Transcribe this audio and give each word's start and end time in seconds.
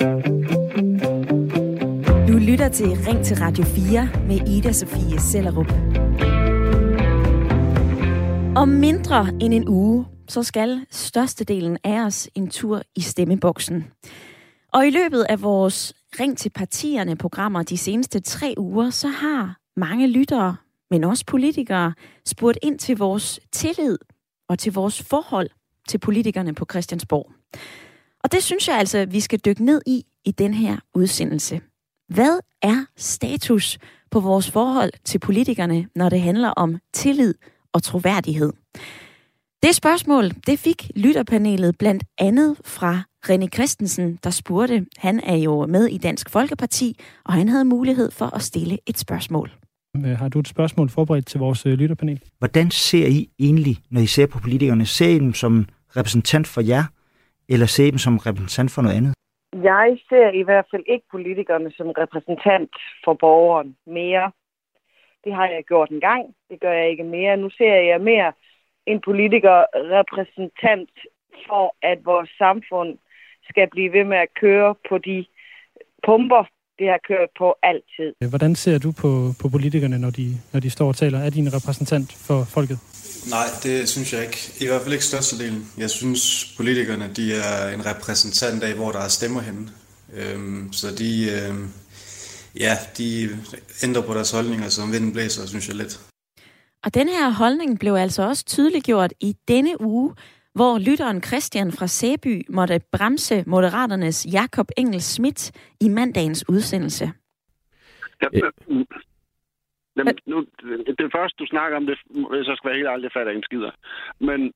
Du 0.00 0.04
lytter 2.38 2.68
til 2.68 2.86
Ring 2.86 3.24
til 3.24 3.36
Radio 3.36 3.64
4 3.64 4.08
med 4.26 4.48
Ida 4.48 4.72
Sofie 4.72 5.20
Sellerup. 5.20 5.72
Om 8.56 8.68
mindre 8.68 9.28
end 9.40 9.54
en 9.54 9.68
uge, 9.68 10.06
så 10.28 10.42
skal 10.42 10.86
størstedelen 10.90 11.78
af 11.84 12.00
os 12.06 12.28
en 12.34 12.50
tur 12.50 12.82
i 12.96 13.00
stemmeboksen. 13.00 13.84
Og 14.72 14.86
i 14.86 14.90
løbet 14.90 15.26
af 15.28 15.42
vores 15.42 15.94
Ring 16.20 16.38
til 16.38 16.50
partierne 16.50 17.16
programmer 17.16 17.62
de 17.62 17.78
seneste 17.78 18.20
tre 18.20 18.54
uger, 18.58 18.90
så 18.90 19.08
har 19.08 19.56
mange 19.76 20.06
lyttere, 20.06 20.56
men 20.90 21.04
også 21.04 21.24
politikere, 21.26 21.94
spurgt 22.26 22.58
ind 22.62 22.78
til 22.78 22.98
vores 22.98 23.40
tillid 23.52 23.98
og 24.48 24.58
til 24.58 24.72
vores 24.72 25.02
forhold 25.02 25.50
til 25.88 25.98
politikerne 25.98 26.54
på 26.54 26.66
Christiansborg. 26.70 27.32
Og 28.24 28.32
det 28.32 28.42
synes 28.42 28.68
jeg 28.68 28.78
altså, 28.78 28.98
at 28.98 29.12
vi 29.12 29.20
skal 29.20 29.38
dykke 29.38 29.64
ned 29.64 29.82
i 29.86 30.04
i 30.24 30.30
den 30.30 30.54
her 30.54 30.76
udsendelse. 30.94 31.60
Hvad 32.08 32.38
er 32.62 32.84
status 32.96 33.78
på 34.10 34.20
vores 34.20 34.50
forhold 34.50 34.90
til 35.04 35.18
politikerne, 35.18 35.88
når 35.94 36.08
det 36.08 36.20
handler 36.20 36.48
om 36.48 36.78
tillid 36.92 37.34
og 37.72 37.82
troværdighed? 37.82 38.52
Det 39.62 39.74
spørgsmål, 39.74 40.30
det 40.46 40.58
fik 40.58 40.90
lytterpanelet 40.96 41.78
blandt 41.78 42.04
andet 42.18 42.56
fra 42.64 43.02
René 43.26 43.48
Christensen, 43.54 44.18
der 44.24 44.30
spurgte. 44.30 44.86
Han 44.96 45.20
er 45.20 45.36
jo 45.36 45.66
med 45.66 45.86
i 45.86 45.98
Dansk 45.98 46.30
Folkeparti, 46.30 46.98
og 47.24 47.32
han 47.32 47.48
havde 47.48 47.64
mulighed 47.64 48.10
for 48.10 48.26
at 48.36 48.42
stille 48.42 48.78
et 48.86 48.98
spørgsmål. 48.98 49.50
Øh, 49.96 50.18
har 50.18 50.28
du 50.28 50.38
et 50.38 50.48
spørgsmål 50.48 50.90
forberedt 50.90 51.26
til 51.26 51.40
vores 51.40 51.66
øh, 51.66 51.72
lytterpanel? 51.72 52.20
Hvordan 52.38 52.70
ser 52.70 53.06
I 53.06 53.28
egentlig, 53.38 53.78
når 53.90 54.00
I 54.00 54.06
ser 54.06 54.26
på 54.26 54.38
politikerne? 54.38 54.86
Ser 54.86 55.08
I 55.08 55.18
dem 55.18 55.34
som 55.34 55.66
repræsentant 55.96 56.46
for 56.46 56.60
jer, 56.60 56.84
eller 57.48 57.66
ser 57.66 57.86
I 57.86 57.90
dem 57.90 57.98
som 57.98 58.16
repræsentant 58.18 58.70
for 58.70 58.82
noget 58.82 58.96
andet? 58.96 59.14
Jeg 59.72 59.98
ser 60.08 60.28
i 60.40 60.42
hvert 60.42 60.66
fald 60.70 60.84
ikke 60.86 61.06
politikerne 61.10 61.70
som 61.76 61.88
repræsentant 62.02 62.70
for 63.04 63.14
borgeren 63.14 63.76
mere. 63.86 64.32
Det 65.24 65.32
har 65.34 65.46
jeg 65.46 65.64
gjort 65.64 65.90
en 65.90 66.00
gang. 66.00 66.22
Det 66.50 66.60
gør 66.60 66.72
jeg 66.72 66.90
ikke 66.90 67.04
mere. 67.04 67.36
Nu 67.36 67.50
ser 67.50 67.74
jeg 67.92 68.00
mere 68.00 68.32
en 68.86 69.00
politiker 69.00 69.56
repræsentant 69.98 70.90
for, 71.46 71.76
at 71.82 71.98
vores 72.04 72.30
samfund 72.38 72.98
skal 73.50 73.66
blive 73.70 73.92
ved 73.92 74.04
med 74.04 74.18
at 74.26 74.28
køre 74.40 74.74
på 74.88 74.98
de 74.98 75.26
pumper, 76.06 76.44
det 76.78 76.86
har 76.88 77.00
kørt 77.10 77.30
på 77.38 77.54
altid. 77.62 78.08
Hvordan 78.34 78.54
ser 78.54 78.78
du 78.78 78.90
på, 79.02 79.10
på 79.40 79.46
politikerne, 79.54 79.98
når 79.98 80.10
de, 80.10 80.26
når 80.52 80.60
de 80.60 80.70
står 80.70 80.88
og 80.88 80.96
taler? 80.96 81.18
Er 81.18 81.30
de 81.30 81.38
en 81.38 81.54
repræsentant 81.56 82.08
for 82.26 82.38
folket? 82.54 82.78
Nej, 83.30 83.46
det 83.62 83.88
synes 83.88 84.12
jeg 84.12 84.22
ikke. 84.22 84.52
I 84.60 84.66
hvert 84.66 84.82
fald 84.82 84.92
ikke 84.92 85.04
størstedelen. 85.04 85.72
Jeg 85.78 85.90
synes, 85.90 86.54
politikerne 86.56 87.10
de 87.16 87.34
er 87.34 87.68
en 87.74 87.86
repræsentant 87.86 88.62
af, 88.62 88.74
hvor 88.74 88.92
der 88.92 88.98
er 88.98 89.08
stemmer 89.08 89.40
henne. 89.40 89.70
Øhm, 90.14 90.72
så 90.72 90.86
de, 90.98 91.30
øhm, 91.30 91.68
ja, 92.58 92.76
de 92.98 93.28
ændrer 93.82 94.02
på 94.02 94.14
deres 94.14 94.30
holdninger, 94.30 94.68
som 94.68 94.92
vinden 94.92 95.12
blæser, 95.12 95.46
synes 95.46 95.68
jeg 95.68 95.76
lidt. 95.76 96.00
Og 96.84 96.94
den 96.94 97.08
her 97.08 97.30
holdning 97.30 97.78
blev 97.78 97.94
altså 97.94 98.22
også 98.22 98.44
tydeliggjort 98.44 99.12
i 99.20 99.36
denne 99.48 99.80
uge, 99.80 100.14
hvor 100.54 100.78
lytteren 100.78 101.22
Christian 101.22 101.72
fra 101.72 101.86
Sæby 101.86 102.46
måtte 102.50 102.80
bremse 102.92 103.44
Moderaternes 103.46 104.26
Jakob 104.32 104.70
Engel 104.76 105.02
Schmidt 105.02 105.50
i 105.80 105.88
mandagens 105.88 106.48
udsendelse. 106.48 107.12
Jamen, 109.98 110.16
nu, 110.26 110.36
det 111.00 111.08
første, 111.16 111.36
du 111.38 111.46
snakker 111.46 111.76
om, 111.76 111.86
det, 111.86 111.98
så 112.46 112.52
skal 112.56 112.68
være 112.68 112.78
helt 112.78 112.88
aldrig 112.88 113.12
fatter 113.12 113.32
en 113.32 113.42
skider. 113.42 113.70
Men... 114.20 114.52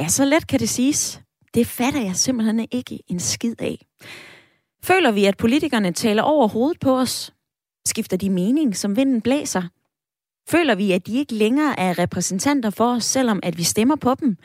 Ja, 0.00 0.08
så 0.08 0.24
let 0.24 0.46
kan 0.46 0.60
det 0.60 0.68
siges. 0.68 1.22
Det 1.54 1.66
fatter 1.66 2.00
jeg 2.00 2.16
simpelthen 2.16 2.68
ikke 2.72 2.98
en 3.08 3.20
skid 3.20 3.54
af. 3.62 3.76
Føler 4.84 5.12
vi, 5.12 5.24
at 5.24 5.36
politikerne 5.36 5.92
taler 5.92 6.22
over 6.22 6.48
hovedet 6.48 6.80
på 6.80 6.98
os? 6.98 7.34
Skifter 7.86 8.16
de 8.16 8.30
mening, 8.30 8.76
som 8.76 8.96
vinden 8.96 9.20
blæser? 9.22 9.62
Føler 10.48 10.74
vi, 10.74 10.92
at 10.92 11.06
de 11.06 11.18
ikke 11.18 11.34
længere 11.34 11.80
er 11.80 11.98
repræsentanter 11.98 12.70
for 12.70 12.94
os, 12.96 13.04
selvom 13.04 13.40
at 13.42 13.58
vi 13.58 13.62
stemmer 13.62 13.96
på 13.96 14.14
dem? 14.14 14.36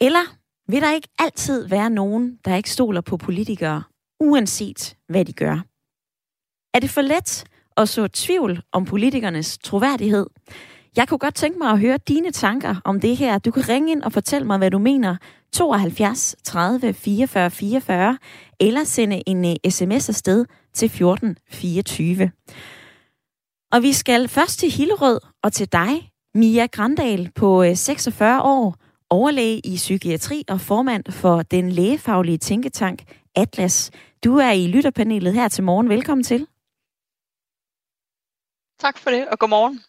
Eller 0.00 0.36
vil 0.68 0.80
der 0.80 0.92
ikke 0.92 1.08
altid 1.18 1.68
være 1.68 1.90
nogen, 1.90 2.38
der 2.44 2.56
ikke 2.56 2.70
stoler 2.70 3.00
på 3.00 3.16
politikere, 3.16 3.82
uanset 4.20 4.96
hvad 5.08 5.24
de 5.24 5.32
gør? 5.32 5.56
Er 6.74 6.80
det 6.80 6.90
for 6.90 7.00
let 7.00 7.44
og 7.76 7.88
så 7.88 8.08
tvivl 8.08 8.62
om 8.72 8.84
politikernes 8.84 9.58
troværdighed? 9.58 10.26
Jeg 10.96 11.08
kunne 11.08 11.18
godt 11.18 11.34
tænke 11.34 11.58
mig 11.58 11.70
at 11.70 11.80
høre 11.80 11.98
dine 12.08 12.30
tanker 12.30 12.76
om 12.84 13.00
det 13.00 13.16
her. 13.16 13.38
Du 13.38 13.50
kan 13.50 13.68
ringe 13.68 13.92
ind 13.92 14.02
og 14.02 14.12
fortælle 14.12 14.46
mig, 14.46 14.58
hvad 14.58 14.70
du 14.70 14.78
mener. 14.78 15.16
72 15.52 16.36
30 16.44 16.92
44 16.92 17.50
44, 17.50 18.18
eller 18.60 18.84
sende 18.84 19.22
en 19.26 19.44
øh, 19.44 19.50
uh, 19.50 19.70
sms 19.70 20.08
afsted 20.08 20.44
til 20.74 20.88
14 20.88 21.36
24. 21.50 22.30
Og 23.72 23.82
vi 23.82 23.92
skal 23.92 24.28
først 24.28 24.58
til 24.58 24.70
Hillerød 24.70 25.20
og 25.42 25.52
til 25.52 25.72
dig, 25.72 26.10
Mia 26.34 26.66
Grandal 26.66 27.30
på 27.34 27.62
øh, 27.62 27.76
46 27.76 28.42
år, 28.42 28.76
overlæge 29.10 29.60
i 29.66 29.76
psykiatri 29.76 30.44
og 30.48 30.60
formand 30.60 31.04
for 31.10 31.42
den 31.42 31.72
lægefaglige 31.72 32.38
tænketank 32.38 33.02
Atlas. 33.36 33.90
Du 34.24 34.36
er 34.36 34.50
i 34.50 34.66
lytterpanelet 34.66 35.34
her 35.34 35.48
til 35.48 35.64
morgen. 35.64 35.88
Velkommen 35.88 36.24
til. 36.24 36.46
Tak 38.84 38.98
for 38.98 39.10
det, 39.10 39.28
og 39.28 39.38
godmorgen. 39.38 39.84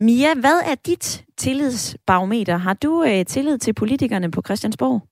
Mia, 0.00 0.34
hvad 0.34 0.60
er 0.64 0.74
dit 0.74 1.24
tillidsbarometer? 1.36 2.56
Har 2.56 2.74
du 2.74 3.04
øh, 3.04 3.26
tillid 3.26 3.58
til 3.58 3.74
politikerne 3.74 4.30
på 4.30 4.42
Christiansborg? 4.44 5.08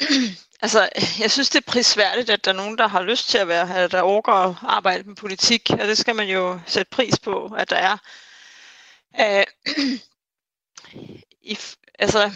Altså, 0.64 0.88
jeg 1.20 1.30
synes, 1.30 1.50
det 1.50 1.58
er 1.58 1.70
prisværdigt, 1.70 2.30
at 2.30 2.44
der 2.44 2.50
er 2.50 2.56
nogen, 2.56 2.78
der 2.78 2.86
har 2.86 3.02
lyst 3.02 3.28
til 3.28 3.38
at 3.38 3.48
være, 3.48 3.88
der 3.88 4.00
overgår 4.00 4.32
at 4.32 4.56
arbejde 4.62 5.04
med 5.04 5.16
politik, 5.16 5.70
og 5.70 5.78
det 5.78 5.98
skal 5.98 6.16
man 6.16 6.28
jo 6.28 6.60
sætte 6.66 6.90
pris 6.90 7.18
på, 7.18 7.46
at 7.46 7.70
der 7.70 7.76
er. 7.76 7.96
Uh, 9.18 9.74
i, 11.52 11.58
altså, 11.98 12.32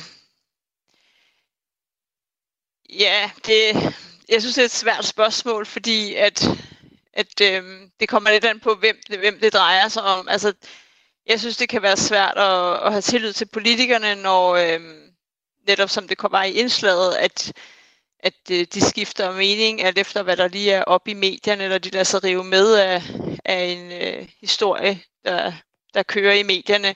ja, 2.91 3.31
det, 3.47 3.95
jeg 4.29 4.41
synes, 4.41 4.55
det 4.55 4.63
er 4.63 4.65
et 4.65 4.71
svært 4.71 5.05
spørgsmål, 5.05 5.67
fordi 5.67 6.15
at, 6.15 6.49
at 7.17 7.41
øh, 7.43 7.89
det 8.01 8.09
kommer 8.09 8.31
lidt 8.31 8.45
an 8.45 8.61
på, 8.61 8.75
hvem 8.75 8.97
det, 9.11 9.19
hvem 9.19 9.41
det 9.41 9.53
drejer 9.53 9.89
sig 9.89 10.03
om. 10.03 10.29
Altså, 10.29 10.53
jeg 11.27 11.41
synes, 11.41 11.57
det 11.57 11.69
kan 11.69 11.83
være 11.83 11.97
svært 11.97 12.37
at, 12.37 12.87
at 12.87 12.93
have 12.93 13.03
tillid 13.03 13.33
til 13.33 13.47
politikerne, 13.47 14.15
når 14.15 14.55
øh, 14.55 14.81
netop 15.69 15.91
som 15.91 16.09
det 16.09 16.19
kommer 16.19 16.43
i 16.43 16.53
indslaget, 16.53 17.15
at, 17.15 17.53
at 18.21 18.35
øh, 18.51 18.67
de 18.75 18.81
skifter 18.81 19.33
mening 19.33 19.83
alt 19.83 19.99
efter, 19.99 20.23
hvad 20.23 20.37
der 20.37 20.49
lige 20.49 20.73
er 20.73 20.85
oppe 20.85 21.11
i 21.11 21.15
medierne, 21.15 21.65
eller 21.65 21.79
de 21.79 21.91
lader 21.91 22.05
sig 22.05 22.25
rive 22.25 22.45
med 22.45 22.75
af, 22.75 23.03
af 23.45 23.65
en 23.65 23.93
øh, 23.93 24.29
historie, 24.41 25.01
der, 25.25 25.53
der 25.95 26.03
kører 26.03 26.35
i 26.35 26.43
medierne, 26.43 26.95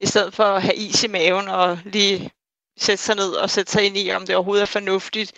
i 0.00 0.06
stedet 0.06 0.34
for 0.34 0.44
at 0.44 0.62
have 0.62 0.76
is 0.76 1.04
i 1.04 1.06
maven 1.08 1.48
og 1.48 1.78
lige 1.84 2.30
sætte 2.78 3.04
sig 3.04 3.16
ned 3.16 3.32
og 3.32 3.50
sætte 3.50 3.72
sig 3.72 3.84
ind 3.84 3.96
i, 3.96 4.10
om 4.10 4.26
det 4.26 4.36
overhovedet 4.36 4.62
er 4.62 4.66
fornuftigt. 4.66 5.32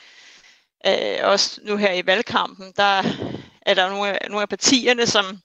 Øh, 0.86 1.18
også 1.22 1.60
nu 1.64 1.76
her 1.76 1.92
i 1.92 2.06
valgkampen, 2.06 2.72
der 2.76 3.02
er 3.66 3.74
der 3.74 3.90
nogle 3.90 4.08
af, 4.08 4.30
nogle 4.30 4.42
af 4.42 4.48
partierne, 4.48 5.06
som 5.06 5.38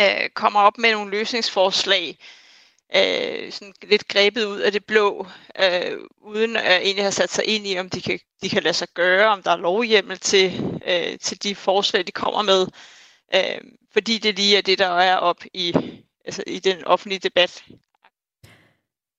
øh, 0.00 0.28
kommer 0.34 0.60
op 0.60 0.78
med 0.78 0.92
nogle 0.92 1.10
løsningsforslag, 1.10 2.18
øh, 2.96 3.52
sådan 3.52 3.74
lidt 3.82 4.08
grebet 4.08 4.44
ud 4.44 4.58
af 4.58 4.72
det 4.72 4.84
blå, 4.84 5.26
øh, 5.62 5.98
uden 6.22 6.56
at 6.56 6.82
egentlig 6.82 7.04
have 7.04 7.12
sat 7.12 7.30
sig 7.30 7.44
ind 7.46 7.66
i, 7.66 7.78
om 7.78 7.90
de 7.90 8.00
kan, 8.00 8.18
de 8.42 8.48
kan 8.48 8.62
lade 8.62 8.74
sig 8.74 8.88
gøre, 8.94 9.28
om 9.28 9.42
der 9.42 9.50
er 9.50 9.56
lovhjemmel 9.56 10.18
til, 10.18 10.80
øh, 10.88 11.18
til 11.18 11.42
de 11.42 11.54
forslag, 11.54 12.06
de 12.06 12.12
kommer 12.12 12.42
med. 12.42 12.66
Øh, 13.34 13.60
fordi 13.92 14.18
det 14.18 14.36
lige 14.36 14.56
er 14.56 14.62
det, 14.62 14.78
der 14.78 14.88
er 14.88 15.16
op 15.16 15.44
i, 15.54 15.74
altså 16.24 16.42
i 16.46 16.58
den 16.58 16.84
offentlige 16.84 17.18
debat. 17.18 17.64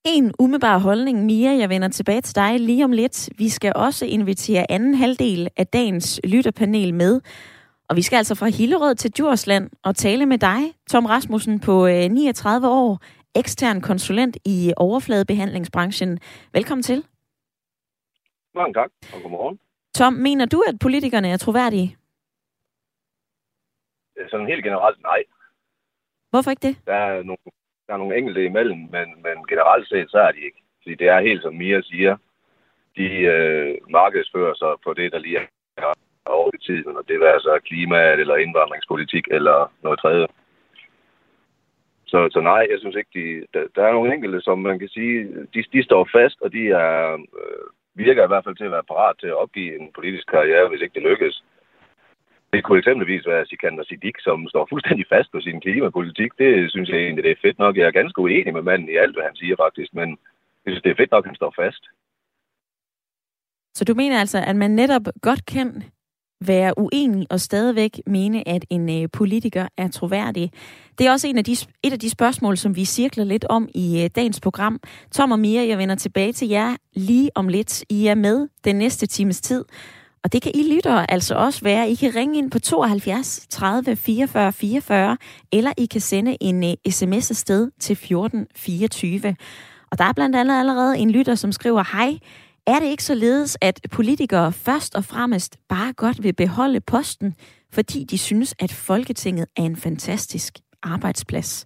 En 0.06 0.34
umiddelbar 0.40 0.78
holdning, 0.78 1.26
Mia, 1.26 1.52
jeg 1.52 1.70
vender 1.70 1.88
tilbage 1.88 2.22
til 2.22 2.36
dig 2.36 2.60
lige 2.60 2.84
om 2.84 2.92
lidt. 2.92 3.30
Vi 3.38 3.50
skal 3.50 3.74
også 3.75 4.06
invitere 4.06 4.72
anden 4.72 4.96
halvdel 4.96 5.50
af 5.58 5.68
dagens 5.68 6.19
lytterpanel 6.24 6.94
med. 6.94 7.22
Og 7.90 7.96
vi 7.96 8.02
skal 8.02 8.18
altså 8.18 8.36
fra 8.36 8.48
Hillerød 8.58 8.96
til 8.96 9.12
Djursland 9.12 9.70
og 9.84 9.96
tale 9.96 10.26
med 10.26 10.38
dig, 10.38 10.62
Tom 10.90 11.06
Rasmussen 11.06 11.60
på 11.60 11.88
39 11.88 12.68
øh, 12.68 12.74
år, 12.74 13.00
ekstern 13.36 13.82
konsulent 13.82 14.38
i 14.46 14.74
overfladebehandlingsbranchen. 14.78 16.20
Velkommen 16.54 16.84
til. 16.84 17.06
Mange 18.56 18.74
tak, 18.74 18.90
og 19.14 19.22
godmorgen. 19.22 19.60
Tom, 19.96 20.14
mener 20.14 20.46
du, 20.46 20.64
at 20.68 20.76
politikerne 20.82 21.30
er 21.30 21.38
troværdige? 21.38 21.98
Sådan 24.30 24.48
helt 24.48 24.64
generelt 24.64 25.02
nej. 25.02 25.24
Hvorfor 26.30 26.52
ikke 26.52 26.68
det? 26.68 26.76
Der 26.86 26.94
er 26.94 27.24
nogle, 27.24 27.46
der 27.88 27.94
er 27.94 27.98
nogle 27.98 28.18
enkelte 28.18 28.46
imellem, 28.46 28.78
men, 28.78 29.08
men 29.26 29.36
generelt 29.50 29.88
set, 29.90 30.12
så 30.12 30.18
er 30.18 30.32
de 30.32 30.42
ikke. 30.48 30.62
Fordi 30.82 30.96
det 30.96 31.08
er 31.08 31.20
helt 31.22 31.42
som 31.42 31.56
Mia 31.56 31.82
siger, 31.82 32.18
de 32.98 33.08
øh, 33.36 33.78
markedsfører 33.90 34.56
sig 34.56 34.74
på 34.84 34.94
det, 34.94 35.12
der 35.12 35.20
lige 35.20 35.38
er 35.38 35.94
over 36.25 36.50
i 36.54 36.57
tiden, 36.57 36.98
og 36.98 37.04
det 37.07 37.16
er 37.16 37.33
altså 37.33 37.60
klima 37.66 38.12
eller 38.12 38.36
indvandringspolitik 38.36 39.25
eller 39.31 39.72
noget 39.83 40.00
tredje. 40.00 40.27
Så, 42.07 42.30
så 42.31 42.39
nej, 42.42 42.68
jeg 42.72 42.80
synes 42.80 42.95
ikke, 42.95 43.13
de, 43.19 43.45
der, 43.54 43.63
der 43.75 43.83
er 43.86 43.94
nogle 43.94 44.13
enkelte, 44.13 44.42
som 44.42 44.60
man 44.60 44.80
kan 44.80 44.89
sige, 44.89 45.18
de, 45.54 45.63
de 45.74 45.83
står 45.83 46.10
fast, 46.18 46.38
og 46.42 46.54
de 46.54 46.63
er, 46.69 47.13
øh, 47.13 47.66
virker 47.95 48.24
i 48.24 48.27
hvert 48.27 48.44
fald 48.44 48.56
til 48.56 48.69
at 48.69 48.75
være 48.77 48.89
parat 48.92 49.16
til 49.19 49.27
at 49.27 49.42
opgive 49.44 49.80
en 49.80 49.92
politisk 49.95 50.27
karriere, 50.27 50.69
hvis 50.69 50.81
ikke 50.81 50.94
det 50.94 51.10
lykkes. 51.10 51.44
Det 52.54 52.63
kunne 52.63 52.80
eksempelvis 52.80 53.27
være 53.27 53.45
Sikander 53.45 53.83
Siddiq, 53.83 54.18
som 54.19 54.48
står 54.50 54.66
fuldstændig 54.69 55.06
fast 55.13 55.31
på 55.31 55.39
sin 55.42 55.62
klimapolitik. 55.62 56.31
Det 56.38 56.72
synes 56.72 56.89
jeg 56.89 57.00
egentlig, 57.00 57.24
det 57.24 57.31
er 57.31 57.44
fedt 57.45 57.60
nok. 57.60 57.77
Jeg 57.77 57.88
er 57.88 58.00
ganske 58.00 58.22
uenig 58.22 58.54
med 58.54 58.62
manden 58.62 58.89
i 58.89 58.95
alt, 58.95 59.16
hvad 59.16 59.24
han 59.24 59.36
siger 59.36 59.56
faktisk, 59.56 59.94
men 59.94 60.10
jeg 60.63 60.69
synes, 60.72 60.83
det 60.83 60.92
er 60.92 61.01
fedt 61.01 61.12
nok, 61.12 61.25
at 61.25 61.30
han 61.30 61.36
står 61.36 61.54
fast. 61.62 61.83
Så 63.77 63.86
du 63.86 63.94
mener 63.94 64.19
altså, 64.19 64.39
at 64.48 64.56
man 64.56 64.72
netop 64.72 65.06
godt 65.22 65.45
kan 65.45 65.83
være 66.42 66.80
uenig 66.80 67.28
og 67.30 67.42
stadigvæk 67.42 68.02
mene, 68.08 68.48
at 68.48 68.66
en 68.70 69.04
øh, 69.04 69.10
politiker 69.14 69.68
er 69.78 69.88
troværdig. 69.88 70.52
Det 70.98 71.08
er 71.08 71.12
også 71.12 71.28
en 71.28 71.38
af 71.38 71.44
de, 71.44 71.58
et 71.84 71.94
af 71.94 72.00
de 72.00 72.10
spørgsmål, 72.10 72.58
som 72.58 72.76
vi 72.76 72.86
cirkler 72.86 73.24
lidt 73.24 73.46
om 73.50 73.70
i 73.76 74.04
øh, 74.04 74.10
dagens 74.16 74.40
program. 74.40 74.80
Tom 75.12 75.32
og 75.32 75.40
Mia, 75.40 75.68
jeg 75.68 75.78
vender 75.78 75.96
tilbage 75.96 76.34
til 76.34 76.48
jer 76.48 76.76
lige 76.94 77.32
om 77.36 77.48
lidt. 77.48 77.84
I 77.90 78.08
er 78.08 78.16
med 78.16 78.48
den 78.64 78.76
næste 78.76 79.08
times 79.08 79.42
tid. 79.42 79.66
Og 80.24 80.34
det 80.34 80.42
kan 80.42 80.52
I 80.56 80.74
lyttere 80.74 81.12
altså 81.12 81.36
også 81.36 81.62
være. 81.64 81.90
I 81.90 81.96
kan 81.96 82.16
ringe 82.16 82.38
ind 82.38 82.52
på 82.52 82.60
72 82.60 83.48
30 83.50 83.96
44 83.96 84.54
44, 84.54 85.18
eller 85.52 85.72
I 85.78 85.86
kan 85.86 86.02
sende 86.02 86.38
en 86.42 86.64
øh, 86.64 86.70
uh, 86.70 86.92
sms 86.92 87.32
afsted 87.32 87.72
til 87.80 87.96
14 87.96 88.48
24. 88.56 89.36
Og 89.92 89.98
der 89.98 90.04
er 90.06 90.14
blandt 90.14 90.36
andet 90.36 90.60
allerede 90.60 90.98
en 90.98 91.12
lytter, 91.12 91.36
som 91.36 91.52
skriver, 91.52 91.98
Hej, 91.98 92.18
er 92.67 92.79
det 92.79 92.88
ikke 92.88 93.03
således, 93.03 93.57
at 93.62 93.79
politikere 93.91 94.53
først 94.53 94.95
og 94.95 95.06
fremmest 95.06 95.57
bare 95.69 95.94
godt 95.94 96.23
vil 96.23 96.33
beholde 96.33 96.81
posten, 96.81 97.35
fordi 97.73 98.03
de 98.03 98.17
synes, 98.17 98.56
at 98.59 98.73
Folketinget 98.73 99.45
er 99.57 99.63
en 99.63 99.75
fantastisk 99.75 100.59
arbejdsplads, 100.83 101.65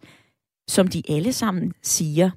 som 0.67 0.87
de 0.87 1.03
alle 1.09 1.33
sammen 1.33 1.73
siger? 1.83 2.29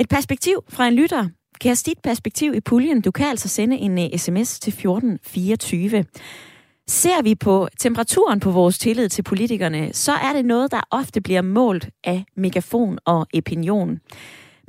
Et 0.00 0.08
perspektiv 0.08 0.64
fra 0.68 0.88
en 0.88 0.94
lytter. 0.94 1.28
Kast 1.60 1.86
dit 1.86 1.98
perspektiv 2.02 2.54
i 2.54 2.60
puljen. 2.60 3.00
Du 3.00 3.10
kan 3.10 3.26
altså 3.26 3.48
sende 3.48 3.76
en 3.76 3.98
uh, 3.98 4.18
sms 4.18 4.60
til 4.60 4.70
1424. 4.70 6.04
Ser 6.88 7.22
vi 7.22 7.34
på 7.34 7.68
temperaturen 7.78 8.40
på 8.40 8.50
vores 8.50 8.78
tillid 8.78 9.08
til 9.08 9.22
politikerne, 9.22 9.92
så 9.92 10.12
er 10.12 10.32
det 10.32 10.44
noget, 10.44 10.70
der 10.70 10.80
ofte 10.90 11.20
bliver 11.20 11.42
målt 11.42 11.88
af 12.04 12.24
megafon 12.36 12.98
og 13.04 13.26
opinion. 13.36 14.00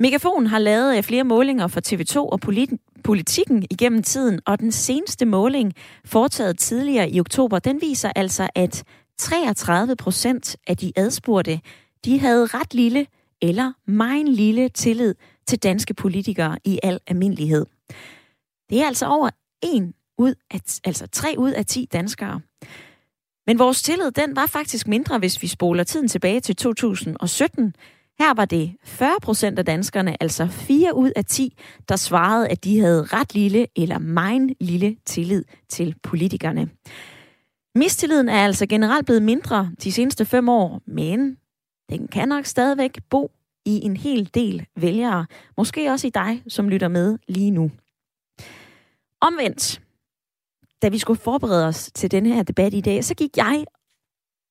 Megafon 0.00 0.46
har 0.46 0.58
lavet 0.58 0.96
øh, 0.96 1.02
flere 1.02 1.24
målinger 1.24 1.66
for 1.66 1.80
TV2 1.88 2.16
og 2.16 2.40
politikken 3.04 3.66
igennem 3.70 4.02
tiden, 4.02 4.40
og 4.46 4.60
den 4.60 4.72
seneste 4.72 5.26
måling, 5.26 5.74
foretaget 6.04 6.58
tidligere 6.58 7.10
i 7.10 7.20
oktober, 7.20 7.58
den 7.58 7.80
viser 7.80 8.12
altså, 8.16 8.48
at 8.54 8.84
33 9.18 9.96
procent 9.96 10.56
af 10.66 10.76
de 10.76 10.92
adspurgte, 10.96 11.60
de 12.04 12.20
havde 12.20 12.46
ret 12.46 12.74
lille 12.74 13.06
eller 13.42 13.72
meget 13.86 14.28
lille 14.28 14.68
tillid 14.68 15.14
til 15.46 15.62
danske 15.62 15.94
politikere 15.94 16.58
i 16.64 16.80
al 16.82 17.00
almindelighed. 17.06 17.66
Det 18.70 18.80
er 18.80 18.86
altså 18.86 19.06
over 19.06 19.30
en 19.62 19.94
ud 20.18 20.34
af, 20.50 20.60
altså 20.84 21.06
tre 21.06 21.34
ud 21.38 21.50
af 21.50 21.66
10 21.66 21.88
danskere. 21.92 22.40
Men 23.46 23.58
vores 23.58 23.82
tillid, 23.82 24.10
den 24.10 24.36
var 24.36 24.46
faktisk 24.46 24.88
mindre, 24.88 25.18
hvis 25.18 25.42
vi 25.42 25.46
spoler 25.46 25.84
tiden 25.84 26.08
tilbage 26.08 26.40
til 26.40 26.56
2017, 26.56 27.74
her 28.18 28.34
var 28.34 28.44
det 28.44 28.76
40 28.84 29.10
procent 29.22 29.58
af 29.58 29.64
danskerne, 29.64 30.22
altså 30.22 30.46
4 30.46 30.94
ud 30.94 31.12
af 31.16 31.24
10, 31.24 31.58
der 31.88 31.96
svarede, 31.96 32.48
at 32.48 32.64
de 32.64 32.80
havde 32.80 33.04
ret 33.04 33.34
lille 33.34 33.66
eller 33.76 33.98
meget 33.98 34.52
lille 34.60 34.96
tillid 35.06 35.44
til 35.68 35.94
politikerne. 36.02 36.70
Mistilliden 37.74 38.28
er 38.28 38.44
altså 38.44 38.66
generelt 38.66 39.06
blevet 39.06 39.22
mindre 39.22 39.70
de 39.82 39.92
seneste 39.92 40.24
fem 40.24 40.48
år, 40.48 40.82
men 40.86 41.36
den 41.90 42.08
kan 42.08 42.28
nok 42.28 42.44
stadigvæk 42.44 42.98
bo 43.10 43.30
i 43.64 43.80
en 43.84 43.96
hel 43.96 44.30
del 44.34 44.66
vælgere. 44.76 45.26
Måske 45.56 45.90
også 45.90 46.06
i 46.06 46.10
dig, 46.10 46.42
som 46.48 46.68
lytter 46.68 46.88
med 46.88 47.18
lige 47.28 47.50
nu. 47.50 47.70
Omvendt, 49.20 49.82
da 50.82 50.88
vi 50.88 50.98
skulle 50.98 51.20
forberede 51.20 51.66
os 51.66 51.90
til 51.94 52.10
den 52.10 52.26
her 52.26 52.42
debat 52.42 52.74
i 52.74 52.80
dag, 52.80 53.04
så 53.04 53.14
gik 53.14 53.36
jeg 53.36 53.64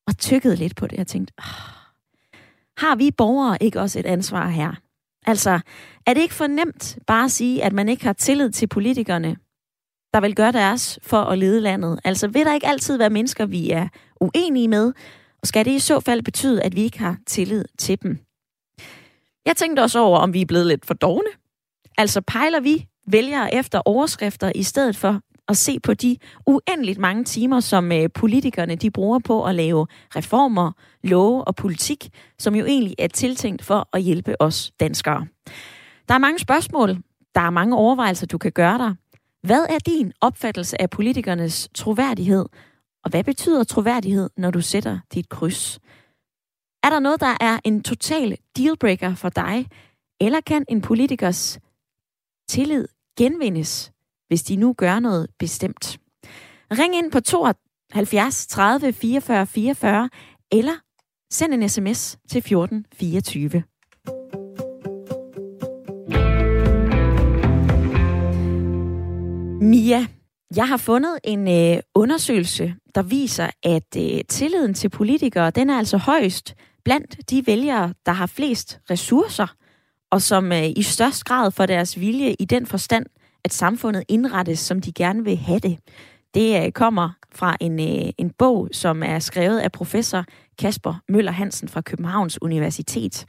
og 0.07 0.17
tykkede 0.17 0.55
lidt 0.55 0.75
på 0.75 0.87
det. 0.87 0.97
Jeg 0.97 1.07
tænkte, 1.07 1.33
oh, 1.37 1.76
har 2.77 2.95
vi 2.95 3.11
borgere 3.11 3.57
ikke 3.61 3.81
også 3.81 3.99
et 3.99 4.05
ansvar 4.05 4.47
her? 4.47 4.73
Altså, 5.25 5.59
er 6.05 6.13
det 6.13 6.21
ikke 6.21 6.33
for 6.33 6.47
nemt 6.47 6.99
bare 7.07 7.25
at 7.25 7.31
sige, 7.31 7.63
at 7.63 7.73
man 7.73 7.89
ikke 7.89 8.05
har 8.05 8.13
tillid 8.13 8.51
til 8.51 8.67
politikerne, 8.67 9.35
der 10.13 10.21
vil 10.21 10.35
gøre 10.35 10.51
deres 10.51 10.99
for 11.03 11.21
at 11.21 11.37
lede 11.37 11.61
landet? 11.61 11.99
Altså, 12.03 12.27
vil 12.27 12.45
der 12.45 12.53
ikke 12.53 12.67
altid 12.67 12.97
være 12.97 13.09
mennesker, 13.09 13.45
vi 13.45 13.69
er 13.69 13.87
uenige 14.21 14.67
med? 14.67 14.93
Og 15.41 15.47
skal 15.47 15.65
det 15.65 15.71
i 15.71 15.79
så 15.79 15.99
fald 15.99 16.23
betyde, 16.23 16.63
at 16.63 16.75
vi 16.75 16.81
ikke 16.81 16.99
har 16.99 17.17
tillid 17.27 17.65
til 17.79 18.01
dem? 18.01 18.19
Jeg 19.45 19.55
tænkte 19.55 19.81
også 19.81 19.99
over, 19.99 20.19
om 20.19 20.33
vi 20.33 20.41
er 20.41 20.45
blevet 20.45 20.67
lidt 20.67 20.85
for 20.85 20.93
dogne. 20.93 21.29
Altså, 21.97 22.21
pejler 22.21 22.59
vi 22.59 22.87
vælgere 23.07 23.53
efter 23.53 23.81
overskrifter 23.85 24.51
i 24.55 24.63
stedet 24.63 24.95
for 24.95 25.21
at 25.47 25.57
se 25.57 25.79
på 25.79 25.93
de 25.93 26.17
uendeligt 26.45 26.99
mange 26.99 27.23
timer, 27.23 27.59
som 27.59 27.91
øh, 27.91 28.09
politikerne 28.13 28.75
de 28.75 28.91
bruger 28.91 29.19
på 29.19 29.45
at 29.45 29.55
lave 29.55 29.87
reformer, 30.15 30.71
love 31.03 31.43
og 31.43 31.55
politik, 31.55 32.09
som 32.39 32.55
jo 32.55 32.65
egentlig 32.65 32.95
er 32.99 33.07
tiltænkt 33.07 33.63
for 33.63 33.89
at 33.93 34.01
hjælpe 34.01 34.41
os 34.41 34.71
danskere. 34.79 35.27
Der 36.07 36.13
er 36.13 36.17
mange 36.17 36.39
spørgsmål, 36.39 36.97
der 37.35 37.41
er 37.41 37.49
mange 37.49 37.75
overvejelser, 37.77 38.27
du 38.27 38.37
kan 38.37 38.51
gøre 38.51 38.77
dig. 38.77 38.95
Hvad 39.43 39.65
er 39.69 39.79
din 39.79 40.13
opfattelse 40.21 40.81
af 40.81 40.89
politikernes 40.89 41.69
troværdighed, 41.75 42.45
og 43.03 43.09
hvad 43.09 43.23
betyder 43.23 43.63
troværdighed, 43.63 44.29
når 44.37 44.51
du 44.51 44.61
sætter 44.61 44.99
dit 45.13 45.29
kryds? 45.29 45.79
Er 46.83 46.89
der 46.89 46.99
noget, 46.99 47.19
der 47.19 47.37
er 47.39 47.59
en 47.63 47.83
total 47.83 48.37
dealbreaker 48.57 49.15
for 49.15 49.29
dig, 49.29 49.67
eller 50.21 50.41
kan 50.41 50.65
en 50.69 50.81
politikers 50.81 51.59
tillid 52.49 52.87
genvindes 53.17 53.91
hvis 54.27 54.43
de 54.43 54.55
nu 54.55 54.73
gør 54.77 54.99
noget 54.99 55.27
bestemt. 55.39 55.97
Ring 56.71 56.95
ind 56.95 57.11
på 57.11 57.19
72 57.19 58.47
30 58.47 58.93
44 58.93 59.45
44 59.45 60.09
eller 60.51 60.73
send 61.31 61.53
en 61.53 61.69
sms 61.69 62.17
til 62.29 62.37
1424. 62.37 63.63
Mia, 69.61 70.07
jeg 70.55 70.67
har 70.67 70.77
fundet 70.77 71.19
en 71.23 71.47
øh, 71.47 71.81
undersøgelse, 71.95 72.75
der 72.95 73.01
viser, 73.01 73.49
at 73.63 73.97
øh, 73.97 74.21
tilliden 74.29 74.73
til 74.73 74.89
politikere, 74.89 75.51
den 75.51 75.69
er 75.69 75.77
altså 75.77 75.97
højst 75.97 76.55
blandt 76.85 77.29
de 77.29 77.47
vælgere, 77.47 77.93
der 78.05 78.11
har 78.11 78.25
flest 78.25 78.79
ressourcer, 78.89 79.47
og 80.11 80.21
som 80.21 80.51
øh, 80.51 80.69
i 80.75 80.83
størst 80.83 81.23
grad 81.23 81.51
får 81.51 81.65
deres 81.65 81.99
vilje 81.99 82.35
i 82.39 82.45
den 82.45 82.65
forstand 82.65 83.05
at 83.47 83.53
samfundet 83.53 84.03
indrettes, 84.07 84.59
som 84.59 84.81
de 84.81 84.91
gerne 84.93 85.23
vil 85.23 85.37
have 85.37 85.59
det. 85.59 85.79
Det 86.33 86.65
øh, 86.65 86.71
kommer 86.71 87.09
fra 87.31 87.57
en, 87.61 87.79
øh, 87.79 88.13
en 88.17 88.29
bog, 88.29 88.69
som 88.71 89.03
er 89.03 89.19
skrevet 89.19 89.59
af 89.59 89.71
professor 89.71 90.25
Kasper 90.59 91.01
Møller 91.09 91.31
Hansen 91.31 91.69
fra 91.69 91.81
Københavns 91.81 92.41
Universitet. 92.41 93.25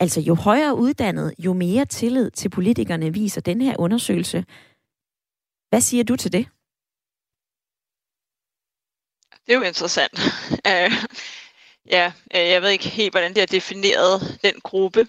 Altså 0.00 0.20
jo 0.20 0.34
højere 0.34 0.76
uddannet, 0.76 1.34
jo 1.38 1.52
mere 1.52 1.84
tillid 1.84 2.30
til 2.30 2.48
politikerne 2.48 3.12
viser 3.12 3.40
den 3.40 3.60
her 3.60 3.74
undersøgelse. 3.78 4.44
Hvad 5.68 5.80
siger 5.80 6.04
du 6.04 6.16
til 6.16 6.32
det? 6.32 6.46
Det 9.46 9.52
er 9.52 9.58
jo 9.58 9.62
interessant. 9.62 10.20
Øh, 10.68 10.92
ja, 11.90 12.12
jeg 12.34 12.62
ved 12.62 12.70
ikke 12.70 12.88
helt, 12.88 13.12
hvordan 13.12 13.34
de 13.34 13.40
har 13.40 13.46
defineret 13.46 14.38
den 14.42 14.54
gruppe. 14.60 15.00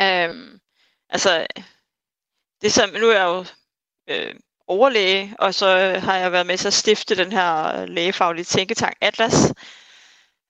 Uh, 0.00 0.58
altså, 1.08 1.46
det 2.64 2.72
som, 2.72 2.90
nu 3.00 3.08
er 3.08 3.12
jeg 3.12 3.24
jo 3.24 3.44
øh, 4.10 4.34
overlæge, 4.66 5.34
og 5.38 5.54
så 5.54 5.66
har 5.98 6.16
jeg 6.16 6.32
været 6.32 6.46
med 6.46 6.58
til 6.58 6.66
at 6.66 6.72
stifte 6.72 7.16
den 7.16 7.32
her 7.32 7.86
lægefaglige 7.86 8.44
tænketank 8.44 8.96
Atlas. 9.00 9.52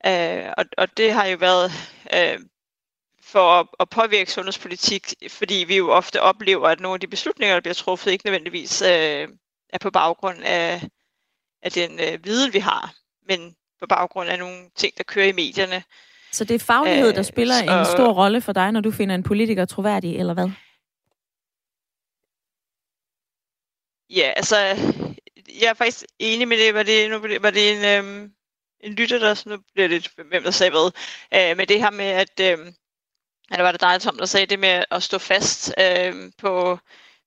Øh, 0.06 0.44
og, 0.59 0.64
og 0.78 0.97
det 0.97 1.12
har 1.12 1.26
jo 1.26 1.37
været 1.37 1.73
øh, 2.14 2.38
for 3.23 3.61
at, 3.61 3.66
at 3.80 3.88
påvirke 3.88 4.33
sundhedspolitik, 4.33 5.14
fordi 5.28 5.64
vi 5.68 5.76
jo 5.76 5.90
ofte 5.90 6.23
oplever, 6.23 6.68
at 6.68 6.80
nogle 6.80 6.94
af 6.94 7.00
de 7.00 7.06
beslutninger, 7.06 7.54
der 7.54 7.61
bliver 7.61 7.75
truffet, 7.75 8.11
ikke 8.11 8.26
nødvendigvis 8.26 8.83
øh, 8.83 9.28
er 9.73 9.78
på 9.80 9.90
baggrund 9.90 10.38
af, 10.44 10.83
af 11.62 11.73
den 11.73 12.00
øh, 12.00 12.25
viden, 12.25 12.52
vi 12.52 12.59
har, 12.59 12.94
men 13.28 13.54
på 13.80 13.87
baggrund 13.87 14.28
af 14.28 14.38
nogle 14.38 14.71
ting, 14.76 14.92
der 14.99 15.04
kører 15.04 15.26
i 15.26 15.33
medierne. 15.33 15.83
Så 16.33 16.44
det 16.44 16.54
er 16.54 16.59
faglighed, 16.59 17.12
der 17.12 17.23
spiller 17.23 17.54
øh, 17.56 17.78
en 17.78 17.87
stor 17.87 18.12
rolle 18.12 18.40
for 18.40 18.52
dig, 18.52 18.73
når 18.73 18.80
du 18.80 18.90
finder 18.90 19.14
en 19.14 19.23
politiker 19.23 19.64
troværdig, 19.64 20.16
eller 20.16 20.35
hvad? 20.35 20.50
Ja, 24.11 24.32
altså, 24.37 24.56
jeg 25.61 25.68
er 25.70 25.75
faktisk 25.75 26.04
enig 26.18 26.49
med 26.49 26.58
det. 26.58 26.75
Var 26.75 26.82
det, 26.82 27.11
nu 27.11 27.18
var 27.40 27.50
det 27.50 27.73
en, 27.73 27.84
øhm, 27.84 28.34
en 28.80 28.92
lytter, 28.94 29.18
der, 29.18 29.42
nu 29.46 29.62
bliver 29.75 29.88
det 29.88 30.08
hvem 30.16 30.42
der 30.42 30.50
sagde 30.50 30.70
hvad, 30.70 30.90
øh, 31.34 31.56
med 31.56 31.66
det 31.66 31.80
her 31.80 31.90
med, 31.90 32.04
at, 32.04 32.40
øh, 32.40 32.73
eller 33.50 33.62
var 33.62 33.73
det 33.73 33.80
dig, 33.80 34.00
Tom, 34.00 34.16
der 34.16 34.26
sagde 34.26 34.46
det 34.46 34.58
med 34.58 34.84
at 34.90 35.02
stå 35.02 35.18
fast 35.18 35.75
øh, 35.78 36.32
på, 36.38 36.78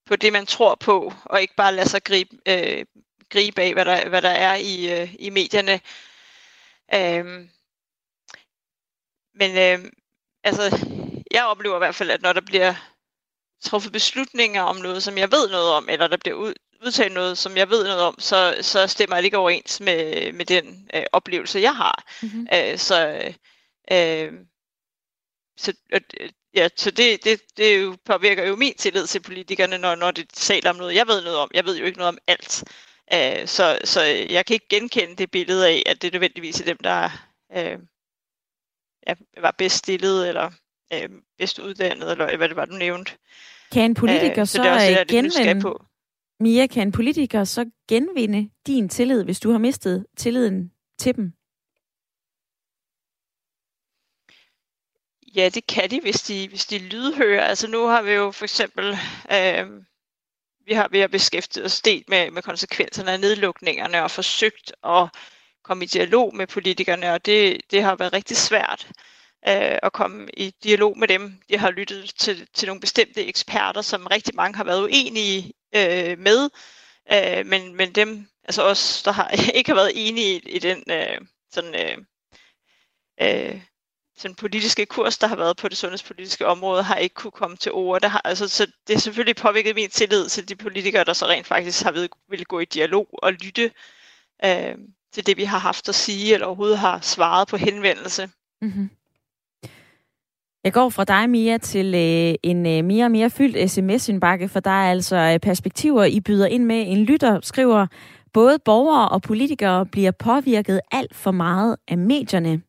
på 0.06 0.16
det, 0.16 0.34
man 0.34 0.46
tror 0.46 0.76
på, 0.76 1.14
og 1.26 1.42
ikke 1.42 1.56
bare 1.56 1.76
lade 1.76 1.90
sig 1.90 2.04
gribe, 2.04 2.38
øh, 2.48 2.86
gribe 3.30 3.62
af, 3.62 3.74
hvad 3.74 3.86
der, 3.86 4.10
hvad 4.10 4.22
der 4.22 4.30
er 4.30 4.56
i, 4.56 5.02
øh, 5.02 5.16
i 5.20 5.30
medierne. 5.30 5.80
Øh, 6.94 7.26
men 9.34 9.52
øh, 9.58 9.92
altså, 10.44 10.88
jeg 11.32 11.46
oplever 11.46 11.76
i 11.76 11.78
hvert 11.78 11.96
fald, 11.96 12.12
at 12.12 12.22
når 12.22 12.34
der 12.34 12.42
bliver 12.42 12.74
truffet 13.64 13.92
beslutninger 13.92 14.62
om 14.62 14.76
noget, 14.76 15.04
som 15.04 15.18
jeg 15.18 15.32
ved 15.32 15.50
noget 15.50 15.72
om, 15.72 15.90
eller 15.90 16.08
der 16.08 16.18
bliver 16.18 16.36
ud, 16.36 16.54
udtalt 16.88 17.14
noget, 17.14 17.38
som 17.38 17.58
jeg 17.58 17.70
ved 17.70 17.84
noget 17.84 18.02
om, 18.02 18.16
så, 18.20 18.58
så 18.62 18.88
stemmer 18.88 19.16
det 19.16 19.26
ikke 19.26 19.38
overens 19.38 19.80
med, 19.80 20.32
med 20.34 20.46
den 20.46 20.90
øh, 20.94 21.04
oplevelse, 21.12 21.60
jeg 21.60 21.76
har. 21.76 22.04
Mm-hmm. 22.22 22.48
Øh, 22.54 22.78
så 22.78 23.22
øh, 23.92 24.32
så, 25.58 25.74
øh, 25.94 26.02
ja, 26.56 26.70
så 26.76 26.92
det, 26.92 27.24
det, 27.24 27.42
det 27.58 27.84
jo 27.84 27.98
påvirker 28.06 28.48
jo 28.48 28.56
min 28.56 28.74
tillid 28.74 29.08
til 29.08 29.20
politikerne, 29.20 29.78
når, 29.78 29.96
når 29.96 30.12
det 30.12 30.30
taler 30.30 30.70
om 30.70 30.76
noget, 30.76 30.96
jeg 30.96 31.08
ved 31.08 31.22
noget 31.22 31.38
om. 31.38 31.52
Jeg 31.54 31.66
ved 31.66 31.78
jo 31.78 31.86
ikke 31.86 31.98
noget 31.98 32.10
om 32.10 32.18
alt. 32.28 32.64
Øh, 33.14 33.48
så, 33.48 33.80
så 33.84 34.02
jeg 34.30 34.46
kan 34.46 34.54
ikke 34.54 34.68
genkende 34.70 35.16
det 35.16 35.32
billede 35.32 35.68
af, 35.68 35.84
at 35.86 36.02
det 36.02 36.14
nødvendigvis 36.14 36.62
er 36.62 36.66
dem, 36.66 36.78
der 36.78 37.10
øh, 37.56 37.80
ja, 39.08 39.14
var 39.38 39.56
bedst 39.58 39.76
stillet, 39.78 40.28
eller 40.28 40.52
øh, 40.94 41.10
bedst 41.38 41.60
uddannet, 41.60 42.12
eller 42.12 42.38
hvad 42.38 42.50
det 42.50 42.56
var, 42.56 42.66
du 42.66 42.74
nævnte. 42.74 43.12
Kan 43.72 43.84
en 43.84 43.94
politiker 43.94 44.42
øh, 44.42 44.48
så, 44.48 44.54
så 44.54 44.64
det 44.64 44.72
også, 44.72 45.06
på. 45.62 45.86
Mia, 46.40 46.68
kan 46.68 46.88
en 46.88 46.92
politiker 46.92 47.44
så 47.44 47.66
genvinde 47.88 48.50
din 48.68 48.90
tillid, 48.90 49.24
hvis 49.24 49.40
du 49.40 49.52
har 49.52 49.58
mistet 49.58 50.06
tilliden 50.18 50.72
til 51.00 51.16
dem? 51.16 51.34
Ja, 55.36 55.50
det 55.50 55.68
kan 55.68 55.90
de, 55.90 56.02
hvis 56.02 56.22
de, 56.22 56.48
hvis 56.48 56.66
de 56.66 56.78
lydhører. 56.78 57.44
Altså 57.46 57.68
nu 57.68 57.86
har 57.86 58.02
vi 58.02 58.12
jo 58.12 58.32
for 58.32 58.46
eksempel, 58.46 58.86
øh, 59.32 59.84
vi 60.66 60.74
har 60.74 60.88
vi 60.92 61.00
har 61.00 61.08
beskæftiget 61.08 61.66
os 61.66 61.82
delt 61.82 62.10
med, 62.10 62.32
med 62.32 62.42
konsekvenserne 62.42 63.12
af 63.12 63.20
nedlukningerne 63.20 64.04
og 64.04 64.12
forsøgt 64.12 64.74
at 64.84 65.10
komme 65.64 65.84
i 65.84 65.88
dialog 65.88 66.36
med 66.36 66.48
politikerne, 66.48 67.14
og 67.14 67.26
det, 67.26 67.62
det 67.72 67.84
har 67.84 67.96
været 67.96 68.14
rigtig 68.14 68.38
svært 68.38 68.88
øh, 69.48 69.78
at 69.84 69.94
komme 69.94 70.28
i 70.38 70.54
dialog 70.64 70.98
med 70.98 71.08
dem. 71.08 71.42
De 71.50 71.58
har 71.58 71.72
lyttet 71.72 72.14
til, 72.20 72.48
til 72.54 72.68
nogle 72.68 72.82
bestemte 72.82 73.26
eksperter, 73.26 73.82
som 73.82 74.08
rigtig 74.08 74.36
mange 74.36 74.58
har 74.58 74.64
været 74.64 74.84
uenige 74.84 75.54
øh, 75.76 76.20
med, 76.20 76.50
øh, 77.14 77.46
men, 77.46 77.76
men 77.76 77.92
dem, 77.92 78.28
altså 78.44 78.64
os, 78.64 79.04
der 79.04 79.12
har, 79.12 79.30
ikke 79.56 79.70
har 79.70 79.76
været 79.76 79.92
enige 79.96 80.36
i, 80.36 80.50
i 80.50 80.60
den 80.60 80.84
øh, 80.92 81.22
sådan, 81.52 81.76
øh, 81.76 81.98
øh, 83.22 83.62
sådan 84.18 84.36
politiske 84.36 84.86
kurs, 84.86 85.18
der 85.18 85.28
har 85.28 85.36
været 85.36 85.58
på 85.58 85.68
det 85.68 85.78
sundhedspolitiske 85.78 86.46
område, 86.46 86.84
har 86.84 86.96
ikke 86.96 87.16
kunne 87.16 87.32
komme 87.32 87.58
til 87.58 87.72
ord. 87.72 88.02
Der 88.02 88.08
har, 88.08 88.22
altså, 88.26 88.48
så 88.48 88.66
det 88.66 88.96
har 88.96 89.00
selvfølgelig 89.00 89.36
påvirket 89.36 89.76
min 89.76 89.90
tillid 89.90 90.30
til 90.30 90.50
de 90.50 90.56
politikere, 90.56 91.04
der 91.04 91.14
så 91.14 91.26
rent 91.26 91.48
faktisk 91.48 91.84
har 91.84 91.92
ved, 91.92 92.10
ville 92.30 92.46
gå 92.46 92.60
i 92.60 92.66
dialog 92.66 93.08
og 93.14 93.34
lytte 93.34 93.72
øh, 94.46 94.76
til 95.14 95.26
det, 95.26 95.38
vi 95.38 95.44
har 95.44 95.60
haft 95.60 95.90
at 95.90 95.96
sige, 95.96 96.34
eller 96.34 96.48
overhovedet 96.48 96.80
har 96.80 97.02
svaret 97.02 97.48
på 97.48 97.58
henvendelse. 97.58 98.30
Mm-hmm. 98.62 98.90
Jeg 100.68 100.74
går 100.74 100.90
fra 100.90 101.04
dig, 101.04 101.30
Mia, 101.30 101.58
til 101.58 101.86
øh, 101.96 102.36
en 102.44 102.66
øh, 102.66 102.86
mere 102.86 103.06
og 103.06 103.12
mere 103.12 103.30
fyldt 103.30 103.72
sms-indbakke, 103.72 104.48
for 104.48 104.60
der 104.60 104.72
er 104.72 104.92
altså 104.92 105.16
øh, 105.16 105.40
perspektiver, 105.40 106.04
I 106.04 106.20
byder 106.20 106.46
ind 106.46 106.64
med. 106.64 106.84
En 106.88 107.04
lytter 107.04 107.40
skriver, 107.44 107.88
både 108.34 108.60
borgere 108.66 109.10
og 109.10 109.22
politikere 109.22 109.86
bliver 109.86 110.12
påvirket 110.12 110.80
alt 110.92 111.16
for 111.16 111.32
meget 111.32 111.76
af 111.88 111.98
medierne. 111.98 112.62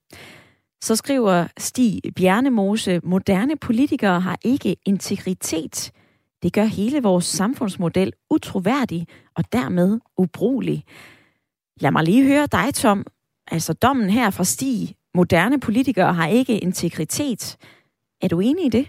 Så 0.82 0.96
skriver 0.96 1.46
Stig 1.58 2.00
Bjernemose, 2.16 3.00
moderne 3.04 3.56
politikere 3.56 4.20
har 4.20 4.38
ikke 4.44 4.76
integritet. 4.86 5.90
Det 6.42 6.52
gør 6.52 6.64
hele 6.64 7.02
vores 7.02 7.24
samfundsmodel 7.24 8.12
utroværdig 8.30 9.06
og 9.36 9.52
dermed 9.52 10.00
ubrugelig. 10.18 10.84
Lad 11.80 11.90
mig 11.90 12.04
lige 12.04 12.24
høre 12.24 12.46
dig, 12.52 12.74
Tom. 12.74 13.06
Altså 13.50 13.72
dommen 13.72 14.10
her 14.10 14.30
fra 14.30 14.44
Stig. 14.44 14.94
Moderne 15.14 15.60
politikere 15.60 16.14
har 16.14 16.26
ikke 16.26 16.58
integritet. 16.58 17.56
Er 18.22 18.28
du 18.28 18.40
enig 18.40 18.64
i 18.66 18.68
det? 18.68 18.86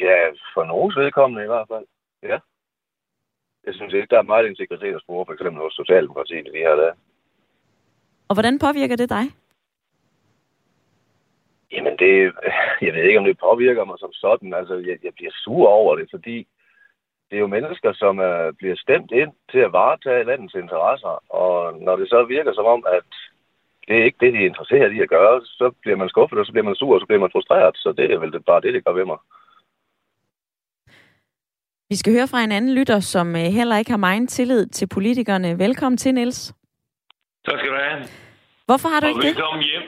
Ja, 0.00 0.18
for 0.54 0.64
nogens 0.64 0.96
vedkommende 0.96 1.44
i 1.44 1.46
hvert 1.46 1.68
fald. 1.68 1.86
Ja. 2.22 2.38
Jeg 3.66 3.74
synes 3.74 3.92
ikke, 3.94 4.06
der 4.10 4.18
er 4.18 4.32
meget 4.32 4.46
integritet 4.46 4.94
at 4.94 5.02
spore, 5.02 5.26
for 5.26 5.32
eksempel 5.32 5.62
hos 5.62 5.74
Socialdemokratiet 5.74 6.46
i 6.48 6.50
de 6.50 6.64
her 6.66 6.76
dage. 6.76 6.92
Og 8.28 8.34
hvordan 8.34 8.58
påvirker 8.58 8.96
det 8.96 9.10
dig? 9.10 9.24
Jamen, 11.72 11.98
det, 11.98 12.32
jeg 12.86 12.94
ved 12.94 13.02
ikke, 13.02 13.18
om 13.18 13.24
det 13.24 13.38
påvirker 13.38 13.84
mig 13.84 13.98
som 13.98 14.12
sådan. 14.12 14.54
Altså, 14.54 14.74
jeg, 14.74 14.96
jeg 15.04 15.14
bliver 15.14 15.32
sur 15.44 15.68
over 15.68 15.96
det, 15.96 16.06
fordi 16.10 16.46
det 17.30 17.36
er 17.36 17.40
jo 17.40 17.46
mennesker, 17.46 17.92
som 17.92 18.18
er, 18.18 18.52
bliver 18.58 18.76
stemt 18.76 19.10
ind 19.12 19.32
til 19.50 19.58
at 19.58 19.72
varetage 19.72 20.24
landets 20.24 20.54
interesser. 20.54 21.14
Og 21.34 21.78
når 21.80 21.96
det 21.96 22.08
så 22.08 22.24
virker 22.24 22.52
som 22.54 22.64
om, 22.64 22.84
at 22.86 23.10
det 23.88 23.96
er 23.96 24.04
ikke 24.04 24.22
det, 24.24 24.32
de 24.32 24.38
er 24.38 24.50
interesseret 24.50 24.92
i 24.92 25.00
at 25.00 25.08
gøre, 25.08 25.40
så 25.44 25.66
bliver 25.82 25.96
man 25.96 26.08
skuffet, 26.08 26.38
og 26.38 26.46
så 26.46 26.52
bliver 26.52 26.64
man 26.64 26.74
sur, 26.74 26.94
og 26.94 27.00
så 27.00 27.06
bliver 27.06 27.20
man 27.20 27.30
frustreret. 27.32 27.76
Så 27.76 27.94
det 27.98 28.12
er 28.12 28.18
vel 28.18 28.42
bare 28.42 28.60
det, 28.60 28.74
det 28.74 28.84
gør 28.84 28.92
ved 28.92 29.04
mig. 29.04 29.18
Vi 31.90 31.96
skal 31.96 32.12
høre 32.12 32.28
fra 32.28 32.44
en 32.44 32.52
anden 32.52 32.74
lytter, 32.74 33.00
som 33.00 33.36
øh, 33.36 33.42
heller 33.58 33.76
ikke 33.76 33.90
har 33.90 34.06
meget 34.08 34.28
tillid 34.28 34.66
til 34.66 34.88
politikerne. 34.88 35.58
Velkommen 35.58 35.96
til, 35.96 36.14
Niels. 36.14 36.54
Tak 37.46 37.58
skal 37.58 37.70
du 37.70 37.76
have. 37.76 38.02
Hvorfor 38.68 38.88
har 38.88 39.00
du 39.00 39.06
og 39.06 39.10
ikke 39.10 39.26
velkommen 39.28 39.62
det? 39.62 39.70
hjem. 39.70 39.84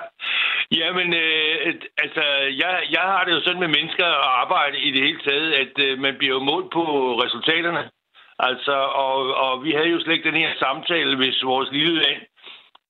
Jamen, 0.80 1.08
øh, 1.24 1.74
altså, 2.04 2.24
jeg, 2.62 2.72
jeg 2.96 3.04
har 3.12 3.24
det 3.24 3.32
jo 3.32 3.40
sådan 3.40 3.60
med 3.60 3.74
mennesker 3.76 4.06
og 4.06 4.40
arbejde 4.40 4.78
i 4.78 4.90
det 4.94 5.02
hele 5.06 5.20
taget, 5.28 5.52
at 5.62 5.74
øh, 5.86 5.98
man 5.98 6.14
bliver 6.18 6.34
jo 6.34 6.42
målt 6.50 6.72
på 6.72 6.84
resultaterne. 7.24 7.90
Altså, 8.38 8.76
og, 9.04 9.34
og 9.44 9.64
vi 9.64 9.70
havde 9.72 9.90
jo 9.94 10.00
slet 10.00 10.14
ikke 10.14 10.30
den 10.30 10.42
her 10.44 10.52
samtale, 10.58 11.16
hvis 11.16 11.44
vores 11.44 11.70
lille 11.72 11.94
land 11.94 12.20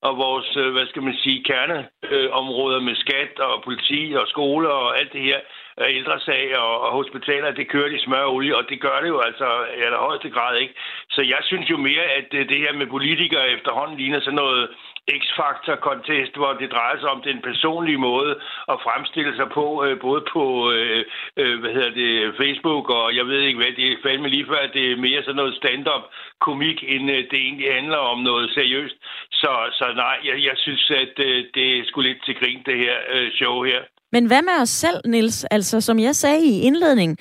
og 0.06 0.16
vores, 0.16 0.56
øh, 0.56 0.73
hvad 0.73 0.87
skal 0.87 1.02
man 1.02 1.16
sige, 1.23 1.44
kerneområder 1.44 2.80
med 2.80 2.94
skat 2.94 3.38
og 3.38 3.62
politi 3.64 4.14
og 4.21 4.28
skole 4.28 4.68
og 4.68 4.99
alt 4.99 5.12
det 5.12 5.23
her, 5.23 5.40
øh, 5.80 5.97
ældresag 5.99 6.59
og, 6.59 6.80
og 6.80 6.90
hospitaler, 6.92 7.50
det 7.50 7.68
kører 7.68 7.88
de 7.88 8.00
smør 8.00 8.25
og 8.25 8.35
olie, 8.35 8.56
og 8.56 8.64
det 8.68 8.80
gør 8.80 9.00
det 9.00 9.09
jo 9.09 9.21
altså 9.21 9.49
i 9.78 9.80
allerhøjeste 9.87 10.30
grad 10.30 10.56
ikke. 10.56 10.75
Så 11.11 11.23
jeg 11.23 11.40
synes 11.42 11.71
jo 11.71 11.76
mere, 11.76 12.04
at 12.18 12.28
øh, 12.35 12.49
det 12.49 12.59
her 12.59 12.73
med 12.73 12.87
politikere 12.87 13.50
efterhånden 13.50 13.97
ligner 13.97 14.21
sådan 14.21 14.42
noget 14.44 14.68
X-Factor-contest, 15.11 16.32
hvor 16.37 16.52
det 16.52 16.71
drejer 16.71 16.99
sig 17.00 17.11
om 17.11 17.23
den 17.23 17.38
personlige 17.42 17.99
måde 17.99 18.32
at 18.73 18.78
fremstille 18.87 19.37
sig 19.37 19.49
på, 19.59 19.85
øh, 19.85 20.00
både 20.00 20.23
på 20.32 20.44
øh, 20.71 21.04
øh, 21.37 21.61
hvad 21.61 21.73
hedder 21.76 21.94
det, 22.02 22.35
Facebook 22.40 22.90
og 22.90 23.16
jeg 23.16 23.26
ved 23.26 23.40
ikke 23.40 23.61
hvad, 23.61 23.73
det 23.76 23.87
er 23.92 24.02
fandme 24.06 24.28
lige 24.28 24.47
før, 24.50 24.61
at 24.66 24.75
det 24.75 24.85
er 24.92 24.97
mere 24.97 25.23
sådan 25.23 25.37
noget 25.37 25.54
stand-up 25.61 26.04
komik, 26.40 26.78
end 26.88 27.11
øh, 27.11 27.21
det 27.30 27.38
egentlig 27.47 27.75
handler 27.75 28.00
om 28.12 28.18
noget 28.18 28.50
seriøst. 28.54 28.97
Så, 29.32 29.52
så 29.78 29.85
nej, 29.97 30.16
jeg, 30.25 30.37
jeg 30.49 30.56
synes, 30.56 30.90
at 30.90 31.14
øh, 31.26 31.44
det 31.54 31.66
er 31.78 31.85
sgu 31.87 32.00
lidt 32.00 32.25
til 32.25 32.35
grin, 32.40 32.62
det 32.66 32.76
her 32.78 32.97
øh, 33.14 33.32
show 33.32 33.62
her. 33.62 33.80
Men 34.14 34.26
hvad 34.26 34.42
med 34.42 34.56
os 34.62 34.68
selv, 34.68 35.00
Nils? 35.04 35.44
Altså, 35.44 35.80
som 35.80 35.99
jeg 35.99 36.14
sagde 36.14 36.42
i 36.44 36.61
indledningen, 36.61 37.16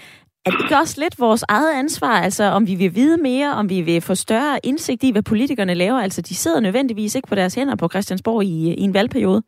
er 0.45 0.51
det 0.51 0.61
ikke 0.63 0.77
også 0.83 1.01
lidt 1.03 1.19
vores 1.19 1.43
eget 1.49 1.73
ansvar, 1.83 2.15
altså 2.27 2.43
om 2.43 2.67
vi 2.67 2.75
vil 2.75 2.95
vide 2.95 3.17
mere, 3.21 3.49
om 3.53 3.69
vi 3.69 3.81
vil 3.81 4.01
få 4.01 4.15
større 4.15 4.59
indsigt 4.63 5.03
i, 5.03 5.11
hvad 5.11 5.23
politikerne 5.23 5.73
laver? 5.73 5.99
Altså, 5.99 6.21
de 6.21 6.35
sidder 6.35 6.59
nødvendigvis 6.59 7.15
ikke 7.15 7.27
på 7.27 7.35
deres 7.35 7.55
hænder 7.55 7.75
på 7.75 7.87
Christiansborg 7.89 8.43
i, 8.43 8.73
i 8.81 8.81
en 8.81 8.93
valgperiode. 8.93 9.43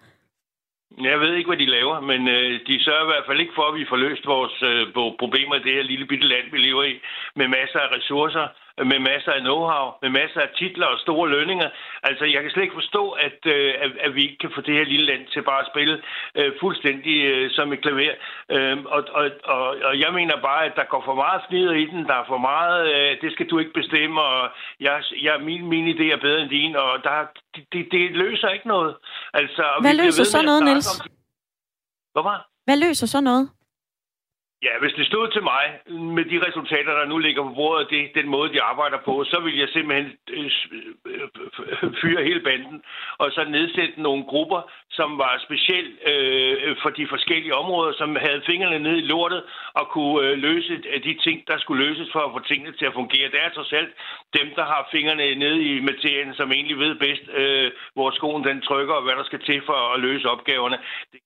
Jeg 1.02 1.20
ved 1.20 1.34
ikke, 1.36 1.50
hvad 1.50 1.58
de 1.58 1.76
laver, 1.78 2.00
men 2.12 2.22
øh, 2.28 2.60
de 2.68 2.84
sørger 2.84 3.06
i 3.06 3.12
hvert 3.12 3.28
fald 3.28 3.40
ikke 3.40 3.56
for, 3.56 3.66
at 3.72 3.80
vi 3.80 3.86
får 3.90 4.00
løst 4.06 4.26
vores 4.36 4.58
øh, 4.72 4.82
problemer 5.24 5.56
i 5.56 5.64
det 5.66 5.74
her 5.78 5.84
lille 5.84 6.06
bitte 6.06 6.28
land, 6.28 6.46
vi 6.52 6.58
lever 6.58 6.84
i, 6.84 6.94
med 7.36 7.48
masser 7.48 7.80
af 7.80 7.90
ressourcer, 7.98 8.46
med 8.78 9.00
masser 9.00 9.32
af 9.32 9.42
know-how, 9.48 9.86
med 10.02 10.10
masser 10.10 10.42
af 10.42 10.50
titler 10.58 10.88
og 10.88 11.00
store 11.00 11.30
lønninger. 11.30 11.70
Altså, 12.04 12.26
jeg 12.26 12.42
kan 12.42 12.52
slet 12.52 12.64
ikke 12.64 12.82
forstå, 12.82 13.10
at, 13.10 13.40
øh, 13.46 13.74
at, 13.84 13.92
at 14.06 14.16
vi 14.16 14.22
ikke 14.24 14.38
kan 14.38 14.52
få 14.56 14.62
det 14.62 14.74
her 14.76 14.86
lille 14.86 15.06
land 15.06 15.28
til 15.34 15.42
bare 15.42 15.62
at 15.62 15.72
spille 15.74 16.02
øh, 16.36 16.52
fuldstændig 16.60 17.16
øh, 17.32 17.52
som 17.52 17.74
et 17.74 17.82
klaver. 17.82 18.16
Øh, 18.50 18.78
og, 18.96 19.02
og, 19.20 19.26
og, 19.44 19.62
og 19.88 20.00
jeg 20.00 20.12
mener 20.14 20.36
bare, 20.50 20.66
at 20.66 20.76
der 20.76 20.86
går 20.94 21.04
for 21.06 21.16
meget 21.16 21.42
fnider 21.48 21.74
i 21.74 21.86
den, 21.86 22.06
der 22.10 22.16
er 22.22 22.26
for 22.28 22.38
meget, 22.38 22.82
øh, 22.94 23.22
det 23.22 23.32
skal 23.32 23.50
du 23.50 23.60
ikke 23.60 23.74
bestemme, 23.74 24.22
og 24.22 24.50
jeg, 24.80 25.04
jeg, 25.22 25.42
min, 25.42 25.66
min 25.74 25.86
idé 25.94 26.04
er 26.04 26.22
bedre 26.28 26.42
end 26.42 26.50
din, 26.50 26.76
og 26.76 27.04
der, 27.04 27.14
det, 27.56 27.64
det, 27.74 27.88
det 27.92 28.12
løser 28.12 28.50
ikke 28.50 28.68
noget. 28.68 28.96
Altså, 29.34 29.64
Hvad 29.82 29.96
løser 30.04 30.24
så 30.24 30.42
noget, 30.42 30.64
Niels? 30.64 31.02
Om... 31.02 31.08
Hvad 32.14 32.24
var? 32.24 32.48
Hvad 32.66 32.78
løser 32.78 33.08
så 33.08 33.22
noget? 33.22 33.50
Ja, 34.68 34.74
hvis 34.82 34.94
det 34.94 35.06
stod 35.08 35.28
til 35.32 35.44
mig, 35.44 35.66
med 36.18 36.26
de 36.26 36.48
resultater, 36.48 36.94
der 37.00 37.06
nu 37.06 37.18
ligger 37.18 37.44
på 37.44 37.54
bordet, 37.54 37.90
det, 37.90 38.12
den 38.16 38.28
måde, 38.30 38.54
de 38.54 38.62
arbejder 38.62 38.98
på, 39.06 39.24
så 39.24 39.40
vil 39.40 39.58
jeg 39.58 39.70
simpelthen 39.70 40.18
øh, 40.30 40.52
øh, 41.06 41.94
fyre 42.02 42.24
hele 42.24 42.40
banden, 42.40 42.84
og 43.18 43.32
så 43.32 43.44
nedsætte 43.44 44.02
nogle 44.02 44.24
grupper, 44.24 44.62
som 44.90 45.18
var 45.18 45.44
specielt 45.48 45.94
øh, 46.12 46.76
for 46.82 46.90
de 46.90 47.08
forskellige 47.08 47.56
områder, 47.56 47.94
som 47.94 48.16
havde 48.16 48.42
fingrene 48.46 48.80
nede 48.80 49.00
i 49.00 49.08
lortet 49.12 49.44
og 49.74 49.88
kunne 49.88 50.28
øh, 50.28 50.38
løse 50.38 50.74
øh, 50.94 51.04
de 51.04 51.14
ting, 51.26 51.48
der 51.48 51.58
skulle 51.58 51.86
løses 51.86 52.10
for 52.12 52.20
at 52.20 52.34
få 52.34 52.40
tingene 52.40 52.72
til 52.72 52.86
at 52.86 52.94
fungere. 52.94 53.32
Det 53.32 53.40
er 53.42 53.50
trods 53.50 53.74
alt 53.74 53.94
dem, 54.40 54.48
der 54.56 54.66
har 54.66 54.90
fingrene 54.92 55.36
nede 55.36 55.60
i 55.64 55.80
materien, 55.80 56.34
som 56.34 56.52
egentlig 56.52 56.80
ved 56.80 56.96
bedst, 56.96 57.26
øh, 57.34 57.72
hvor 57.94 58.12
skoen 58.12 58.44
den 58.44 58.62
trykker, 58.62 58.94
og 58.94 59.04
hvad 59.04 59.16
der 59.16 59.24
skal 59.24 59.40
til 59.40 59.62
for 59.66 59.94
at 59.94 60.00
løse 60.00 60.30
opgaverne. 60.30 60.78
Det 61.12 61.20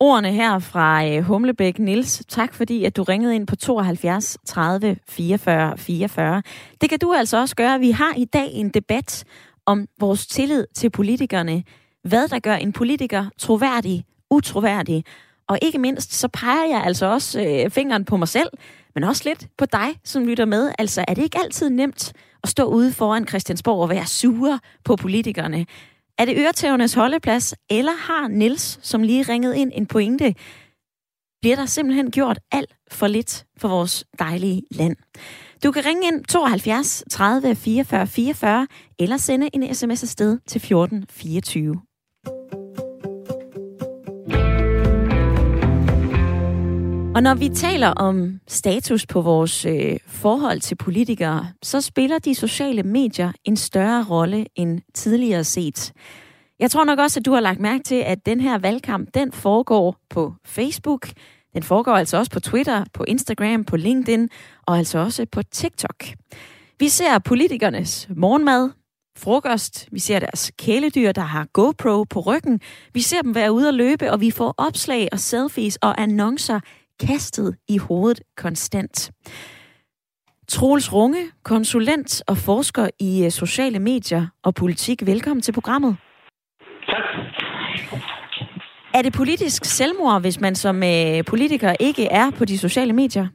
Ordene 0.00 0.32
her 0.32 0.58
fra 0.58 1.06
øh, 1.06 1.22
Humlebæk 1.22 1.78
Nils. 1.78 2.22
Tak 2.28 2.54
fordi, 2.54 2.84
at 2.84 2.96
du 2.96 3.02
ringede 3.02 3.34
ind 3.34 3.46
på 3.46 3.56
72 3.56 4.38
30 4.46 4.96
44 5.08 5.78
44. 5.78 6.42
Det 6.80 6.90
kan 6.90 6.98
du 6.98 7.12
altså 7.12 7.40
også 7.40 7.56
gøre. 7.56 7.78
Vi 7.78 7.90
har 7.90 8.14
i 8.16 8.24
dag 8.24 8.48
en 8.52 8.68
debat 8.68 9.24
om 9.66 9.86
vores 10.00 10.26
tillid 10.26 10.66
til 10.74 10.90
politikerne. 10.90 11.62
Hvad 12.04 12.28
der 12.28 12.38
gør 12.38 12.54
en 12.54 12.72
politiker 12.72 13.26
troværdig, 13.38 14.04
utroværdig. 14.30 15.04
Og 15.48 15.58
ikke 15.62 15.78
mindst, 15.78 16.14
så 16.14 16.28
peger 16.28 16.64
jeg 16.70 16.82
altså 16.84 17.06
også 17.06 17.40
øh, 17.40 17.70
fingeren 17.70 18.04
på 18.04 18.16
mig 18.16 18.28
selv, 18.28 18.48
men 18.94 19.04
også 19.04 19.22
lidt 19.24 19.48
på 19.58 19.66
dig, 19.66 19.88
som 20.04 20.26
lytter 20.26 20.44
med. 20.44 20.72
Altså, 20.78 21.04
er 21.08 21.14
det 21.14 21.22
ikke 21.22 21.38
altid 21.38 21.70
nemt 21.70 22.12
at 22.42 22.48
stå 22.48 22.64
ude 22.64 22.92
foran 22.92 23.28
Christiansborg 23.28 23.82
og 23.82 23.88
være 23.88 24.06
sure 24.06 24.60
på 24.84 24.96
politikerne? 24.96 25.66
Er 26.18 26.24
det 26.24 26.36
øretævernes 26.38 26.94
holdeplads, 26.94 27.54
eller 27.70 27.92
har 27.92 28.28
Nils, 28.28 28.78
som 28.82 29.02
lige 29.02 29.22
ringede 29.22 29.58
ind, 29.58 29.72
en 29.74 29.86
pointe? 29.86 30.34
Bliver 31.40 31.56
der 31.56 31.66
simpelthen 31.66 32.10
gjort 32.10 32.38
alt 32.52 32.76
for 32.90 33.06
lidt 33.06 33.46
for 33.56 33.68
vores 33.68 34.04
dejlige 34.18 34.62
land? 34.70 34.96
Du 35.64 35.72
kan 35.72 35.84
ringe 35.86 36.06
ind 36.06 36.24
72 36.24 37.04
30 37.10 37.54
44 37.54 38.06
44, 38.06 38.66
eller 38.98 39.16
sende 39.16 39.50
en 39.52 39.74
sms 39.74 40.02
afsted 40.02 40.38
til 40.46 40.60
14 40.60 41.06
24. 41.10 41.80
Og 47.14 47.22
når 47.22 47.34
vi 47.34 47.48
taler 47.48 47.88
om 47.88 48.40
status 48.48 49.06
på 49.06 49.20
vores 49.20 49.66
øh, 49.66 49.96
forhold 50.06 50.60
til 50.60 50.74
politikere, 50.74 51.48
så 51.62 51.80
spiller 51.80 52.18
de 52.18 52.34
sociale 52.34 52.82
medier 52.82 53.32
en 53.44 53.56
større 53.56 54.04
rolle 54.10 54.46
end 54.54 54.80
tidligere 54.94 55.44
set. 55.44 55.92
Jeg 56.58 56.70
tror 56.70 56.84
nok 56.84 56.98
også, 56.98 57.20
at 57.20 57.26
du 57.26 57.32
har 57.32 57.40
lagt 57.40 57.60
mærke 57.60 57.84
til, 57.84 57.94
at 57.94 58.26
den 58.26 58.40
her 58.40 58.58
valgkamp, 58.58 59.08
den 59.14 59.32
foregår 59.32 59.96
på 60.10 60.34
Facebook. 60.44 61.08
Den 61.52 61.62
foregår 61.62 61.92
altså 61.92 62.16
også 62.16 62.30
på 62.30 62.40
Twitter, 62.40 62.84
på 62.92 63.04
Instagram, 63.04 63.64
på 63.64 63.76
LinkedIn 63.76 64.28
og 64.66 64.78
altså 64.78 64.98
også 64.98 65.26
på 65.32 65.42
TikTok. 65.42 66.04
Vi 66.80 66.88
ser 66.88 67.18
politikernes 67.18 68.08
morgenmad, 68.16 68.70
frokost, 69.18 69.88
vi 69.92 69.98
ser 69.98 70.18
deres 70.18 70.52
kæledyr, 70.58 71.12
der 71.12 71.22
har 71.22 71.46
GoPro 71.52 72.02
på 72.02 72.20
ryggen, 72.20 72.60
vi 72.92 73.00
ser 73.00 73.22
dem 73.22 73.34
være 73.34 73.52
ude 73.52 73.68
at 73.68 73.74
løbe, 73.74 74.12
og 74.12 74.20
vi 74.20 74.30
får 74.30 74.54
opslag 74.58 75.08
og 75.12 75.20
selfies 75.20 75.76
og 75.76 76.02
annoncer 76.02 76.60
kastet 77.00 77.56
i 77.68 77.78
hovedet 77.78 78.20
konstant. 78.36 79.10
Troels 80.48 80.92
Runge, 80.92 81.22
konsulent 81.44 82.22
og 82.28 82.36
forsker 82.36 82.88
i 83.00 83.24
øh, 83.24 83.30
sociale 83.30 83.78
medier 83.78 84.26
og 84.44 84.54
politik. 84.54 85.06
Velkommen 85.06 85.42
til 85.42 85.52
programmet. 85.52 85.96
Tak. 86.86 87.04
Er 88.96 89.02
det 89.02 89.12
politisk 89.22 89.64
selvmord, 89.64 90.20
hvis 90.20 90.40
man 90.40 90.54
som 90.54 90.76
øh, 90.82 91.24
politiker 91.32 91.72
ikke 91.88 92.04
er 92.20 92.26
på 92.38 92.44
de 92.44 92.58
sociale 92.58 92.92
medier? 92.92 93.26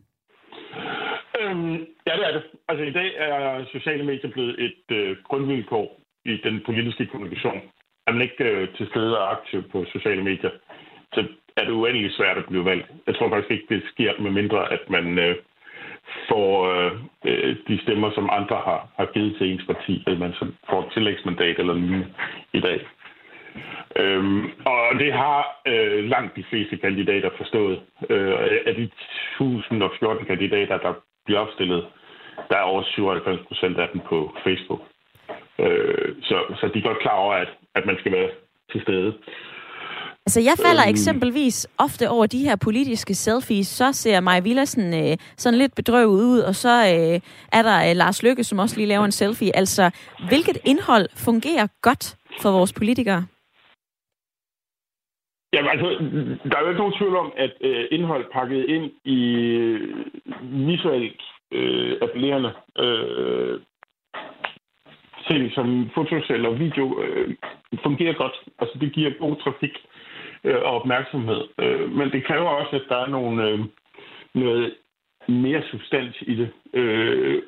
Øhm, 1.40 1.78
ja, 2.08 2.14
det 2.20 2.26
er 2.30 2.34
det. 2.38 2.44
Altså 2.70 2.84
i 2.92 2.94
dag 3.00 3.10
er 3.28 3.66
sociale 3.72 4.04
medier 4.04 4.32
blevet 4.32 4.56
et 4.68 4.86
øh, 5.00 5.18
grundvilkår 5.28 5.88
i 6.26 6.34
den 6.44 6.62
politiske 6.66 7.06
kommunikation. 7.06 7.60
Er 8.08 8.12
man 8.12 8.22
ikke 8.22 8.44
øh, 8.44 8.68
til 8.78 8.88
stede 8.92 9.18
og 9.20 9.32
aktiv 9.32 9.60
på 9.72 9.86
sociale 9.94 10.24
medier, 10.24 10.52
så 11.14 11.20
er 11.60 11.66
det 11.66 11.72
uendelig 11.72 12.12
svært 12.12 12.38
at 12.38 12.46
blive 12.46 12.66
valgt. 12.66 12.88
Jeg 13.08 13.16
tror 13.16 13.30
faktisk 13.30 13.52
ikke, 13.52 13.76
det 13.76 13.84
sker 13.94 14.14
med 14.20 14.32
mindre, 14.32 14.74
at 14.74 14.90
man 14.90 15.20
øh, 15.20 15.36
får 16.30 16.52
øh, 17.26 17.56
de 17.68 17.82
stemmer, 17.84 18.12
som 18.12 18.30
andre 18.32 18.56
har, 18.56 18.88
har 18.98 19.06
givet 19.14 19.36
til 19.38 19.52
ens 19.52 19.66
parti, 19.66 20.04
at 20.08 20.20
man 20.20 20.34
får 20.70 20.80
et 20.82 20.94
tillægsmandat 20.94 21.60
eller 21.60 21.74
lignende 21.74 22.08
i 22.54 22.60
dag. 22.60 22.80
Øhm, 23.96 24.44
og 24.66 25.00
det 25.00 25.14
har 25.14 25.62
øh, 25.68 26.04
langt 26.04 26.36
de 26.36 26.44
fleste 26.50 26.78
kandidater 26.78 27.30
forstået. 27.38 27.82
Øh, 28.10 28.34
af 28.66 28.76
de 28.76 28.84
1014 28.84 30.26
kandidater, 30.26 30.78
der 30.78 30.94
bliver 31.26 31.40
opstillet, 31.40 31.86
der 32.50 32.58
er 32.58 32.62
over 32.62 32.84
97 32.84 33.40
procent 33.48 33.80
af 33.80 33.90
dem 33.94 34.02
på 34.10 34.36
Facebook. 34.44 34.82
Øh, 35.60 36.16
så, 36.22 36.38
så 36.60 36.68
de 36.74 36.80
er 36.80 36.84
godt 36.84 37.00
klar 37.00 37.16
over, 37.16 37.34
at, 37.34 37.50
at 37.76 37.86
man 37.86 37.98
skal 38.00 38.12
være 38.12 38.30
til 38.72 38.82
stede. 38.82 39.14
Altså, 40.30 40.42
jeg 40.50 40.58
falder 40.66 40.86
øhm. 40.86 40.96
eksempelvis 40.96 41.58
ofte 41.86 42.10
over 42.10 42.26
de 42.26 42.46
her 42.48 42.56
politiske 42.68 43.14
selfies. 43.16 43.68
Så 43.68 43.88
ser 43.94 44.20
Maja 44.20 44.40
Villersen 44.40 44.88
øh, 45.02 45.18
sådan 45.38 45.60
lidt 45.60 45.76
bedrøvet 45.76 46.24
ud, 46.34 46.40
og 46.40 46.56
så 46.56 46.74
øh, 46.94 47.16
er 47.58 47.62
der 47.70 47.78
øh, 47.90 47.96
Lars 47.96 48.24
Lykke, 48.24 48.44
som 48.44 48.60
også 48.60 48.76
lige 48.78 48.88
laver 48.88 49.06
en 49.06 49.12
selfie. 49.12 49.56
Altså, 49.56 49.86
hvilket 50.30 50.58
indhold 50.66 51.08
fungerer 51.26 51.68
godt 51.82 52.06
for 52.42 52.52
vores 52.52 52.74
politikere? 52.74 53.22
Jamen 55.54 55.70
altså, 55.74 55.88
der 56.50 56.56
er 56.58 56.62
jo 56.62 56.70
ikke 56.70 56.84
nogen 56.84 56.98
tvivl 57.00 57.16
om, 57.16 57.32
at 57.38 57.54
øh, 57.62 57.86
indhold 57.92 58.26
pakket 58.34 58.66
ind 58.76 58.92
i 59.04 59.20
øh, 59.64 60.06
visuelt 60.68 61.22
øh, 61.52 61.98
appellerende 62.02 62.52
øh, 62.84 63.60
ting 65.28 65.52
som 65.52 65.90
fotos 65.96 66.30
eller 66.30 66.50
video 66.50 67.02
øh, 67.04 67.36
fungerer 67.84 68.14
godt. 68.14 68.36
Altså, 68.60 68.76
det 68.82 68.94
giver 68.94 69.12
god 69.20 69.36
trafik 69.36 69.76
øh, 70.44 70.56
og 70.56 70.82
opmærksomhed. 70.82 71.42
Øh, 71.60 71.92
men 71.92 72.12
det 72.12 72.26
kræver 72.26 72.50
også, 72.50 72.76
at 72.76 72.90
der 72.90 72.98
er 72.98 73.08
nogle, 73.08 73.44
øh, 73.50 73.60
noget 74.34 74.76
mere 75.28 75.64
substans 75.72 76.16
i 76.22 76.36
det. 76.36 76.50
Øh, 76.74 77.42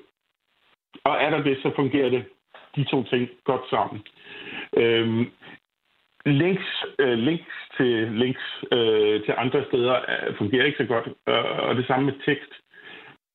og 1.04 1.18
er 1.22 1.30
der 1.30 1.44
det, 1.44 1.58
så 1.62 1.72
fungerer 1.76 2.10
det 2.10 2.24
de 2.76 2.84
to 2.84 3.04
ting 3.04 3.30
godt 3.44 3.70
sammen. 3.70 4.02
Øh, 4.78 5.28
links, 6.26 6.86
øh, 7.00 7.18
links 7.18 7.54
til 7.78 8.12
links 8.12 8.64
øh, 8.72 9.24
til 9.26 9.34
andre 9.38 9.66
steder 9.66 9.96
øh, 9.96 10.38
fungerer 10.38 10.66
ikke 10.66 10.78
så 10.78 10.86
godt, 10.86 11.08
øh, 11.28 11.68
og 11.70 11.76
det 11.76 11.88
samme 11.88 12.06
med 12.06 12.14
tekst. 12.26 12.52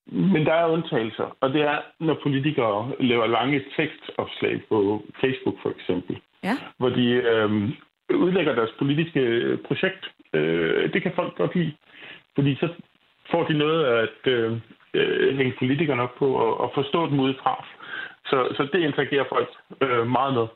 Men 0.07 0.47
der 0.47 0.53
er 0.53 0.69
undtagelser, 0.69 1.37
og 1.41 1.53
det 1.53 1.63
er, 1.63 1.79
når 2.01 2.19
politikere 2.23 2.93
laver 3.01 3.27
lange 3.27 3.65
tekstopslag 3.77 4.63
på 4.69 5.03
Facebook 5.21 5.55
for 5.63 5.71
eksempel, 5.71 6.21
ja. 6.45 6.57
hvor 6.79 6.89
de 6.89 7.07
øh, 7.07 7.71
udlægger 8.15 8.55
deres 8.55 8.71
politiske 8.79 9.21
øh, 9.21 9.59
projekt. 9.59 10.05
Øh, 10.33 10.93
det 10.93 11.03
kan 11.03 11.13
folk 11.15 11.37
godt 11.37 11.55
lide, 11.55 11.73
fordi 12.35 12.57
så 12.61 12.69
får 13.31 13.45
de 13.45 13.59
noget 13.59 13.85
at 13.85 14.33
øh, 14.33 14.53
øh, 14.95 15.37
hænge 15.37 15.55
politikerne 15.59 16.03
op 16.03 16.15
på 16.19 16.29
og, 16.35 16.61
og 16.61 16.71
forstå 16.75 17.07
dem 17.11 17.21
udefra. 17.21 17.67
Så, 18.27 18.49
så 18.57 18.69
det 18.73 18.81
interagerer 18.81 19.25
folk 19.29 19.49
øh, 19.83 20.07
meget 20.07 20.35
med. 20.35 20.47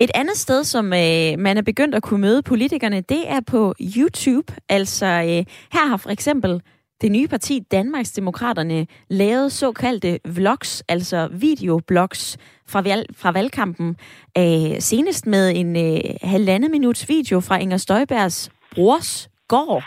Et 0.00 0.10
andet 0.14 0.36
sted, 0.36 0.64
som 0.64 0.86
øh, 0.86 1.38
man 1.38 1.56
er 1.56 1.62
begyndt 1.62 1.94
at 1.94 2.02
kunne 2.02 2.20
møde 2.20 2.42
politikerne, 2.42 3.00
det 3.00 3.22
er 3.28 3.40
på 3.50 3.74
YouTube. 3.96 4.52
Altså, 4.68 5.06
øh, 5.06 5.42
her 5.74 5.88
har 5.88 5.96
for 5.96 6.10
eksempel 6.10 6.62
det 7.00 7.12
nye 7.12 7.28
parti 7.28 7.60
Danmarks 7.70 8.12
Demokraterne 8.12 8.86
såkaldte 9.48 10.18
vlogs, 10.24 10.82
altså 10.88 11.28
videoblogs 11.32 12.36
fra, 12.66 12.80
valg, 12.80 13.06
fra 13.16 13.30
valgkampen. 13.30 13.96
Øh, 14.38 14.80
senest 14.80 15.26
med 15.26 15.52
en 15.56 15.76
øh, 15.76 16.00
halvandet 16.22 16.70
minuts 16.70 17.08
video 17.08 17.40
fra 17.40 17.58
Inger 17.58 17.76
Støjbergs 17.76 18.50
brors 18.74 19.28
gård, 19.48 19.84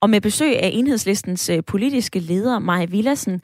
og 0.00 0.10
med 0.10 0.20
besøg 0.20 0.58
af 0.58 0.70
enhedslistens 0.72 1.48
øh, 1.48 1.62
politiske 1.66 2.18
leder, 2.18 2.58
Maja 2.58 2.86
Villassen. 2.86 3.42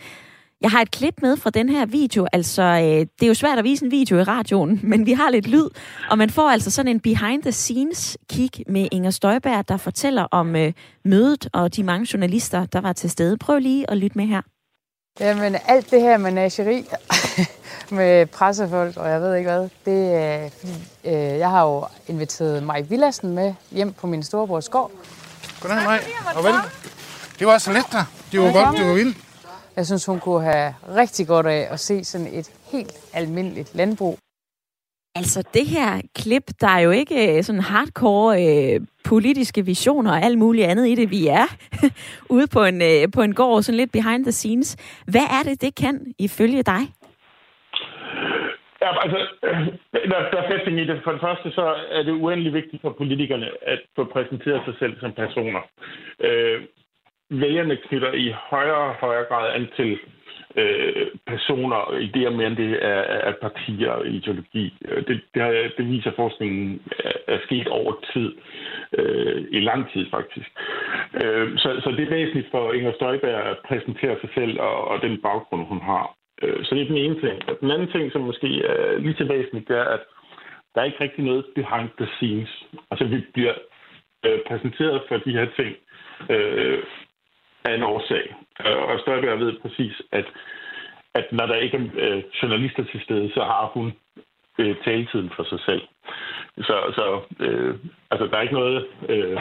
Jeg 0.61 0.71
har 0.71 0.81
et 0.81 0.91
klip 0.91 1.15
med 1.23 1.37
fra 1.37 1.51
den 1.51 1.69
her 1.69 1.87
video. 1.87 2.27
Altså, 2.33 2.63
øh, 2.63 2.83
det 2.83 3.23
er 3.23 3.27
jo 3.27 3.35
svært 3.35 3.59
at 3.59 3.65
vise 3.65 3.85
en 3.85 3.91
video 3.91 4.19
i 4.19 4.23
radioen, 4.23 4.81
men 4.91 5.07
vi 5.07 5.13
har 5.13 5.31
lidt 5.31 5.47
lyd, 5.47 5.69
og 6.11 6.19
man 6.19 6.31
får 6.31 6.51
altså 6.51 6.71
sådan 6.71 6.91
en 6.93 7.01
behind-the-scenes 7.01 8.17
kig 8.31 8.51
med 8.69 8.89
Inger 8.93 9.11
Støjberg, 9.11 9.69
der 9.69 9.77
fortæller 9.77 10.23
om 10.23 10.57
øh, 10.57 10.73
mødet 11.05 11.49
og 11.53 11.77
de 11.77 11.83
mange 11.83 12.07
journalister, 12.13 12.67
der 12.67 12.81
var 12.81 12.93
til 12.93 13.11
stede. 13.11 13.39
Prøv 13.39 13.59
lige 13.59 13.91
at 13.91 13.97
lytte 13.97 14.19
med 14.19 14.27
her. 14.27 14.41
Jamen, 15.21 15.57
alt 15.67 15.91
det 15.91 16.01
her 16.01 16.17
menageri 16.19 16.85
med 17.91 18.27
pressefolk, 18.27 18.97
og 18.97 19.09
jeg 19.09 19.21
ved 19.21 19.35
ikke 19.35 19.51
hvad, 19.51 19.69
det 19.85 20.15
er 20.15 20.51
fordi, 20.59 20.73
øh, 21.05 21.39
jeg 21.39 21.51
har 21.51 21.67
jo 21.67 21.85
inviteret 22.09 22.63
Mike 22.63 22.89
Villadsen 22.89 23.35
med 23.35 23.55
hjem 23.71 23.93
på 23.93 24.07
min 24.07 24.23
storebrors 24.23 24.69
gård. 24.69 24.91
Goddag, 25.61 25.85
Maj. 25.85 26.05
Og 26.35 26.45
vel. 26.45 26.55
Det 27.39 27.47
var 27.47 27.59
så 27.59 27.73
let 27.73 27.85
der. 27.93 28.05
Det 28.33 28.41
var 28.41 28.53
godt, 28.53 28.79
det 28.79 28.87
var 28.87 28.95
vildt. 28.95 29.26
Jeg 29.77 29.87
synes, 29.87 30.07
hun 30.07 30.21
kunne 30.21 30.43
have 30.43 30.75
rigtig 31.01 31.27
godt 31.27 31.47
af 31.47 31.63
at 31.71 31.81
se 31.81 32.05
sådan 32.05 32.27
et 32.27 32.49
helt 32.73 32.95
almindeligt 33.15 33.75
landbrug. 33.75 34.19
Altså 35.21 35.51
det 35.55 35.67
her 35.67 35.91
klip, 36.15 36.47
der 36.61 36.69
er 36.69 36.81
jo 36.81 36.91
ikke 36.91 37.17
øh, 37.37 37.43
sådan 37.43 37.61
hardcore 37.61 38.33
øh, 38.47 38.81
politiske 39.09 39.65
visioner 39.65 40.11
og 40.11 40.23
alt 40.23 40.39
muligt 40.39 40.67
andet 40.67 40.87
i 40.89 40.95
det. 40.95 41.11
Vi 41.11 41.27
er 41.27 41.47
ude 42.37 42.47
på 42.55 42.65
en, 42.65 42.83
øh, 42.83 43.03
på 43.15 43.21
en 43.23 43.35
gård, 43.35 43.63
sådan 43.63 43.77
lidt 43.77 43.93
behind 43.93 44.25
the 44.25 44.33
scenes. 44.33 44.71
Hvad 45.13 45.27
er 45.39 45.43
det, 45.49 45.61
det 45.61 45.73
kan 45.83 46.15
ifølge 46.19 46.63
dig? 46.63 46.83
Ja, 48.83 48.91
altså, 49.05 49.19
der, 50.11 50.21
der 50.33 50.41
er 50.43 50.65
ting 50.65 50.81
i 50.81 50.87
det. 50.87 51.01
For 51.05 51.13
det 51.13 51.21
første, 51.21 51.51
så 51.51 51.75
er 51.91 52.03
det 52.03 52.13
uendelig 52.13 52.53
vigtigt 52.53 52.83
for 52.83 52.91
politikerne 52.99 53.49
at 53.63 53.81
få 53.97 54.05
præsenteret 54.05 54.63
sig 54.65 54.75
selv 54.79 55.01
som 55.01 55.13
personer. 55.13 55.61
Øh, 56.21 56.61
vælgerne 57.31 57.77
knytter 57.77 58.13
i 58.13 58.35
højere 58.51 58.77
og 58.77 58.95
højere 58.95 59.25
grad 59.25 59.55
an 59.55 59.69
til 59.77 59.99
øh, 60.57 61.07
personer 61.27 61.77
og 61.77 62.01
idéer 62.01 62.31
mere 62.31 62.47
end 62.47 62.57
det 62.57 62.85
er, 62.85 63.03
er 63.29 63.33
partier 63.43 63.91
og 63.91 64.07
ideologi. 64.07 64.75
Øh, 64.85 65.07
det, 65.07 65.21
det, 65.35 65.43
har, 65.43 65.51
det 65.79 65.87
viser 65.91 66.13
forskningen 66.17 66.83
er, 67.05 67.13
er 67.27 67.39
sket 67.45 67.69
over 67.69 67.93
tid. 68.13 68.35
Øh, 68.99 69.45
I 69.51 69.61
lang 69.61 69.93
tid 69.93 70.07
faktisk. 70.11 70.51
Øh, 71.15 71.59
så, 71.59 71.81
så 71.85 71.91
det 71.91 72.03
er 72.05 72.11
væsentligt 72.11 72.51
for 72.51 72.73
Inger 72.73 72.93
Støjberg 72.93 73.47
at 73.51 73.59
præsentere 73.69 74.17
sig 74.21 74.31
selv 74.35 74.61
og, 74.61 74.89
og 74.89 75.03
den 75.03 75.23
baggrund, 75.23 75.67
hun 75.67 75.81
har. 75.81 76.15
Øh, 76.43 76.65
så 76.65 76.75
det 76.75 76.83
er 76.83 76.87
den 76.87 76.97
ene 76.97 77.21
ting. 77.21 77.61
Den 77.61 77.71
anden 77.71 77.89
ting, 77.93 78.13
som 78.13 78.21
måske 78.21 78.65
er 78.65 78.99
lige 78.99 79.17
så 79.19 79.25
væsentligt, 79.25 79.69
det 79.69 79.77
er, 79.77 79.85
at 79.85 80.01
der 80.75 80.81
er 80.81 80.85
ikke 80.85 81.05
rigtig 81.05 81.25
noget 81.25 81.45
behind 81.55 81.89
the 82.01 82.09
scenes. 82.17 82.65
Altså 82.91 83.05
vi 83.05 83.25
bliver 83.35 83.55
øh, 84.27 84.39
præsenteret 84.47 85.03
for 85.09 85.17
de 85.17 85.33
her 85.33 85.47
ting 85.57 85.77
øh, 86.31 86.79
af 87.67 87.75
en 87.75 87.83
årsag. 87.83 88.35
Øh, 88.67 88.83
og 88.91 89.01
Støjberg 89.01 89.39
ved 89.41 89.53
præcis, 89.63 90.03
at, 90.13 90.27
at 91.15 91.27
når 91.33 91.47
der 91.47 91.55
ikke 91.55 91.77
er 91.77 92.17
øh, 92.17 92.23
journalister 92.43 92.85
til 92.85 93.01
stede, 93.05 93.31
så 93.35 93.41
har 93.41 93.71
hun 93.75 93.93
øh, 94.59 94.77
taletiden 94.85 95.31
for 95.37 95.45
sig 95.45 95.61
selv. 95.61 95.83
Så, 96.59 96.77
så 96.99 97.21
øh, 97.45 97.75
altså, 98.11 98.27
der 98.27 98.37
er 98.37 98.43
ikke 98.43 98.55
noget... 98.55 98.87
Øh, 99.09 99.39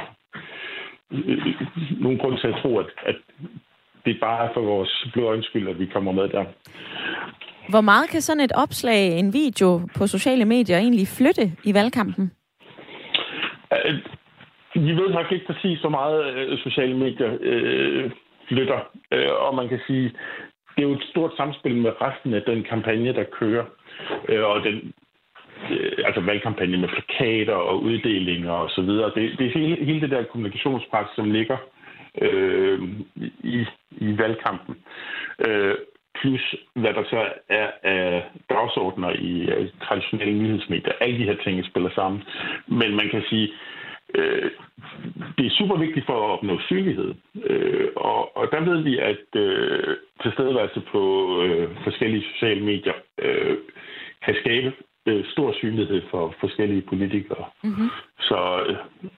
nogen 1.99 2.17
grund 2.17 2.37
til 2.37 2.47
at 2.47 2.59
tro, 2.61 2.77
at, 2.77 2.85
at 3.05 3.15
det 4.05 4.15
er 4.15 4.19
bare 4.19 4.49
for 4.53 4.61
vores 4.61 5.07
blå 5.13 5.41
skyld, 5.41 5.67
at 5.69 5.79
vi 5.79 5.85
kommer 5.85 6.11
med 6.11 6.29
der. 6.29 6.45
Hvor 7.69 7.81
meget 7.81 8.09
kan 8.09 8.21
sådan 8.21 8.43
et 8.43 8.51
opslag, 8.55 9.19
en 9.19 9.33
video 9.33 9.81
på 9.97 10.07
sociale 10.07 10.45
medier 10.45 10.77
egentlig 10.77 11.07
flytte 11.07 11.51
i 11.63 11.73
valgkampen? 11.73 12.31
Vi 14.75 14.91
ved 14.91 15.09
nok 15.09 15.31
ikke 15.31 15.45
præcis, 15.45 15.79
hvor 15.79 15.89
meget 15.89 16.35
øh, 16.35 16.57
sociale 16.57 16.97
medier 16.97 17.37
øh, 17.41 18.11
flytter. 18.47 18.79
Øh, 19.11 19.31
og 19.39 19.55
man 19.55 19.69
kan 19.69 19.79
sige, 19.87 20.11
det 20.75 20.83
er 20.83 20.87
jo 20.89 20.93
et 20.93 21.07
stort 21.09 21.31
samspil 21.37 21.75
med 21.75 22.01
resten 22.01 22.33
af 22.33 22.41
den 22.41 22.63
kampagne, 22.63 23.13
der 23.13 23.23
kører. 23.23 23.65
Øh, 24.29 24.43
og 24.43 24.63
den, 24.63 24.93
øh, 25.71 25.91
altså 26.05 26.21
valgkampagne 26.21 26.77
med 26.77 26.89
plakater 26.89 27.53
og 27.53 27.83
uddelinger 27.83 28.51
og 28.51 28.69
så 28.69 28.81
videre. 28.81 29.11
Det, 29.15 29.39
det 29.39 29.47
er 29.47 29.59
hele, 29.59 29.85
hele 29.85 30.01
det 30.01 30.11
der 30.11 30.23
kommunikationspres, 30.23 31.07
som 31.15 31.31
ligger 31.31 31.57
øh, 32.21 32.79
i, 33.43 33.65
i 33.91 34.17
valgkampen. 34.17 34.75
Øh, 35.47 35.75
plus 36.21 36.55
hvad 36.75 36.93
der 36.93 37.03
så 37.03 37.21
er 37.49 37.69
af 37.83 38.23
dagsordner 38.49 39.09
i 39.09 39.33
uh, 39.43 39.67
traditionelle 39.87 40.33
nyhedsmedier. 40.43 40.93
Alle 41.01 41.17
de 41.19 41.23
her 41.23 41.37
ting 41.43 41.65
spiller 41.65 41.89
sammen. 41.95 42.23
Men 42.67 42.95
man 42.95 43.09
kan 43.09 43.23
sige, 43.29 43.49
øh, 44.15 44.51
det 45.37 45.45
er 45.45 45.57
super 45.59 45.77
vigtigt 45.77 46.05
for 46.05 46.13
at 46.13 46.31
opnå 46.31 46.59
synlighed. 46.59 47.13
Øh, 47.43 47.87
og, 47.95 48.37
og 48.37 48.47
der 48.51 48.59
ved 48.59 48.81
vi, 48.81 48.97
at 48.99 49.25
øh, 49.35 49.97
tilstedeværelse 50.21 50.81
på 50.91 51.01
øh, 51.43 51.69
forskellige 51.83 52.25
sociale 52.33 52.63
medier 52.63 52.93
øh, 53.19 53.57
kan 54.25 54.35
skabe 54.41 54.73
øh, 55.05 55.25
stor 55.25 55.53
synlighed 55.53 56.01
for 56.11 56.35
forskellige 56.39 56.81
politikere. 56.81 57.45
Mm-hmm. 57.63 57.89
Så 58.19 58.63
øh, 58.67 58.75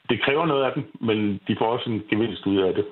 det 0.10 0.22
kræver 0.22 0.46
noget 0.46 0.64
af 0.64 0.72
dem, 0.74 0.84
men 1.02 1.40
de 1.48 1.56
får 1.60 1.66
også 1.66 1.90
en 1.90 2.04
gevinst 2.10 2.46
ud 2.46 2.58
af 2.58 2.74
det. 2.74 2.86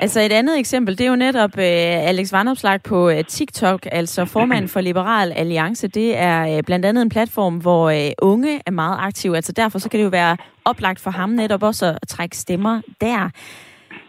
Altså 0.00 0.20
et 0.20 0.32
andet 0.32 0.58
eksempel, 0.58 0.98
det 0.98 1.06
er 1.06 1.10
jo 1.10 1.16
netop 1.16 1.58
øh, 1.58 2.08
Alex 2.08 2.32
Vandopslag 2.32 2.82
på 2.82 3.10
øh, 3.10 3.24
TikTok, 3.24 3.86
altså 3.92 4.24
formand 4.24 4.68
for 4.68 4.80
Liberal 4.80 5.32
Alliance. 5.32 5.88
Det 5.88 6.16
er 6.16 6.56
øh, 6.56 6.62
blandt 6.62 6.86
andet 6.86 7.02
en 7.02 7.08
platform, 7.08 7.56
hvor 7.56 7.90
øh, 7.90 8.10
unge 8.22 8.60
er 8.66 8.70
meget 8.70 8.96
aktive, 9.00 9.36
altså 9.36 9.52
derfor 9.52 9.78
så 9.78 9.88
kan 9.88 9.98
det 9.98 10.04
jo 10.04 10.10
være 10.10 10.36
oplagt 10.64 11.00
for 11.00 11.10
ham 11.10 11.30
netop 11.30 11.62
også 11.62 11.98
at 12.02 12.08
trække 12.08 12.36
stemmer 12.36 12.80
der. 13.00 13.30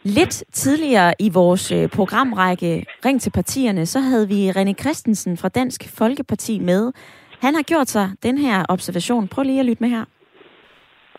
Lidt 0.03 0.43
tidligere 0.53 1.13
i 1.19 1.29
vores 1.29 1.71
øh, 1.71 1.89
programrække 1.89 2.85
Ring 3.05 3.21
til 3.21 3.29
partierne, 3.29 3.85
så 3.85 3.99
havde 3.99 4.27
vi 4.27 4.49
René 4.49 4.73
Christensen 4.73 5.37
fra 5.37 5.49
Dansk 5.49 5.89
Folkeparti 5.89 6.59
med. 6.59 6.91
Han 7.39 7.55
har 7.55 7.61
gjort 7.61 7.89
sig 7.89 8.11
den 8.23 8.37
her 8.37 8.65
observation. 8.69 9.27
Prøv 9.27 9.43
lige 9.43 9.59
at 9.59 9.65
lytte 9.65 9.83
med 9.83 9.89
her. 9.89 10.05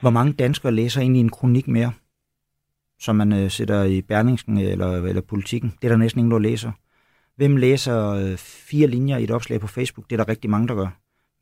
Hvor 0.01 0.11
mange 0.11 0.33
danskere 0.33 0.73
læser 0.73 1.01
egentlig 1.01 1.21
en 1.21 1.29
kronik 1.29 1.69
mere? 1.69 1.93
Som 3.01 3.17
man 3.17 3.33
øh, 3.33 3.51
sætter 3.51 3.85
i 3.85 4.03
Berlingsen 4.03 4.59
eller, 4.59 4.93
eller 4.93 5.23
politikken. 5.23 5.75
Det 5.83 5.89
er 5.89 5.93
der 5.93 5.97
næsten 5.97 6.19
ingen, 6.19 6.31
der 6.31 6.39
læser. 6.39 6.73
Hvem 7.37 7.57
læser 7.57 8.09
øh, 8.09 8.37
fire 8.37 8.87
linjer 8.87 9.17
i 9.17 9.25
et 9.25 9.31
opslag 9.31 9.61
på 9.61 9.67
Facebook? 9.67 10.11
Det 10.11 10.13
er 10.21 10.25
der 10.25 10.29
rigtig 10.29 10.51
mange, 10.51 10.69
der 10.69 10.75
gør. 10.75 10.89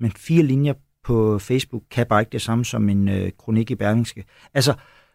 Men 0.01 0.13
fire 0.13 0.43
linjer 0.43 0.75
på 1.05 1.39
Facebook 1.39 1.83
kan 1.91 2.07
bare 2.07 2.21
ikke 2.21 2.33
det 2.33 2.43
samme 2.43 2.65
som 2.65 2.89
en 2.89 3.09
øh, 3.09 3.31
kronik 3.39 3.71
i 3.71 3.75
Berlingske. 3.75 4.25
Altså, 4.55 4.75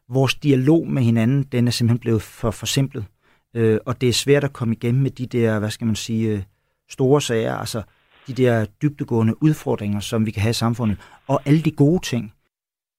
vores 0.09 0.35
dialog 0.35 0.87
med 0.87 1.03
hinanden, 1.03 1.43
den 1.43 1.67
er 1.67 1.71
simpelthen 1.71 1.99
blevet 1.99 2.21
for 2.21 2.51
forsimplet. 2.51 3.05
Øh, 3.53 3.79
og 3.85 4.01
det 4.01 4.09
er 4.09 4.13
svært 4.13 4.43
at 4.43 4.53
komme 4.53 4.75
igennem 4.75 5.03
med 5.03 5.11
de 5.11 5.25
der, 5.25 5.59
hvad 5.59 5.69
skal 5.69 5.87
man 5.87 5.95
sige, 5.95 6.29
øh, 6.29 6.41
store 6.89 7.21
sager, 7.21 7.55
altså 7.55 7.81
de 8.27 8.33
der 8.33 8.65
dybdegående 8.65 9.43
udfordringer, 9.43 9.99
som 9.99 10.25
vi 10.25 10.31
kan 10.31 10.41
have 10.41 10.49
i 10.49 10.53
samfundet, 10.53 10.97
og 11.27 11.41
alle 11.45 11.61
de 11.61 11.71
gode 11.71 12.05
ting. 12.05 12.33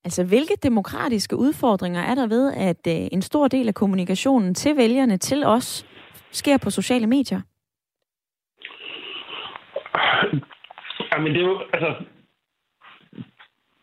Altså, 0.04 0.24
hvilke 0.24 0.54
demokratiske 0.62 1.36
udfordringer 1.36 2.00
er 2.00 2.14
der 2.14 2.26
ved, 2.26 2.52
at 2.52 2.86
øh, 2.88 3.08
en 3.12 3.22
stor 3.22 3.48
del 3.48 3.68
af 3.68 3.74
kommunikationen 3.74 4.54
til 4.54 4.76
vælgerne, 4.76 5.16
til 5.16 5.44
os, 5.44 5.86
sker 6.30 6.58
på 6.64 6.70
sociale 6.70 7.06
medier? 7.06 7.40
Jamen, 11.12 11.32
det 11.34 11.40
er 11.40 11.46
jo, 11.46 11.62
altså, 11.72 11.94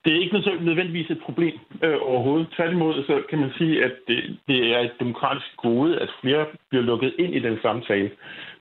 det 0.06 0.14
er 0.14 0.20
ikke 0.20 0.66
nødvendigvis 0.66 1.10
et 1.10 1.22
problem 1.26 1.60
øh, 1.84 1.98
overhovedet. 2.02 2.48
Tværtimod, 2.56 3.04
så 3.04 3.24
kan 3.30 3.40
man 3.40 3.52
sige, 3.58 3.84
at 3.84 3.92
det, 4.08 4.38
det 4.48 4.76
er 4.76 4.80
et 4.80 4.94
demokratisk 5.00 5.58
gode, 5.58 6.00
at 6.00 6.10
flere 6.22 6.46
bliver 6.70 6.84
lukket 6.84 7.14
ind 7.20 7.36
i 7.36 7.40
den 7.40 7.60
samtale, 7.62 8.12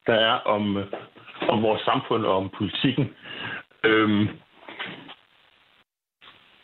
der 0.07 0.15
er 0.15 0.33
om, 0.33 0.77
øh, 0.77 0.87
om 1.49 1.63
vores 1.63 1.83
samfund 1.83 2.25
og 2.25 2.37
om 2.37 2.51
politikken. 2.59 3.15
Øhm, 3.85 4.29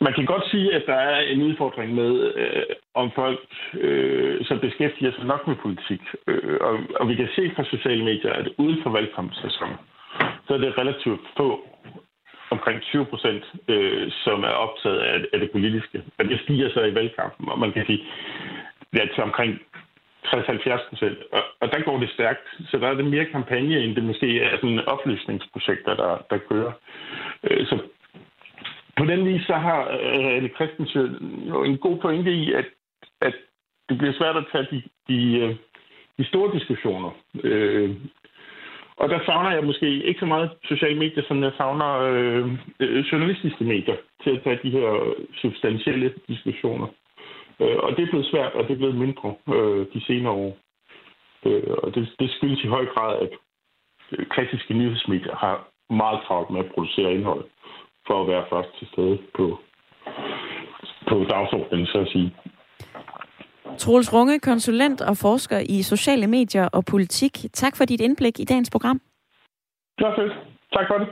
man 0.01 0.13
kan 0.13 0.25
godt 0.25 0.45
sige, 0.51 0.73
at 0.73 0.83
der 0.85 0.95
er 0.95 1.19
en 1.19 1.41
udfordring 1.43 1.95
med, 1.95 2.33
øh, 2.35 2.63
om 2.93 3.11
folk, 3.15 3.39
øh, 3.73 4.45
som 4.45 4.59
beskæftiger 4.59 5.11
sig 5.11 5.25
nok 5.25 5.47
med 5.47 5.55
politik. 5.55 6.01
Øh, 6.27 6.57
og, 6.61 6.79
og 6.99 7.09
vi 7.09 7.15
kan 7.15 7.29
se 7.35 7.51
fra 7.55 7.63
sociale 7.63 8.03
medier, 8.03 8.33
at 8.33 8.47
uden 8.57 8.83
for 8.83 8.89
valgkampssæson, 8.89 9.73
så 10.47 10.53
er 10.53 10.57
det 10.57 10.77
relativt 10.77 11.21
få, 11.37 11.67
omkring 12.51 12.81
20 12.81 13.05
procent, 13.05 13.43
øh, 13.67 14.11
som 14.23 14.43
er 14.43 14.55
optaget 14.65 14.99
af, 14.99 15.17
af 15.33 15.39
det 15.39 15.51
politiske. 15.51 16.03
Og 16.17 16.25
det 16.25 16.39
stiger 16.43 16.69
så 16.69 16.81
i 16.83 16.95
valgkampen, 16.95 17.49
og 17.49 17.59
man 17.59 17.71
kan 17.71 17.85
sige, 17.85 18.01
at 18.81 18.87
det 18.93 19.01
er 19.01 19.13
til 19.13 19.23
omkring 19.23 19.59
60-70 20.25 20.89
procent. 20.89 21.17
Og, 21.31 21.43
og 21.61 21.71
der 21.71 21.81
går 21.87 21.97
det 21.99 22.09
stærkt. 22.09 22.47
Så 22.69 22.77
der 22.77 22.87
er 22.87 22.93
det 22.93 23.05
mere 23.05 23.25
kampagne, 23.25 23.77
end 23.83 23.95
det 23.95 24.03
måske 24.03 24.41
er 24.41 24.55
sådan 24.55 24.87
oplysningsprojekter, 24.87 25.95
der, 25.95 26.25
der 26.29 26.37
kører. 26.49 26.71
Øh, 27.43 27.65
så 27.67 27.79
på 28.97 29.05
den 29.05 29.25
vis 29.25 29.45
så 29.45 29.53
har 29.53 29.81
øh, 30.01 30.49
Christensen 30.49 31.43
jo 31.47 31.63
en 31.63 31.77
god 31.77 31.97
pointe 31.97 32.31
i, 32.31 32.53
at, 32.53 32.65
at 33.21 33.35
det 33.89 33.97
bliver 33.97 34.13
svært 34.13 34.37
at 34.37 34.47
tage 34.51 34.67
de, 34.71 34.81
de, 35.07 35.37
øh, 35.39 35.55
de 36.17 36.25
store 36.25 36.53
diskussioner. 36.53 37.11
Øh, 37.43 37.95
og 38.97 39.09
der 39.09 39.19
savner 39.25 39.51
jeg 39.51 39.63
måske 39.63 40.03
ikke 40.03 40.19
så 40.19 40.25
meget 40.25 40.49
sociale 40.63 40.99
medier, 40.99 41.23
som 41.27 41.43
jeg 41.43 41.51
savner 41.57 41.91
øh, 41.99 42.51
øh, 42.79 43.05
journalistiske 43.11 43.63
medier 43.63 43.95
til 44.23 44.29
at 44.29 44.43
tage 44.43 44.59
de 44.63 44.69
her 44.69 45.13
substantielle 45.41 46.13
diskussioner. 46.27 46.87
Øh, 47.61 47.77
og 47.77 47.97
det 47.97 48.03
er 48.03 48.09
blevet 48.09 48.25
svært, 48.31 48.53
og 48.53 48.63
det 48.63 48.73
er 48.73 48.77
blevet 48.77 48.95
mindre 48.95 49.35
øh, 49.55 49.85
de 49.93 50.01
senere 50.05 50.33
år. 50.33 50.57
Øh, 51.45 51.73
og 51.83 51.95
det, 51.95 52.15
det 52.19 52.31
skyldes 52.31 52.63
i 52.63 52.67
høj 52.67 52.85
grad, 52.85 53.19
at 53.21 53.29
øh, 54.11 54.25
klassiske 54.25 54.73
nyhedsmedier 54.73 55.35
har 55.35 55.67
meget 55.89 56.19
travlt 56.27 56.49
med 56.49 56.59
at 56.59 56.71
producere 56.73 57.13
indhold 57.13 57.45
for 58.07 58.21
at 58.21 58.27
være 58.27 58.45
først 58.51 58.69
til 58.79 58.87
stede 58.93 59.17
på, 59.37 59.45
på 61.09 61.15
dagsordenen, 61.33 61.85
så 61.85 61.97
at 61.99 62.07
sige. 62.07 62.33
Troels 63.77 64.13
Runge, 64.13 64.39
konsulent 64.39 65.01
og 65.01 65.17
forsker 65.17 65.59
i 65.69 65.81
sociale 65.81 66.27
medier 66.27 66.67
og 66.67 66.85
politik. 66.85 67.45
Tak 67.53 67.77
for 67.77 67.85
dit 67.85 68.01
indblik 68.01 68.39
i 68.39 68.43
dagens 68.43 68.69
program. 68.69 69.01
Det 69.97 70.07
var 70.07 70.15
fedt. 70.15 70.33
Tak 70.73 70.87
for 70.87 70.97
det. 70.97 71.07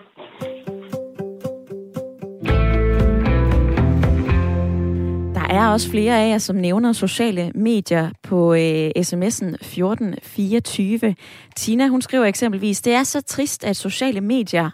Der 5.36 5.54
er 5.54 5.72
også 5.72 5.92
flere 5.92 6.24
af 6.24 6.30
jer, 6.30 6.38
som 6.38 6.56
nævner 6.56 6.92
sociale 6.92 7.52
medier 7.56 8.10
på 8.24 8.54
øh, 8.54 8.90
sms'en 8.98 9.54
1424. 9.54 11.16
Tina, 11.56 11.88
hun 11.88 12.02
skriver 12.02 12.26
eksempelvis, 12.26 12.82
det 12.82 12.94
er 12.94 13.04
så 13.04 13.22
trist, 13.22 13.66
at 13.66 13.76
sociale 13.76 14.22
medier 14.22 14.70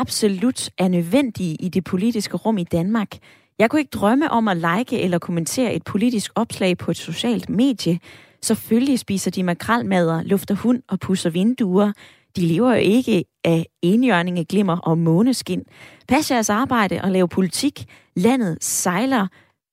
absolut 0.00 0.70
er 0.78 0.88
nødvendige 0.88 1.54
i 1.54 1.68
det 1.68 1.84
politiske 1.84 2.36
rum 2.36 2.58
i 2.58 2.64
Danmark. 2.64 3.18
Jeg 3.58 3.70
kunne 3.70 3.80
ikke 3.80 3.98
drømme 3.98 4.30
om 4.30 4.48
at 4.48 4.56
like 4.56 5.00
eller 5.00 5.18
kommentere 5.18 5.74
et 5.74 5.84
politisk 5.84 6.30
opslag 6.34 6.78
på 6.78 6.90
et 6.90 6.96
socialt 6.96 7.48
medie. 7.48 7.98
Selvfølgelig 8.42 8.98
spiser 8.98 9.30
de 9.30 9.42
makralmader, 9.42 10.22
lufter 10.22 10.54
hund 10.54 10.82
og 10.88 11.00
pusser 11.00 11.30
vinduer. 11.30 11.92
De 12.36 12.40
lever 12.40 12.68
jo 12.74 12.80
ikke 12.80 13.24
af 13.44 13.66
enhjørninge, 13.82 14.44
glimmer 14.44 14.76
og 14.76 14.98
måneskin. 14.98 15.62
Pas 16.08 16.30
jeres 16.30 16.50
arbejde 16.50 17.00
og 17.02 17.10
lav 17.10 17.28
politik. 17.28 17.84
Landet 18.16 18.58
sejler 18.60 19.26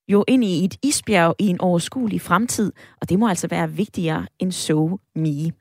jo 0.08 0.24
ind 0.28 0.44
i 0.44 0.66
et 0.66 0.76
isbjerg 0.84 1.36
i 1.40 1.48
en 1.48 1.62
overskuelig 1.62 2.22
fremtid, 2.22 2.72
og 3.02 3.10
det 3.10 3.20
må 3.20 3.28
altså 3.28 3.48
være 3.48 3.72
vigtigere 3.72 4.26
end 4.40 4.52
so 4.52 5.00
me. 5.16 5.52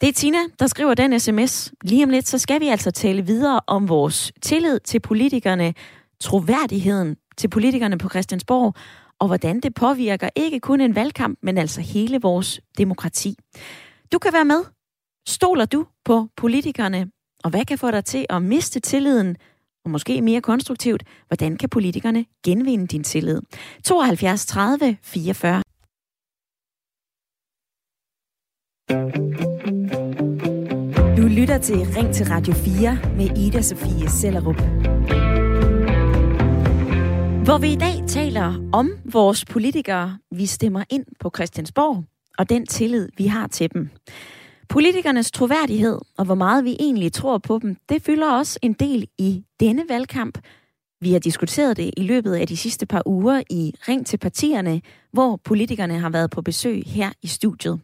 Det 0.00 0.08
er 0.08 0.12
Tina, 0.12 0.38
der 0.58 0.66
skriver 0.66 0.94
den 0.94 1.20
sms. 1.20 1.72
Lige 1.82 2.04
om 2.04 2.10
lidt, 2.10 2.28
så 2.28 2.38
skal 2.38 2.60
vi 2.60 2.68
altså 2.68 2.90
tale 2.90 3.26
videre 3.26 3.60
om 3.66 3.88
vores 3.88 4.32
tillid 4.42 4.80
til 4.80 5.00
politikerne, 5.00 5.74
troværdigheden 6.20 7.16
til 7.36 7.48
politikerne 7.48 7.98
på 7.98 8.08
Christiansborg, 8.08 8.74
og 9.18 9.26
hvordan 9.26 9.60
det 9.60 9.74
påvirker 9.74 10.28
ikke 10.36 10.60
kun 10.60 10.80
en 10.80 10.94
valgkamp, 10.94 11.38
men 11.42 11.58
altså 11.58 11.80
hele 11.80 12.20
vores 12.22 12.60
demokrati. 12.78 13.36
Du 14.12 14.18
kan 14.18 14.32
være 14.32 14.44
med. 14.44 14.64
Stoler 15.28 15.64
du 15.64 15.86
på 16.04 16.28
politikerne? 16.36 17.10
Og 17.44 17.50
hvad 17.50 17.64
kan 17.64 17.78
få 17.78 17.90
dig 17.90 18.04
til 18.04 18.26
at 18.30 18.42
miste 18.42 18.80
tilliden? 18.80 19.36
og 19.84 19.90
måske 19.90 20.22
mere 20.22 20.40
konstruktivt, 20.40 21.02
hvordan 21.28 21.56
kan 21.56 21.68
politikerne 21.68 22.24
genvinde 22.44 22.86
din 22.86 23.04
tillid? 23.04 23.40
72 23.84 24.46
30 24.46 24.96
44 25.02 25.62
du 31.24 31.28
lytter 31.28 31.58
til 31.58 31.76
Ring 31.76 32.14
til 32.14 32.26
Radio 32.26 32.54
4 32.54 32.98
med 33.16 33.38
Ida 33.38 33.62
Sofie 33.62 34.08
Sellerup. 34.08 34.60
Hvor 37.44 37.58
vi 37.58 37.72
i 37.72 37.76
dag 37.76 38.08
taler 38.08 38.70
om 38.72 38.90
vores 39.04 39.44
politikere, 39.44 40.18
vi 40.30 40.46
stemmer 40.46 40.84
ind 40.90 41.04
på 41.20 41.30
Christiansborg, 41.34 42.04
og 42.38 42.48
den 42.48 42.66
tillid, 42.66 43.08
vi 43.16 43.26
har 43.26 43.46
til 43.46 43.74
dem. 43.74 43.88
Politikernes 44.68 45.30
troværdighed 45.30 45.98
og 46.18 46.24
hvor 46.24 46.34
meget 46.34 46.64
vi 46.64 46.76
egentlig 46.80 47.12
tror 47.12 47.38
på 47.38 47.58
dem, 47.62 47.76
det 47.88 48.02
fylder 48.02 48.30
også 48.30 48.58
en 48.62 48.72
del 48.72 49.08
i 49.18 49.44
denne 49.60 49.82
valgkamp. 49.88 50.38
Vi 51.00 51.12
har 51.12 51.18
diskuteret 51.18 51.76
det 51.76 51.90
i 51.96 52.02
løbet 52.02 52.34
af 52.34 52.46
de 52.46 52.56
sidste 52.56 52.86
par 52.86 53.02
uger 53.06 53.42
i 53.50 53.74
Ring 53.88 54.06
til 54.06 54.18
partierne, 54.18 54.80
hvor 55.12 55.40
politikerne 55.44 55.98
har 55.98 56.10
været 56.10 56.30
på 56.30 56.42
besøg 56.42 56.82
her 56.86 57.10
i 57.22 57.26
studiet. 57.26 57.80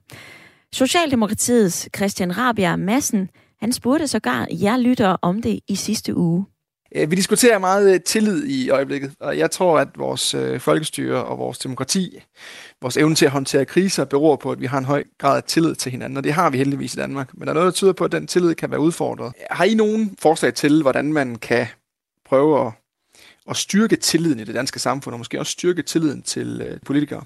Socialdemokratiets 0.74 1.88
Christian 1.96 2.36
Rabia 2.36 2.76
Madsen, 2.76 3.30
han 3.60 3.72
spurgte 3.72 4.08
sågar 4.08 4.46
jer 4.50 4.76
lyttere 4.76 5.16
om 5.22 5.42
det 5.42 5.60
i 5.68 5.74
sidste 5.74 6.16
uge. 6.16 6.46
Øh, 6.94 7.10
vi 7.10 7.16
diskuterer 7.16 7.58
meget 7.58 7.94
øh, 7.94 8.00
tillid 8.00 8.46
i 8.46 8.70
øjeblikket, 8.70 9.12
og 9.20 9.38
jeg 9.38 9.50
tror, 9.50 9.78
at 9.78 9.88
vores 9.96 10.34
øh, 10.34 10.60
folkestyre 10.60 11.24
og 11.24 11.38
vores 11.38 11.58
demokrati, 11.58 12.18
vores 12.82 12.96
evne 12.96 13.14
til 13.14 13.26
at 13.26 13.30
håndtere 13.30 13.64
kriser, 13.64 14.04
beror 14.04 14.36
på, 14.36 14.52
at 14.52 14.60
vi 14.60 14.66
har 14.66 14.78
en 14.78 14.84
høj 14.84 15.04
grad 15.18 15.36
af 15.36 15.44
tillid 15.44 15.74
til 15.74 15.92
hinanden, 15.92 16.16
og 16.16 16.24
det 16.24 16.32
har 16.32 16.50
vi 16.50 16.58
heldigvis 16.58 16.94
i 16.94 16.96
Danmark. 16.96 17.30
Men 17.34 17.46
der 17.46 17.48
er 17.48 17.54
noget, 17.54 17.66
der 17.66 17.72
tyder 17.72 17.92
på, 17.92 18.04
at 18.04 18.12
den 18.12 18.26
tillid 18.26 18.54
kan 18.54 18.70
være 18.70 18.80
udfordret. 18.80 19.32
Har 19.50 19.64
I 19.64 19.74
nogen 19.74 20.16
forslag 20.18 20.54
til, 20.54 20.82
hvordan 20.82 21.12
man 21.12 21.36
kan 21.36 21.66
prøve 22.24 22.66
at, 22.66 22.72
at 23.48 23.56
styrke 23.56 23.96
tilliden 23.96 24.40
i 24.40 24.44
det 24.44 24.54
danske 24.54 24.78
samfund, 24.78 25.14
og 25.14 25.18
måske 25.18 25.40
også 25.40 25.52
styrke 25.52 25.82
tilliden 25.82 26.22
til 26.22 26.78
politikere? 26.86 27.24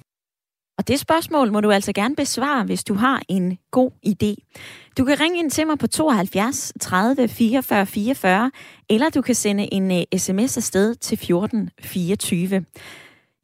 Og 0.78 0.88
det 0.88 1.00
spørgsmål 1.00 1.52
må 1.52 1.60
du 1.60 1.70
altså 1.70 1.92
gerne 1.92 2.16
besvare, 2.16 2.64
hvis 2.64 2.84
du 2.84 2.94
har 2.94 3.22
en 3.28 3.58
god 3.70 3.90
idé. 4.06 4.60
Du 4.98 5.04
kan 5.04 5.20
ringe 5.20 5.38
ind 5.38 5.50
til 5.50 5.66
mig 5.66 5.78
på 5.78 5.86
72 5.86 6.72
30 6.80 7.28
44 7.28 7.86
44, 7.86 8.50
eller 8.90 9.10
du 9.10 9.22
kan 9.22 9.34
sende 9.34 9.74
en 9.74 9.90
øh, 9.90 9.98
uh, 10.14 10.18
sms 10.18 10.56
afsted 10.56 10.94
til 10.94 11.18
14 11.18 11.70
24. 11.80 12.64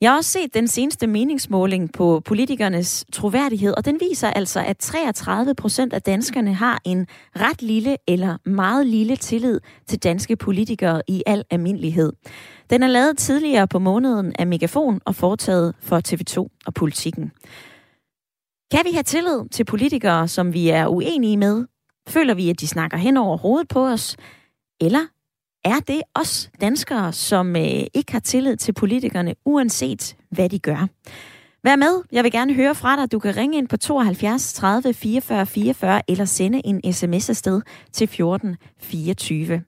Jeg 0.01 0.11
har 0.11 0.17
også 0.17 0.31
set 0.31 0.55
den 0.55 0.69
seneste 0.69 1.07
meningsmåling 1.07 1.93
på 1.93 2.23
politikernes 2.25 3.05
troværdighed, 3.13 3.75
og 3.77 3.85
den 3.85 3.99
viser 4.01 4.31
altså, 4.31 4.65
at 4.67 4.79
33 4.79 5.55
procent 5.55 5.93
af 5.93 6.03
danskerne 6.03 6.55
har 6.55 6.81
en 6.85 7.07
ret 7.37 7.63
lille 7.63 7.97
eller 8.09 8.37
meget 8.45 8.87
lille 8.87 9.17
tillid 9.17 9.61
til 9.87 9.99
danske 9.99 10.37
politikere 10.37 11.03
i 11.09 11.23
al 11.27 11.45
almindelighed. 11.51 12.13
Den 12.71 12.83
er 12.83 12.87
lavet 12.87 13.19
tidligere 13.19 13.69
på 13.69 13.79
måneden 13.79 14.33
af 14.39 14.47
Megafon 14.47 15.01
og 15.05 15.15
foretaget 15.15 15.75
for 15.81 16.01
TV2 16.09 16.49
og 16.67 16.75
Politikken. 16.75 17.33
Kan 18.71 18.81
vi 18.85 18.93
have 18.93 19.03
tillid 19.03 19.49
til 19.49 19.65
politikere, 19.65 20.29
som 20.29 20.53
vi 20.53 20.69
er 20.69 20.87
uenige 20.87 21.37
med? 21.37 21.67
Føler 22.09 22.35
vi, 22.35 22.51
at 22.51 22.61
de 22.61 22.67
snakker 22.67 22.99
hen 22.99 23.17
over 23.17 23.37
hovedet 23.37 23.69
på 23.69 23.87
os? 23.87 24.17
Eller 24.81 25.07
er 25.65 25.81
det 25.89 26.03
os 26.15 26.51
danskere, 26.61 27.13
som 27.13 27.57
øh, 27.57 27.87
ikke 27.95 28.13
har 28.13 28.21
tillid 28.21 28.57
til 28.57 28.73
politikerne, 28.73 29.35
uanset 29.45 30.17
hvad 30.31 30.49
de 30.49 30.59
gør? 30.59 30.89
Vær 31.65 31.77
med. 31.77 32.03
Jeg 32.13 32.25
vil 32.25 32.33
gerne 32.33 32.55
høre 32.55 32.75
fra 32.75 32.97
dig. 32.97 33.13
Du 33.13 33.19
kan 33.19 33.37
ringe 33.37 33.59
ind 33.59 33.69
på 33.69 33.77
72 33.77 34.53
30 34.53 34.95
44 34.95 35.47
44 35.47 36.03
eller 36.09 36.25
sende 36.25 36.61
en 36.65 36.93
sms 36.93 37.31
afsted 37.31 37.63
til 37.93 38.09
14 38.09 38.57
24. 38.81 39.63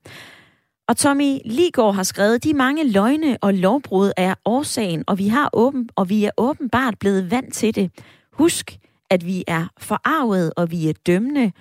Og 0.89 0.97
Tommy 0.97 1.39
Ligård 1.45 1.95
har 1.95 2.03
skrevet, 2.03 2.45
de 2.45 2.55
mange 2.55 2.91
løgne 2.91 3.39
og 3.41 3.55
lovbrud 3.55 4.13
er 4.17 4.35
årsagen, 4.45 5.05
og 5.07 5.19
vi, 5.19 5.29
har 5.29 5.51
åben, 5.53 5.89
og 5.97 6.09
vi 6.09 6.25
er 6.25 6.31
åbenbart 6.37 6.99
blevet 6.99 7.31
vant 7.31 7.55
til 7.55 7.75
det. 7.75 7.91
Husk, 8.33 8.79
at 9.11 9.27
vi 9.27 9.45
er 9.47 9.67
forarvet, 9.79 10.53
og 10.57 10.71
vi 10.71 10.89
er 10.89 10.93
dømmende 11.07 11.53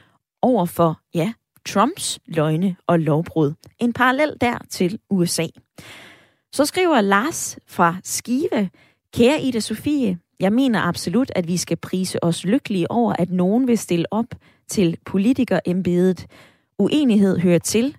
over 0.41 0.65
for, 0.65 0.99
ja, 1.13 1.33
Trumps 1.69 2.19
løgne 2.25 2.75
og 2.87 2.99
lovbrud. 2.99 3.53
En 3.79 3.93
parallel 3.93 4.33
der 4.41 4.57
til 4.69 4.99
USA. 5.09 5.47
Så 6.51 6.65
skriver 6.65 7.01
Lars 7.01 7.57
fra 7.67 7.95
Skive, 8.03 8.69
Kære 9.13 9.41
Ida 9.41 9.59
Sofie, 9.59 10.19
jeg 10.41 10.53
mener 10.53 10.81
absolut, 10.81 11.31
at 11.35 11.47
vi 11.47 11.57
skal 11.57 11.77
prise 11.77 12.23
os 12.23 12.45
lykkelige 12.45 12.91
over, 12.91 13.13
at 13.19 13.31
nogen 13.31 13.67
vil 13.67 13.77
stille 13.77 14.05
op 14.11 14.25
til 14.67 14.97
politikerembedet. 15.05 16.25
Uenighed 16.79 17.39
hører 17.39 17.59
til, 17.59 17.97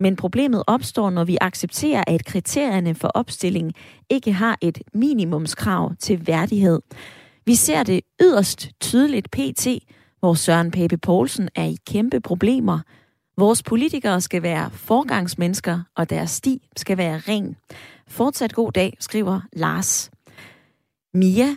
men 0.00 0.16
problemet 0.16 0.62
opstår, 0.66 1.10
når 1.10 1.24
vi 1.24 1.38
accepterer, 1.40 2.04
at 2.06 2.24
kriterierne 2.24 2.94
for 2.94 3.08
opstilling 3.08 3.72
ikke 4.10 4.32
har 4.32 4.58
et 4.60 4.82
minimumskrav 4.94 5.94
til 5.98 6.26
værdighed. 6.26 6.80
Vi 7.46 7.54
ser 7.54 7.82
det 7.82 8.00
yderst 8.22 8.70
tydeligt 8.80 9.30
pt., 9.30 9.66
hvor 10.20 10.34
Søren 10.34 10.70
Pape 10.70 10.98
Poulsen 10.98 11.48
er 11.54 11.64
i 11.64 11.76
kæmpe 11.86 12.20
problemer. 12.20 12.80
Vores 13.38 13.62
politikere 13.62 14.20
skal 14.20 14.42
være 14.42 14.70
forgangsmennesker, 14.70 15.80
og 15.96 16.10
deres 16.10 16.30
sti 16.30 16.68
skal 16.76 16.98
være 16.98 17.18
ren. 17.18 17.56
Fortsat 18.08 18.52
god 18.52 18.72
dag, 18.72 18.96
skriver 19.00 19.40
Lars. 19.52 20.10
Mia, 21.14 21.56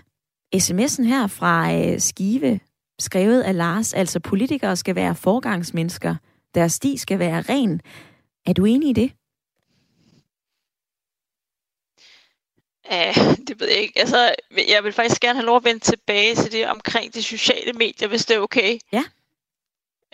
sms'en 0.56 1.04
her 1.04 1.28
fra 1.28 1.76
øh, 1.76 2.00
Skive, 2.00 2.60
skrevet 3.00 3.42
af 3.42 3.58
Lars, 3.58 3.94
altså 3.94 4.20
politikere 4.20 4.76
skal 4.76 4.96
være 4.96 5.16
forgangsmennesker, 5.16 6.16
deres 6.56 6.74
sti 6.74 6.98
skal 6.98 7.20
være 7.20 7.42
ren. 7.42 7.82
Er 8.46 8.54
du 8.54 8.66
enig 8.66 8.90
i 8.90 8.94
det? 8.94 9.12
Ja, 12.92 13.14
det 13.48 13.60
ved 13.60 13.68
jeg 13.68 13.78
ikke. 13.78 14.00
Altså, 14.00 14.36
jeg 14.68 14.84
vil 14.84 14.94
faktisk 14.94 15.22
gerne 15.22 15.40
have 15.40 15.46
lov 15.46 15.58
at 15.58 15.64
vende 15.64 15.80
tilbage 15.80 16.36
til 16.36 16.52
det 16.52 16.68
omkring 16.68 17.14
de 17.14 17.24
sociale 17.24 17.74
medier, 17.74 18.08
hvis 18.08 18.26
det 18.26 18.36
er 18.36 18.40
okay. 18.40 18.80
Ja. 18.92 19.04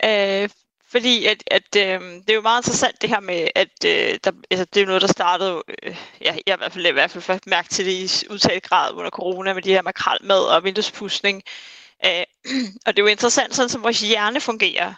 Øh, 0.03 0.49
fordi 0.85 1.25
at, 1.25 1.43
at 1.47 1.75
øh, 1.77 2.01
det 2.01 2.29
er 2.29 2.33
jo 2.33 2.41
meget 2.41 2.61
interessant 2.61 3.01
det 3.01 3.09
her 3.09 3.19
med, 3.19 3.47
at 3.55 3.85
øh, 3.85 4.19
der, 4.23 4.31
altså, 4.51 4.65
det 4.65 4.77
er 4.77 4.81
jo 4.81 4.87
noget, 4.87 5.01
der 5.01 5.07
startede, 5.07 5.63
øh, 5.83 5.95
ja, 6.21 6.35
jeg 6.45 6.53
har 6.53 6.55
i 6.55 6.59
hvert 6.59 6.73
fald, 6.73 6.85
i 6.85 6.91
hvert 6.91 7.11
fald 7.11 7.21
først 7.21 7.47
mærket 7.47 7.71
til 7.71 7.85
det 7.85 8.23
i 8.23 8.27
udtalt 8.29 8.63
grad 8.63 8.93
under 8.93 9.09
corona 9.09 9.53
med 9.53 9.61
de 9.61 9.71
her 9.71 9.81
makralmad 9.81 10.39
og 10.39 10.63
vinduespudsning. 10.63 11.43
Øh, 12.05 12.23
og 12.85 12.95
det 12.95 12.99
er 12.99 13.03
jo 13.03 13.07
interessant, 13.07 13.55
sådan 13.55 13.69
som 13.69 13.83
vores 13.83 14.01
hjerne 14.01 14.41
fungerer. 14.41 14.93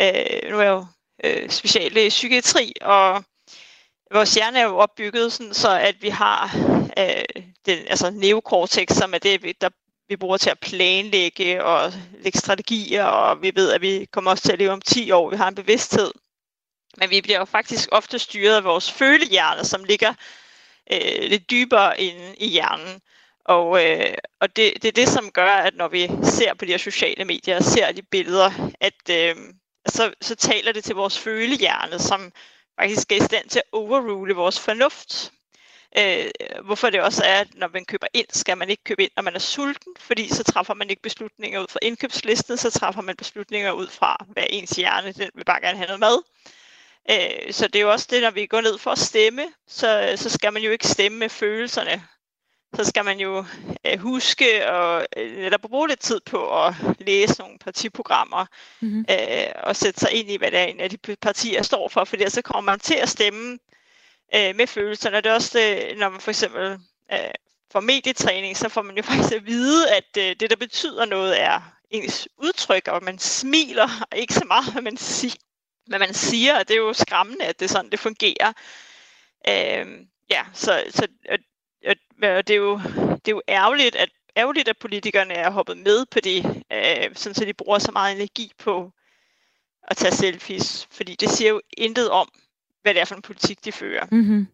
Øh, 0.00 0.50
nu 0.50 0.58
er 0.58 0.62
jeg 0.62 0.70
jo 0.70 0.86
øh, 1.24 1.50
speciale 1.50 2.00
øh, 2.00 2.08
psykiatri, 2.08 2.72
og 2.80 3.24
vores 4.12 4.34
hjerne 4.34 4.58
er 4.58 4.64
jo 4.64 4.76
opbygget 4.76 5.32
sådan, 5.32 5.54
så 5.54 5.78
at 5.78 5.96
vi 6.00 6.08
har 6.08 6.56
øh, 6.98 7.42
den, 7.66 7.78
altså 7.88 8.10
neokortex, 8.10 8.92
som 8.92 9.14
er 9.14 9.18
det, 9.18 9.60
der 9.60 9.68
vi 10.08 10.16
bruger 10.16 10.36
til 10.36 10.50
at 10.50 10.58
planlægge 10.58 11.64
og 11.64 11.92
lægge 12.20 12.38
strategier, 12.38 13.04
og 13.04 13.42
vi 13.42 13.52
ved, 13.54 13.72
at 13.72 13.80
vi 13.80 14.06
kommer 14.12 14.30
også 14.30 14.42
til 14.42 14.52
at 14.52 14.58
leve 14.58 14.70
om 14.70 14.80
10 14.80 15.10
år. 15.10 15.30
Vi 15.30 15.36
har 15.36 15.48
en 15.48 15.54
bevidsthed. 15.54 16.10
Men 16.96 17.10
vi 17.10 17.20
bliver 17.20 17.38
jo 17.38 17.44
faktisk 17.44 17.88
ofte 17.92 18.18
styret 18.18 18.56
af 18.56 18.64
vores 18.64 18.92
følehjerne, 18.92 19.64
som 19.64 19.84
ligger 19.84 20.14
øh, 20.92 21.22
lidt 21.22 21.50
dybere 21.50 22.00
inde 22.00 22.34
i 22.36 22.48
hjernen. 22.48 23.00
Og, 23.44 23.84
øh, 23.84 24.14
og 24.40 24.56
det, 24.56 24.72
det 24.82 24.88
er 24.88 24.92
det, 24.92 25.08
som 25.08 25.30
gør, 25.30 25.52
at 25.52 25.74
når 25.74 25.88
vi 25.88 26.10
ser 26.22 26.54
på 26.54 26.64
de 26.64 26.70
her 26.70 26.78
sociale 26.78 27.24
medier 27.24 27.56
og 27.56 27.64
ser 27.64 27.92
de 27.92 28.02
billeder, 28.02 28.70
at 28.80 29.10
øh, 29.10 29.36
så, 29.94 30.12
så 30.20 30.34
taler 30.34 30.72
det 30.72 30.84
til 30.84 30.94
vores 30.94 31.18
følehjerne, 31.18 31.98
som 31.98 32.32
faktisk 32.80 33.12
er 33.12 33.16
i 33.16 33.20
stand 33.20 33.48
til 33.48 33.58
at 33.58 33.72
overrule 33.72 34.34
vores 34.34 34.60
fornuft. 34.60 35.32
Øh, 35.98 36.30
hvorfor 36.64 36.90
det 36.90 37.00
også 37.00 37.24
er, 37.24 37.40
at 37.40 37.48
når 37.54 37.68
man 37.72 37.84
køber 37.84 38.06
ind, 38.14 38.26
skal 38.30 38.58
man 38.58 38.70
ikke 38.70 38.84
købe 38.84 39.02
ind, 39.02 39.10
når 39.16 39.22
man 39.22 39.34
er 39.34 39.38
sulten, 39.38 39.92
fordi 40.00 40.28
så 40.28 40.42
træffer 40.42 40.74
man 40.74 40.90
ikke 40.90 41.02
beslutninger 41.02 41.60
ud 41.60 41.66
fra 41.70 41.78
indkøbslisten, 41.82 42.56
så 42.56 42.70
træffer 42.70 43.02
man 43.02 43.16
beslutninger 43.16 43.72
ud 43.72 43.88
fra, 43.88 44.24
hvad 44.28 44.44
ens 44.50 44.70
hjerne 44.70 45.12
den 45.12 45.30
vil 45.34 45.44
bare 45.44 45.60
gerne 45.60 45.76
have 45.76 45.86
noget 45.86 46.00
mad. 46.00 46.22
Øh, 47.10 47.52
så 47.52 47.66
det 47.66 47.76
er 47.76 47.82
jo 47.82 47.92
også 47.92 48.06
det, 48.10 48.22
når 48.22 48.30
vi 48.30 48.46
går 48.46 48.60
ned 48.60 48.78
for 48.78 48.90
at 48.90 48.98
stemme, 48.98 49.46
så, 49.68 50.12
så 50.16 50.30
skal 50.30 50.52
man 50.52 50.62
jo 50.62 50.70
ikke 50.70 50.86
stemme 50.88 51.18
med 51.18 51.28
følelserne. 51.28 52.02
Så 52.74 52.84
skal 52.84 53.04
man 53.04 53.20
jo 53.20 53.44
øh, 53.86 53.98
huske 53.98 54.70
og 54.70 55.06
øh, 55.16 55.36
netop 55.36 55.60
bruge 55.60 55.88
lidt 55.88 56.00
tid 56.00 56.20
på 56.20 56.64
at 56.64 56.74
læse 56.98 57.40
nogle 57.40 57.58
partiprogrammer 57.58 58.46
mm-hmm. 58.80 59.04
øh, 59.10 59.46
og 59.62 59.76
sætte 59.76 60.00
sig 60.00 60.12
ind 60.12 60.30
i, 60.30 60.36
hvad 60.36 60.50
det 60.50 60.58
er 60.58 60.64
en 60.64 60.80
af 60.80 60.90
de 60.90 60.98
partier 61.16 61.62
står 61.62 61.88
for, 61.88 62.04
for 62.04 62.28
så 62.28 62.42
kommer 62.42 62.72
man 62.72 62.80
til 62.80 62.94
at 62.94 63.08
stemme 63.08 63.58
øh, 64.34 64.56
med 64.56 64.66
følelserne. 64.66 65.16
Det 65.16 65.26
er 65.26 65.34
også 65.34 65.58
det, 65.58 65.98
når 65.98 66.08
man 66.08 66.20
for 66.20 66.30
eksempel 66.30 66.78
øh, 67.12 67.18
får 67.72 67.80
medietræning, 67.80 68.56
så 68.56 68.68
får 68.68 68.82
man 68.82 68.96
jo 68.96 69.02
faktisk 69.12 69.34
at 69.34 69.46
vide, 69.46 69.90
at 69.90 70.16
øh, 70.18 70.36
det, 70.40 70.50
der 70.50 70.56
betyder 70.56 71.04
noget, 71.04 71.40
er 71.40 71.60
ens 71.90 72.28
udtryk, 72.36 72.88
og 72.88 73.04
man 73.04 73.18
smiler, 73.18 73.88
og 74.10 74.18
ikke 74.18 74.34
så 74.34 74.44
meget, 74.44 74.72
hvad 74.72 74.82
man, 74.82 74.96
siger, 74.96 75.36
hvad 75.86 75.98
man 75.98 76.14
siger, 76.14 76.58
og 76.58 76.68
det 76.68 76.74
er 76.74 76.78
jo 76.78 76.92
skræmmende, 76.92 77.44
at 77.44 77.60
det 77.60 77.64
er 77.64 77.68
sådan, 77.68 77.90
det 77.90 78.00
fungerer. 78.00 78.52
Øh, 79.48 79.86
ja, 80.30 80.42
så, 80.52 80.84
så 80.90 81.06
og, 81.86 81.94
det, 82.48 82.50
er 82.50 82.54
jo, 82.54 82.80
det 82.96 83.28
er 83.28 83.30
jo 83.30 83.42
ærgerligt, 83.48 83.96
at 83.96 84.08
ærgerligt, 84.36 84.68
at 84.68 84.76
politikerne 84.80 85.34
er 85.34 85.50
hoppet 85.50 85.76
med 85.76 86.06
på 86.10 86.20
det, 86.20 86.46
øh, 86.72 87.10
sådan 87.14 87.34
så 87.34 87.44
de 87.44 87.52
bruger 87.52 87.78
så 87.78 87.92
meget 87.92 88.16
energi 88.16 88.52
på 88.58 88.90
at 89.88 89.96
tage 89.96 90.12
selfies, 90.12 90.88
fordi 90.90 91.16
det 91.20 91.30
siger 91.30 91.50
jo 91.50 91.60
intet 91.78 92.10
om, 92.10 92.28
hvad 92.82 92.94
det 92.94 93.00
er 93.00 93.04
for 93.04 93.14
en 93.14 93.22
politik, 93.22 93.64
de 93.64 93.72
fører. 93.72 94.06
Mm-hmm. 94.10 94.46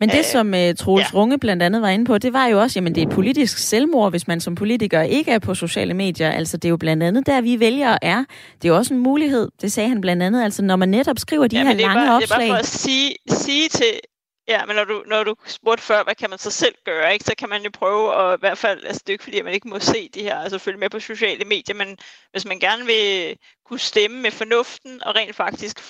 Men 0.00 0.08
det, 0.08 0.24
som 0.24 0.46
uh, 0.46 0.74
Troels 0.78 1.12
ja. 1.12 1.18
Runge 1.18 1.38
blandt 1.38 1.62
andet 1.62 1.82
var 1.82 1.88
inde 1.88 2.04
på, 2.04 2.18
det 2.18 2.32
var 2.32 2.46
jo 2.46 2.60
også, 2.60 2.78
jamen 2.78 2.94
det 2.94 3.02
er 3.02 3.10
politisk 3.10 3.58
selvmord, 3.58 4.12
hvis 4.12 4.28
man 4.28 4.40
som 4.40 4.54
politiker 4.54 5.02
ikke 5.02 5.30
er 5.30 5.38
på 5.38 5.54
sociale 5.54 5.94
medier. 5.94 6.30
Altså 6.30 6.56
det 6.56 6.64
er 6.64 6.70
jo 6.70 6.76
blandt 6.76 7.02
andet 7.02 7.26
der, 7.26 7.40
vi 7.40 7.60
vælger 7.60 7.98
er. 8.02 8.24
Det 8.54 8.64
er 8.64 8.68
jo 8.68 8.76
også 8.76 8.94
en 8.94 9.00
mulighed, 9.00 9.48
det 9.60 9.72
sagde 9.72 9.88
han 9.88 10.00
blandt 10.00 10.22
andet, 10.22 10.44
altså 10.44 10.62
når 10.62 10.76
man 10.76 10.88
netop 10.88 11.18
skriver 11.18 11.46
de 11.46 11.56
ja, 11.56 11.64
her 11.64 11.74
lange 11.74 12.06
bare, 12.06 12.16
opslag. 12.16 12.38
Det 12.38 12.44
er 12.44 12.48
bare 12.48 12.56
for 12.56 12.58
at 12.58 12.66
sige, 12.66 13.16
sige 13.28 13.68
til, 13.68 14.00
Ja, 14.48 14.66
men 14.66 14.76
når 14.76 14.84
du, 14.84 15.04
når 15.06 15.24
du 15.24 15.34
spurgte 15.46 15.82
før, 15.84 16.04
hvad 16.04 16.14
kan 16.14 16.30
man 16.30 16.38
så 16.38 16.50
selv 16.50 16.74
gøre, 16.84 17.12
ikke, 17.12 17.24
så 17.24 17.34
kan 17.38 17.48
man 17.48 17.62
jo 17.62 17.70
prøve 17.72 18.14
at 18.14 18.38
i 18.38 18.40
hvert 18.40 18.58
fald, 18.58 18.84
altså 18.84 19.02
det 19.06 19.08
er 19.08 19.14
ikke 19.14 19.24
fordi, 19.24 19.38
at 19.38 19.44
man 19.44 19.54
ikke 19.54 19.68
må 19.68 19.78
se 19.78 20.08
de 20.08 20.22
her, 20.22 20.38
altså 20.38 20.58
følge 20.58 20.78
med 20.78 20.90
på 20.90 21.00
sociale 21.00 21.44
medier, 21.44 21.74
men 21.74 21.98
hvis 22.30 22.44
man 22.44 22.58
gerne 22.58 22.86
vil 22.86 23.36
kunne 23.64 23.78
stemme 23.78 24.22
med 24.22 24.30
fornuften 24.30 25.02
og 25.02 25.16
rent 25.16 25.36
faktisk 25.36 25.80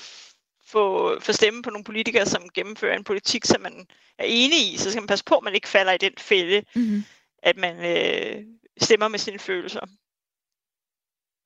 få, 0.66 1.16
få 1.20 1.32
stemme 1.32 1.62
på 1.62 1.70
nogle 1.70 1.84
politikere, 1.84 2.26
som 2.26 2.42
gennemfører 2.54 2.96
en 2.96 3.04
politik, 3.04 3.44
som 3.44 3.60
man 3.60 3.86
er 4.18 4.24
enig 4.24 4.72
i, 4.72 4.76
så 4.76 4.90
skal 4.90 5.00
man 5.02 5.06
passe 5.06 5.24
på, 5.24 5.34
at 5.34 5.44
man 5.44 5.54
ikke 5.54 5.68
falder 5.68 5.92
i 5.92 5.98
den 5.98 6.12
fælde, 6.18 6.62
mm-hmm. 6.74 7.04
at 7.42 7.56
man 7.56 7.76
øh, 7.84 8.42
stemmer 8.80 9.08
med 9.08 9.18
sine 9.18 9.38
følelser. 9.38 9.80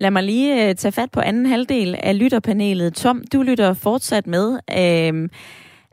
Lad 0.01 0.11
mig 0.11 0.23
lige 0.23 0.69
øh, 0.69 0.75
tage 0.75 0.93
fat 0.93 1.11
på 1.11 1.21
anden 1.21 1.47
halvdel 1.47 1.97
af 2.03 2.19
lytterpanelet. 2.19 2.95
Tom, 2.95 3.25
du 3.33 3.43
lytter 3.43 3.75
fortsat 3.75 4.27
med. 4.27 4.61
Øh, 4.71 5.29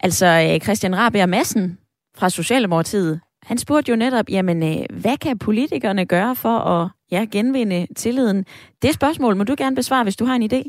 Altså 0.06 0.26
øh, 0.26 0.60
Christian 0.66 0.98
Rabia 0.98 1.26
Madsen 1.26 1.80
fra 2.18 2.30
Socialdemokratiet, 2.30 3.22
han 3.50 3.58
spurgte 3.58 3.92
jo 3.92 3.96
netop, 3.96 4.26
jamen 4.30 4.64
øh, 4.64 5.02
hvad 5.02 5.18
kan 5.18 5.40
politikerne 5.40 6.06
gøre 6.06 6.36
for 6.36 6.58
at 6.74 6.90
ja, 7.12 7.22
genvinde 7.32 7.94
tilliden? 7.94 8.46
Det 8.82 8.92
spørgsmål 8.94 9.36
må 9.36 9.44
du 9.44 9.56
gerne 9.58 9.76
besvare, 9.76 10.04
hvis 10.04 10.16
du 10.16 10.26
har 10.26 10.36
en 10.36 10.50
idé. 10.52 10.62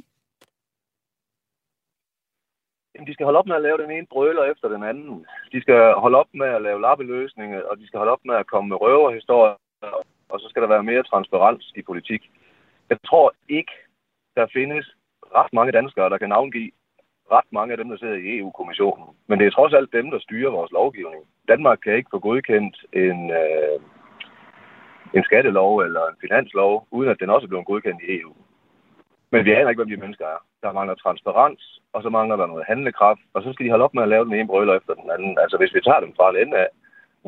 Jamen, 2.95 3.07
de 3.09 3.15
skal 3.15 3.25
holde 3.25 3.39
op 3.39 3.47
med 3.47 3.57
at 3.57 3.63
lave 3.63 3.79
den 3.79 3.91
ene 3.91 4.07
brøler 4.13 4.45
efter 4.53 4.69
den 4.69 4.83
anden. 4.83 5.27
De 5.53 5.61
skal 5.61 5.81
holde 6.05 6.19
op 6.19 6.31
med 6.35 6.47
at 6.47 6.63
lave 6.63 6.81
lappeløsninger, 6.81 7.63
og 7.71 7.79
de 7.79 7.87
skal 7.87 7.99
holde 7.99 8.13
op 8.13 8.25
med 8.25 8.35
at 8.35 8.47
komme 8.47 8.69
med 8.69 8.81
røverhistorier, 8.81 9.55
og 10.29 10.41
så 10.41 10.47
skal 10.49 10.63
der 10.63 10.69
være 10.69 10.89
mere 10.91 11.03
transparens 11.03 11.73
i 11.77 11.83
politik. 11.83 12.23
Jeg 12.91 12.99
tror 13.07 13.35
ikke, 13.49 13.73
der 14.37 14.47
findes 14.53 14.87
ret 15.39 15.53
mange 15.53 15.73
danskere, 15.73 16.11
der 16.11 16.19
kan 16.19 16.29
navngive 16.29 16.71
ret 17.33 17.51
mange 17.53 17.73
af 17.73 17.79
dem, 17.79 17.89
der 17.89 17.97
sidder 17.97 18.15
i 18.15 18.39
EU-kommissionen. 18.39 19.07
Men 19.27 19.39
det 19.39 19.47
er 19.47 19.51
trods 19.51 19.75
alt 19.75 19.93
dem, 19.93 20.11
der 20.11 20.19
styrer 20.19 20.51
vores 20.51 20.73
lovgivning. 20.73 21.23
Danmark 21.49 21.79
kan 21.85 21.97
ikke 21.97 22.11
få 22.11 22.19
godkendt 22.19 22.77
en, 22.93 23.31
øh, 23.31 23.79
en 25.15 25.25
skattelov 25.25 25.79
eller 25.79 26.03
en 26.07 26.17
finanslov, 26.21 26.87
uden 26.91 27.11
at 27.11 27.21
den 27.21 27.31
også 27.31 27.45
er 27.45 27.49
blevet 27.49 27.67
godkendt 27.67 28.03
i 28.03 28.21
EU. 28.21 28.33
Men 29.31 29.45
vi 29.45 29.53
aner 29.53 29.69
ikke, 29.69 29.83
hvem 29.83 29.95
de 29.95 30.03
mennesker 30.05 30.27
er. 30.27 30.41
Der 30.63 30.73
mangler 30.73 30.95
transparens, 30.95 31.81
og 31.93 32.03
så 32.03 32.09
mangler 32.09 32.37
der 32.37 32.47
noget 32.47 32.65
handlekraft, 32.69 33.21
og 33.35 33.43
så 33.43 33.53
skal 33.53 33.67
de 33.67 33.71
holde 33.71 33.85
op 33.85 33.95
med 33.95 34.03
at 34.03 34.09
lave 34.09 34.25
den 34.25 34.35
ene 34.35 34.47
brøler 34.47 34.75
efter 34.75 34.95
den 34.95 35.11
anden. 35.11 35.39
Altså 35.39 35.57
hvis 35.57 35.75
vi 35.75 35.81
tager 35.81 36.01
dem 36.01 36.13
fra 36.17 36.31
en 36.31 36.37
ende 36.37 36.57
af 36.57 36.69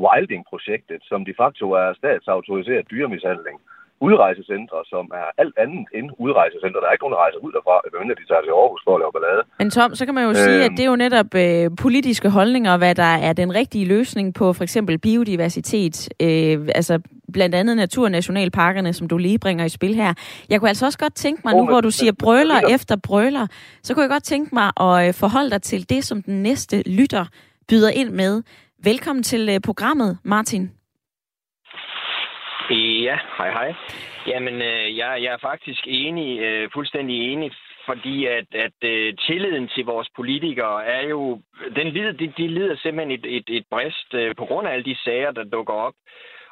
Wilding-projektet, 0.04 1.00
som 1.04 1.24
de 1.24 1.34
facto 1.40 1.66
er 1.70 1.92
statsautoriseret 1.92 2.90
dyremishandling, 2.90 3.60
udrejsecentre, 4.00 4.78
som 4.92 5.04
er 5.20 5.28
alt 5.42 5.54
andet 5.62 5.84
end 5.96 6.06
udrejsecentre. 6.24 6.80
Der 6.80 6.88
er 6.88 6.92
ikke 6.92 7.04
nogen, 7.04 7.16
der 7.16 7.22
rejser 7.26 7.40
ud 7.46 7.52
derfra, 7.56 7.74
medmindre 7.92 8.16
de 8.20 8.26
tager 8.30 8.42
til 8.46 8.52
Aarhus 8.60 8.82
for 8.86 8.92
at 8.96 9.00
lave 9.02 9.12
ballade. 9.16 9.42
Men 9.60 9.70
Tom, 9.70 9.94
så 9.94 10.02
kan 10.06 10.14
man 10.14 10.24
jo 10.24 10.28
øhm, 10.28 10.44
sige, 10.46 10.64
at 10.64 10.70
det 10.76 10.82
er 10.86 10.90
jo 10.94 10.96
netop 11.06 11.30
øh, 11.34 11.70
politiske 11.84 12.28
holdninger, 12.30 12.76
hvad 12.76 12.94
der 12.94 13.12
er 13.28 13.32
den 13.32 13.54
rigtige 13.54 13.86
løsning 13.94 14.34
på 14.34 14.52
for 14.52 14.62
eksempel 14.62 14.98
biodiversitet, 14.98 16.08
øh, 16.20 16.68
altså 16.74 16.94
blandt 17.32 17.54
andet 17.54 17.76
naturnationalparkerne, 17.76 18.92
som 18.92 19.08
du 19.08 19.16
lige 19.18 19.38
bringer 19.38 19.64
i 19.64 19.68
spil 19.68 19.94
her. 19.94 20.14
Jeg 20.50 20.60
kunne 20.60 20.68
altså 20.68 20.86
også 20.86 20.98
godt 20.98 21.14
tænke 21.14 21.40
mig, 21.44 21.54
oh, 21.54 21.58
nu 21.58 21.64
men, 21.64 21.72
hvor 21.72 21.80
du 21.80 21.90
siger 21.90 22.12
brøler 22.12 22.60
men, 22.60 22.74
efter 22.74 22.96
brøler, 22.96 23.46
så 23.82 23.94
kunne 23.94 24.02
jeg 24.02 24.10
godt 24.10 24.24
tænke 24.24 24.54
mig 24.54 24.72
at 24.80 25.08
øh, 25.08 25.14
forholde 25.14 25.50
dig 25.50 25.62
til 25.62 25.90
det, 25.90 26.04
som 26.04 26.22
den 26.22 26.42
næste 26.42 26.82
lytter 26.86 27.24
byder 27.68 27.90
ind 27.90 28.10
med. 28.10 28.42
Velkommen 28.84 29.22
til 29.22 29.48
øh, 29.48 29.60
programmet, 29.60 30.18
Martin. 30.22 30.75
Ja, 32.70 33.18
hej 33.38 33.50
hej. 33.50 33.74
Jamen, 34.26 34.54
øh, 34.54 34.96
jeg, 34.96 35.18
jeg 35.22 35.32
er 35.32 35.38
faktisk 35.38 35.82
enig, 35.86 36.40
øh, 36.40 36.70
fuldstændig 36.72 37.32
enig, 37.32 37.52
fordi 37.86 38.26
at, 38.26 38.46
at 38.54 38.78
øh, 38.84 39.14
tilliden 39.26 39.68
til 39.68 39.84
vores 39.84 40.08
politikere 40.16 40.84
er 40.84 41.08
jo, 41.08 41.40
den 41.76 41.88
lider, 41.88 42.12
de, 42.12 42.32
de 42.36 42.48
lider 42.48 42.76
simpelthen 42.76 43.18
et, 43.18 43.36
et, 43.36 43.56
et 43.56 43.64
brist 43.70 44.14
øh, 44.14 44.34
på 44.36 44.44
grund 44.44 44.68
af 44.68 44.72
alle 44.72 44.84
de 44.84 44.96
sager, 45.04 45.30
der 45.30 45.44
dukker 45.44 45.74
op. 45.74 45.94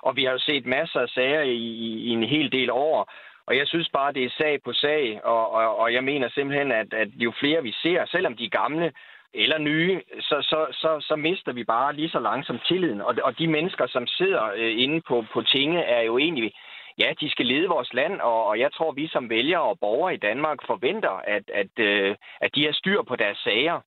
Og 0.02 0.16
vi 0.16 0.24
har 0.24 0.32
jo 0.32 0.38
set 0.38 0.66
masser 0.66 1.00
af 1.00 1.08
sager 1.08 1.42
i, 1.42 1.58
i 2.06 2.08
en 2.08 2.24
hel 2.24 2.52
del 2.52 2.70
år, 2.70 3.12
og 3.46 3.56
jeg 3.56 3.66
synes 3.66 3.88
bare, 3.92 4.12
det 4.12 4.24
er 4.24 4.30
sag 4.38 4.62
på 4.64 4.72
sag, 4.72 5.20
og, 5.24 5.52
og, 5.52 5.78
og 5.78 5.92
jeg 5.92 6.04
mener 6.04 6.28
simpelthen, 6.28 6.72
at, 6.72 6.94
at 6.94 7.08
jo 7.14 7.32
flere 7.40 7.62
vi 7.62 7.72
ser, 7.82 8.04
selvom 8.06 8.36
de 8.36 8.44
er 8.44 8.58
gamle, 8.62 8.92
eller 9.34 9.58
nye, 9.58 10.00
så, 10.20 10.36
så, 10.50 10.66
så, 10.72 11.06
så 11.08 11.16
mister 11.16 11.52
vi 11.52 11.64
bare 11.64 11.96
lige 11.96 12.10
så 12.10 12.20
langsomt 12.20 12.62
tilliden. 12.68 13.00
Og, 13.00 13.14
og 13.22 13.38
de 13.38 13.46
mennesker, 13.46 13.86
som 13.86 14.06
sidder 14.06 14.44
øh, 14.56 14.82
inde 14.82 15.00
på, 15.08 15.24
på 15.32 15.42
tinge, 15.42 15.80
er 15.82 16.02
jo 16.02 16.18
egentlig, 16.18 16.52
ja, 16.98 17.08
de 17.20 17.30
skal 17.30 17.46
lede 17.46 17.68
vores 17.68 17.92
land, 17.94 18.20
og, 18.20 18.46
og 18.46 18.58
jeg 18.58 18.72
tror, 18.72 18.92
vi 18.92 19.08
som 19.08 19.30
vælgere 19.30 19.62
og 19.62 19.78
borgere 19.80 20.14
i 20.14 20.22
Danmark 20.28 20.58
forventer, 20.66 21.14
at, 21.36 21.44
at, 21.54 21.72
øh, 21.78 22.16
at 22.40 22.50
de 22.54 22.64
har 22.64 22.72
styr 22.72 23.02
på 23.02 23.16
deres 23.16 23.38
sager. 23.38 23.80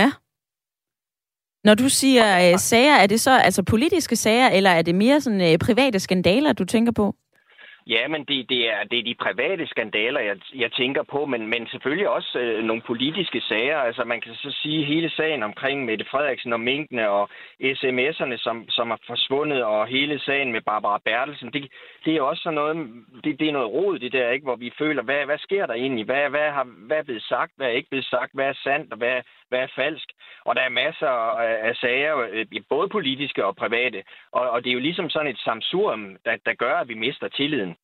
Ja. 0.00 0.10
Når 1.64 1.74
du 1.74 1.88
siger 1.88 2.52
øh, 2.52 2.58
sager, 2.58 2.94
er 2.94 3.06
det 3.06 3.20
så 3.20 3.30
altså 3.38 3.62
politiske 3.64 4.16
sager, 4.16 4.48
eller 4.48 4.70
er 4.70 4.82
det 4.82 4.94
mere 4.94 5.20
sådan 5.20 5.52
øh, 5.52 5.58
private 5.66 6.00
skandaler, 6.00 6.52
du 6.52 6.64
tænker 6.64 6.92
på? 6.92 7.14
Ja, 7.94 8.08
men 8.08 8.24
det, 8.24 8.48
det, 8.48 8.60
er, 8.72 8.84
det 8.90 8.98
er 8.98 9.02
de 9.02 9.14
private 9.14 9.66
skandaler, 9.66 10.20
jeg, 10.20 10.36
jeg 10.54 10.72
tænker 10.72 11.02
på, 11.02 11.26
men, 11.26 11.46
men 11.46 11.66
selvfølgelig 11.66 12.08
også 12.08 12.38
øh, 12.38 12.64
nogle 12.64 12.82
politiske 12.82 13.40
sager. 13.40 13.78
Altså 13.78 14.04
man 14.04 14.20
kan 14.20 14.34
så 14.34 14.50
sige 14.62 14.84
hele 14.84 15.10
sagen 15.10 15.42
omkring 15.42 15.84
Mette 15.84 16.04
Frederiksen 16.10 16.52
og 16.52 16.60
minkene 16.60 17.10
og 17.10 17.30
sms'erne, 17.60 18.36
som, 18.36 18.68
som 18.68 18.90
er 18.90 18.96
forsvundet, 19.06 19.64
og 19.64 19.86
hele 19.86 20.20
sagen 20.20 20.52
med 20.52 20.60
Barbara 20.60 21.00
Bertelsen. 21.04 21.52
Det, 21.52 21.72
det 22.04 22.16
er 22.16 22.22
også 22.22 22.42
sådan 22.42 22.54
noget, 22.54 22.76
det, 23.24 23.40
det 23.40 23.48
er 23.48 23.52
noget 23.52 23.72
rod, 23.72 23.98
det 23.98 24.12
der, 24.12 24.30
ikke, 24.30 24.44
hvor 24.44 24.56
vi 24.56 24.72
føler, 24.78 25.02
hvad, 25.02 25.24
hvad 25.26 25.38
sker 25.38 25.66
der 25.66 25.74
egentlig? 25.74 26.04
Hvad, 26.04 26.30
hvad, 26.30 26.50
har, 26.50 26.64
hvad 26.86 26.96
er 26.98 27.02
blevet 27.02 27.22
sagt? 27.22 27.52
Hvad 27.56 27.66
er 27.66 27.70
ikke 27.70 27.90
blevet 27.90 28.06
sagt? 28.06 28.30
Hvad 28.34 28.46
er 28.46 28.58
sandt? 28.64 28.92
Og 28.92 28.98
hvad, 28.98 29.22
hvad 29.50 29.60
er 29.60 29.72
falsk? 29.76 30.08
Og 30.44 30.56
der 30.56 30.62
er 30.62 30.78
masser 30.84 31.12
af, 31.68 31.76
sager, 31.76 32.16
øh, 32.18 32.46
både 32.68 32.88
politiske 32.88 33.46
og 33.46 33.56
private. 33.56 34.02
Og, 34.32 34.50
og 34.50 34.64
det 34.64 34.70
er 34.70 34.74
jo 34.74 34.86
ligesom 34.88 35.10
sådan 35.10 35.30
et 35.30 35.38
samsurium, 35.38 36.16
der, 36.24 36.36
der 36.46 36.54
gør, 36.54 36.74
at 36.74 36.88
vi 36.88 36.94
mister 36.94 37.28
tilliden. 37.28 37.76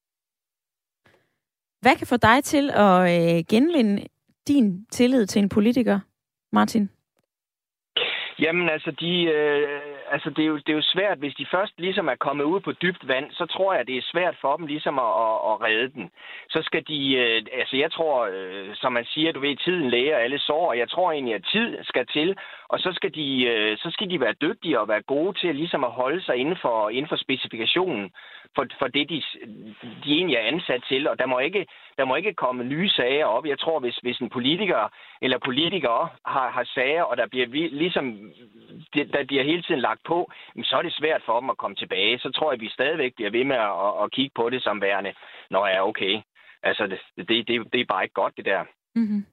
Hvad 1.80 1.96
kan 1.96 2.06
få 2.06 2.16
dig 2.16 2.44
til 2.44 2.70
at 2.70 2.96
øh, 3.14 3.44
genvinde 3.50 4.06
din 4.48 4.84
tillid 4.84 5.26
til 5.26 5.42
en 5.42 5.48
politiker, 5.48 6.00
Martin? 6.52 6.90
Jamen 8.38 8.68
altså, 8.68 8.90
de, 8.90 9.22
øh, 9.22 9.68
altså 10.10 10.30
det, 10.30 10.42
er 10.42 10.46
jo, 10.46 10.56
det 10.56 10.68
er 10.68 10.80
jo 10.80 10.92
svært, 10.94 11.18
hvis 11.18 11.34
de 11.34 11.46
først 11.50 11.72
ligesom 11.78 12.08
er 12.08 12.14
kommet 12.14 12.44
ud 12.44 12.60
på 12.60 12.72
dybt 12.72 13.08
vand, 13.08 13.30
så 13.30 13.46
tror 13.46 13.74
jeg, 13.74 13.86
det 13.86 13.96
er 13.96 14.10
svært 14.12 14.36
for 14.40 14.56
dem 14.56 14.66
ligesom 14.66 14.98
at, 14.98 15.12
at, 15.26 15.38
at 15.50 15.60
redde 15.66 15.92
den. 15.92 16.10
Så 16.48 16.62
skal 16.62 16.82
de, 16.88 17.14
øh, 17.14 17.42
altså 17.52 17.76
jeg 17.76 17.92
tror, 17.92 18.28
øh, 18.32 18.68
som 18.74 18.92
man 18.92 19.04
siger, 19.04 19.32
du 19.32 19.40
ved, 19.40 19.56
tiden 19.56 19.90
læger 19.90 20.16
alle 20.16 20.38
sår, 20.38 20.68
og 20.68 20.78
jeg 20.78 20.90
tror 20.90 21.12
egentlig, 21.12 21.34
at 21.34 21.48
tid 21.52 21.78
skal 21.82 22.06
til, 22.06 22.36
og 22.68 22.78
så 22.78 22.92
skal 22.92 23.14
de, 23.14 23.44
øh, 23.44 23.78
så 23.78 23.90
skal 23.90 24.10
de 24.10 24.20
være 24.20 24.40
dygtige 24.40 24.80
og 24.80 24.88
være 24.88 25.02
gode 25.02 25.38
til 25.38 25.54
ligesom 25.54 25.84
at 25.84 25.90
holde 25.90 26.22
sig 26.24 26.36
inden 26.36 26.56
for, 26.62 26.90
inden 26.90 27.08
for 27.08 27.16
specifikationen 27.16 28.10
for, 28.56 28.64
for 28.78 28.88
det, 28.96 29.08
de, 29.12 29.22
de 30.04 30.10
egentlig 30.18 30.36
er 30.36 30.48
ansat 30.52 30.82
til, 30.88 31.08
og 31.08 31.18
der 31.18 31.26
må 31.26 31.38
ikke, 31.38 31.66
der 31.98 32.04
må 32.04 32.14
ikke 32.16 32.34
komme 32.34 32.64
nye 32.64 32.90
sager 32.90 33.24
op. 33.24 33.46
Jeg 33.46 33.58
tror, 33.58 33.80
hvis, 33.80 33.96
hvis 33.96 34.18
en 34.18 34.30
politiker 34.30 34.92
eller 35.22 35.38
politikere 35.38 36.08
har, 36.26 36.50
har 36.50 36.64
sager, 36.74 37.02
og 37.02 37.16
der 37.16 37.26
bliver 37.26 37.46
ligesom, 37.82 38.32
der 38.94 39.24
bliver 39.28 39.44
hele 39.44 39.62
tiden 39.62 39.80
lagt 39.80 40.02
på, 40.06 40.18
så 40.68 40.76
er 40.76 40.82
det 40.82 40.98
svært 41.00 41.22
for 41.26 41.40
dem 41.40 41.50
at 41.50 41.60
komme 41.62 41.76
tilbage. 41.76 42.18
Så 42.18 42.28
tror 42.30 42.50
jeg, 42.50 42.58
at 42.58 42.64
vi 42.64 42.76
stadigvæk 42.78 43.12
bliver 43.16 43.30
ved 43.30 43.44
med 43.44 43.56
at, 43.56 43.92
at 44.02 44.12
kigge 44.16 44.34
på 44.36 44.50
det 44.50 44.62
som 44.62 44.80
værende, 44.80 45.12
når 45.50 45.66
jeg 45.66 45.76
er 45.76 45.88
okay. 45.90 46.14
Altså, 46.62 46.82
det, 46.86 46.98
det, 47.28 47.48
det, 47.48 47.54
det 47.72 47.80
er 47.80 47.92
bare 47.92 48.04
ikke 48.04 48.20
godt, 48.22 48.36
det 48.36 48.44
der. 48.44 48.62
Mm-hmm. 48.94 49.26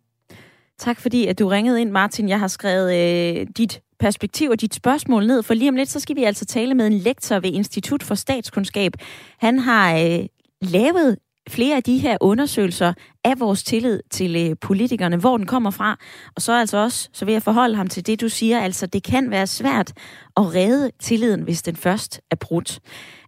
Tak 0.78 1.00
fordi, 1.02 1.28
at 1.28 1.40
du 1.40 1.48
ringede 1.48 1.82
ind, 1.82 1.92
Martin. 1.92 2.30
Jeg 2.30 2.40
har 2.40 2.48
skrevet 2.48 2.90
øh, 3.00 3.48
dit 3.58 3.82
perspektiv 4.00 4.50
og 4.50 4.62
dit 4.62 4.74
spørgsmål 4.74 5.28
ned, 5.28 5.44
for 5.44 5.54
lige 5.54 5.70
om 5.70 5.76
lidt, 5.76 5.90
så 5.90 6.00
skal 6.00 6.16
vi 6.16 6.24
altså 6.24 6.46
tale 6.46 6.74
med 6.74 6.88
en 6.88 6.94
lektor 6.94 7.36
ved 7.36 7.52
Institut 7.54 8.04
for 8.04 8.16
Statskundskab. 8.16 8.92
Han 9.40 9.60
har 9.60 9.94
øh, 9.94 10.26
lavet 10.62 11.18
flere 11.50 11.76
af 11.76 11.84
de 11.84 11.98
her 11.98 12.18
undersøgelser 12.22 12.94
af 13.24 13.40
vores 13.40 13.64
tillid 13.64 14.02
til 14.12 14.50
øh, 14.50 14.56
politikerne, 14.62 15.18
hvor 15.18 15.38
den 15.38 15.46
kommer 15.46 15.72
fra. 15.72 15.98
Og 16.36 16.42
så 16.42 16.54
altså 16.54 16.78
også, 16.78 17.10
så 17.14 17.26
vil 17.26 17.32
jeg 17.32 17.44
forholde 17.44 17.76
ham 17.76 17.88
til 17.88 18.08
det, 18.08 18.22
du 18.22 18.30
siger, 18.30 18.60
altså 18.60 18.88
det 18.88 19.04
kan 19.04 19.32
være 19.32 19.48
svært 19.48 19.94
at 20.38 20.56
redde 20.56 20.92
tilliden, 21.00 21.44
hvis 21.44 21.62
den 21.62 21.76
først 21.76 22.22
er 22.32 22.36
brudt. 22.36 22.80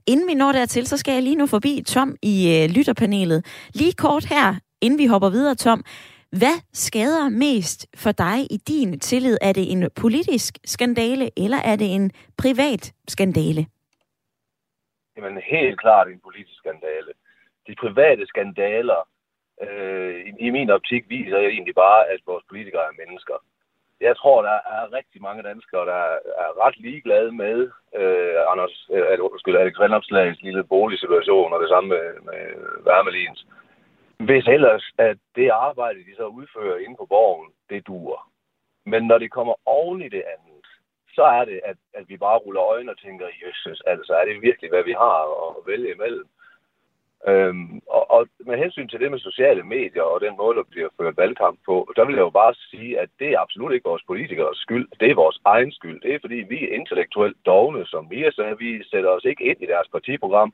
Inden 0.07 0.27
vi 0.27 0.33
når 0.33 0.51
dertil, 0.51 0.87
så 0.87 0.97
skal 0.97 1.13
jeg 1.13 1.23
lige 1.23 1.35
nu 1.35 1.45
forbi 1.45 1.83
Tom 1.87 2.15
i 2.21 2.35
øh, 2.55 2.69
lytterpanelet. 2.75 3.45
Lige 3.73 3.93
kort 3.93 4.25
her, 4.25 4.55
inden 4.81 4.99
vi 4.99 5.05
hopper 5.05 5.29
videre, 5.29 5.55
Tom. 5.55 5.83
Hvad 6.31 6.57
skader 6.73 7.29
mest 7.29 7.87
for 7.95 8.11
dig 8.11 8.37
i 8.51 8.57
din 8.57 8.99
tillid? 8.99 9.37
Er 9.41 9.53
det 9.53 9.71
en 9.71 9.89
politisk 9.95 10.57
skandale, 10.65 11.29
eller 11.37 11.57
er 11.57 11.75
det 11.75 11.95
en 11.95 12.11
privat 12.37 12.93
skandale? 13.07 13.65
Jamen 15.17 15.41
helt 15.51 15.79
klart 15.79 16.07
en 16.07 16.19
politisk 16.23 16.57
skandale. 16.57 17.11
De 17.67 17.75
private 17.75 18.25
skandaler, 18.27 19.01
øh, 19.61 20.15
i, 20.27 20.31
i 20.47 20.49
min 20.49 20.69
optik, 20.69 21.09
viser 21.09 21.37
egentlig 21.37 21.75
bare, 21.75 22.07
at 22.07 22.19
vores 22.25 22.45
politikere 22.49 22.85
er 22.89 22.99
mennesker. 23.05 23.37
jeg 24.01 24.17
tror, 24.17 24.41
der 24.41 24.57
er 24.75 24.93
rigtig 24.93 25.21
mange 25.21 25.43
danskere, 25.43 25.85
der 25.85 26.01
er 26.43 26.65
ret 26.65 26.77
ligeglade 26.79 27.31
med 27.31 27.71
øh, 27.95 28.35
Anders, 28.51 28.89
øh, 28.91 29.57
Alex 29.61 29.79
Vandopslags 29.79 30.41
lille 30.41 30.63
boligsituation, 30.63 31.53
og 31.53 31.61
det 31.61 31.69
samme 31.69 31.89
med, 31.89 32.05
med 32.29 32.43
Værmelins. 32.85 33.45
Hvis 34.19 34.47
ellers, 34.47 34.85
at 34.97 35.17
det 35.35 35.49
arbejde, 35.49 35.99
de 35.99 36.15
så 36.15 36.25
udfører 36.25 36.77
inde 36.77 36.95
på 36.99 37.05
borgen, 37.05 37.51
det 37.69 37.87
dur. 37.87 38.27
Men 38.85 39.07
når 39.07 39.17
det 39.17 39.31
kommer 39.31 39.53
oven 39.65 40.01
i 40.01 40.09
det 40.09 40.23
andet, 40.33 40.65
så 41.15 41.23
er 41.23 41.45
det, 41.45 41.61
at, 41.63 41.77
at 41.93 42.09
vi 42.09 42.17
bare 42.17 42.37
ruller 42.37 42.63
øjnene 42.63 42.91
og 42.91 42.99
tænker, 42.99 43.27
jøsses, 43.43 43.81
altså 43.85 44.13
er 44.13 44.25
det 44.25 44.41
virkelig, 44.41 44.69
hvad 44.69 44.83
vi 44.83 44.91
har 44.91 45.17
at 45.47 45.67
vælge 45.67 45.93
imellem? 45.93 46.27
Øhm, 47.27 47.81
og, 47.87 48.11
og 48.11 48.27
med 48.45 48.57
hensyn 48.57 48.87
til 48.87 48.99
det 48.99 49.11
med 49.11 49.19
sociale 49.19 49.63
medier 49.63 50.03
og 50.03 50.21
den 50.21 50.37
måde, 50.37 50.57
der 50.57 50.63
bliver 50.63 50.89
ført 50.97 51.17
valgkamp 51.17 51.59
på, 51.65 51.93
der 51.95 52.05
vil 52.05 52.15
jeg 52.15 52.21
jo 52.21 52.29
bare 52.29 52.53
sige, 52.53 52.99
at 52.99 53.09
det 53.19 53.29
er 53.29 53.39
absolut 53.39 53.73
ikke 53.73 53.89
vores 53.89 54.03
politikers 54.07 54.57
skyld. 54.57 54.87
Det 54.99 55.11
er 55.11 55.15
vores 55.15 55.39
egen 55.45 55.71
skyld. 55.71 56.01
Det 56.01 56.13
er 56.13 56.19
fordi, 56.21 56.35
vi 56.35 56.63
er 56.63 56.75
intellektuelt 56.75 57.37
dogne, 57.45 57.85
som 57.85 58.07
Mia 58.09 58.31
sagde. 58.31 58.57
Vi 58.57 58.83
sætter 58.83 59.09
os 59.09 59.25
ikke 59.25 59.43
ind 59.43 59.61
i 59.61 59.65
deres 59.65 59.87
partiprogram. 59.91 60.53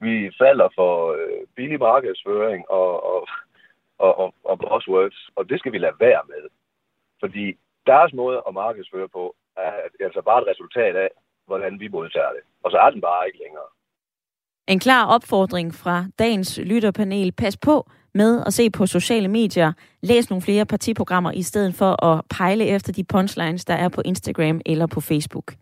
Vi 0.00 0.30
falder 0.38 0.68
for 0.74 1.12
øh, 1.12 1.46
billig 1.56 1.78
markedsføring 1.78 2.70
og, 2.70 3.04
og, 3.12 3.28
og, 3.98 4.18
og, 4.18 4.34
og 4.44 4.58
buzzwords, 4.58 5.30
og 5.36 5.48
det 5.48 5.58
skal 5.58 5.72
vi 5.72 5.78
lade 5.78 6.00
være 6.00 6.22
med. 6.28 6.44
Fordi 7.20 7.56
deres 7.86 8.12
måde 8.12 8.42
at 8.48 8.54
markedsføre 8.54 9.08
på 9.08 9.34
er 9.56 9.72
altså 10.00 10.22
bare 10.22 10.42
et 10.42 10.48
resultat 10.48 10.96
af, 10.96 11.10
hvordan 11.46 11.80
vi 11.80 11.88
modtager 11.88 12.32
det. 12.36 12.42
Og 12.62 12.70
så 12.70 12.78
er 12.78 12.90
den 12.90 13.00
bare 13.00 13.26
ikke 13.26 13.38
længere. 13.38 13.68
En 14.68 14.78
klar 14.78 15.06
opfordring 15.06 15.74
fra 15.74 16.04
dagens 16.18 16.60
lytterpanel. 16.62 17.32
Pas 17.32 17.56
på 17.56 17.90
med 18.14 18.42
at 18.46 18.54
se 18.54 18.70
på 18.70 18.86
sociale 18.86 19.28
medier. 19.28 19.72
Læs 20.02 20.30
nogle 20.30 20.42
flere 20.42 20.66
partiprogrammer 20.66 21.32
i 21.32 21.42
stedet 21.42 21.74
for 21.74 22.04
at 22.04 22.22
pejle 22.30 22.66
efter 22.66 22.92
de 22.92 23.04
punchlines, 23.04 23.64
der 23.64 23.74
er 23.74 23.88
på 23.88 24.02
Instagram 24.04 24.60
eller 24.66 24.86
på 24.86 25.00
Facebook. 25.00 25.54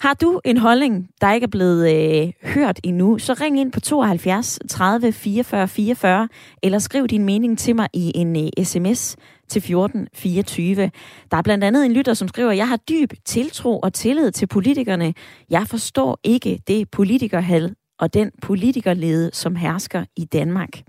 Har 0.00 0.14
du 0.14 0.40
en 0.44 0.56
holdning, 0.56 1.08
der 1.20 1.32
ikke 1.32 1.44
er 1.44 1.48
blevet 1.48 1.94
øh, 1.94 2.32
hørt 2.42 2.80
endnu, 2.84 3.18
så 3.18 3.32
ring 3.32 3.60
ind 3.60 3.72
på 3.72 3.80
72 3.80 4.58
30 4.68 5.12
44 5.12 5.68
44, 5.68 6.28
eller 6.62 6.78
skriv 6.78 7.08
din 7.08 7.24
mening 7.24 7.58
til 7.58 7.76
mig 7.76 7.88
i 7.92 8.12
en 8.14 8.36
øh, 8.36 8.64
sms 8.64 9.16
til 9.48 9.62
14 9.62 10.08
24. 10.14 10.90
Der 11.30 11.36
er 11.36 11.42
blandt 11.42 11.64
andet 11.64 11.86
en 11.86 11.92
lytter, 11.92 12.14
som 12.14 12.28
skriver, 12.28 12.52
jeg 12.52 12.68
har 12.68 12.76
dyb 12.76 13.12
tiltro 13.24 13.78
og 13.78 13.92
tillid 13.92 14.32
til 14.32 14.46
politikerne. 14.46 15.14
Jeg 15.50 15.66
forstår 15.66 16.20
ikke 16.24 16.60
det 16.68 16.90
politikerhal, 16.90 17.74
og 17.98 18.14
den 18.14 18.30
politikerlede, 18.42 19.30
som 19.32 19.56
hersker 19.56 20.04
i 20.16 20.24
Danmark. 20.24 20.82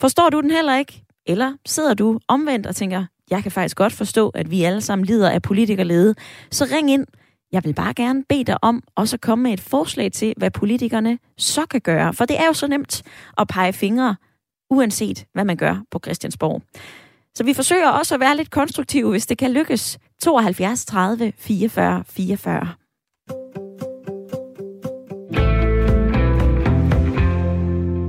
Forstår 0.00 0.30
du 0.30 0.40
den 0.40 0.50
heller 0.50 0.78
ikke? 0.78 1.04
Eller 1.26 1.52
sidder 1.66 1.94
du 1.94 2.20
omvendt 2.28 2.66
og 2.66 2.76
tænker, 2.76 3.04
jeg 3.30 3.42
kan 3.42 3.52
faktisk 3.52 3.76
godt 3.76 3.92
forstå, 3.92 4.28
at 4.28 4.50
vi 4.50 4.62
alle 4.62 4.80
sammen 4.80 5.06
lider 5.06 5.30
af 5.30 5.42
politikerlede, 5.42 6.14
så 6.50 6.66
ring 6.72 6.90
ind. 6.90 7.06
Jeg 7.52 7.64
vil 7.64 7.74
bare 7.74 7.94
gerne 7.94 8.24
bede 8.28 8.44
dig 8.44 8.56
om 8.62 8.82
også 8.94 9.16
at 9.16 9.20
komme 9.20 9.42
med 9.42 9.52
et 9.52 9.60
forslag 9.60 10.12
til, 10.12 10.34
hvad 10.36 10.50
politikerne 10.50 11.18
så 11.38 11.66
kan 11.66 11.80
gøre. 11.80 12.14
For 12.14 12.24
det 12.24 12.38
er 12.38 12.46
jo 12.46 12.52
så 12.52 12.66
nemt 12.66 13.02
at 13.38 13.48
pege 13.48 13.72
fingre, 13.72 14.16
uanset 14.70 15.26
hvad 15.32 15.44
man 15.44 15.56
gør 15.56 15.82
på 15.90 16.00
Christiansborg. 16.04 16.62
Så 17.34 17.44
vi 17.44 17.54
forsøger 17.54 17.88
også 17.88 18.14
at 18.14 18.20
være 18.20 18.36
lidt 18.36 18.50
konstruktive, 18.50 19.10
hvis 19.10 19.26
det 19.26 19.38
kan 19.38 19.52
lykkes. 19.52 19.98
72 20.22 20.84
30 20.84 21.32
44 21.38 22.04
44. 22.06 22.85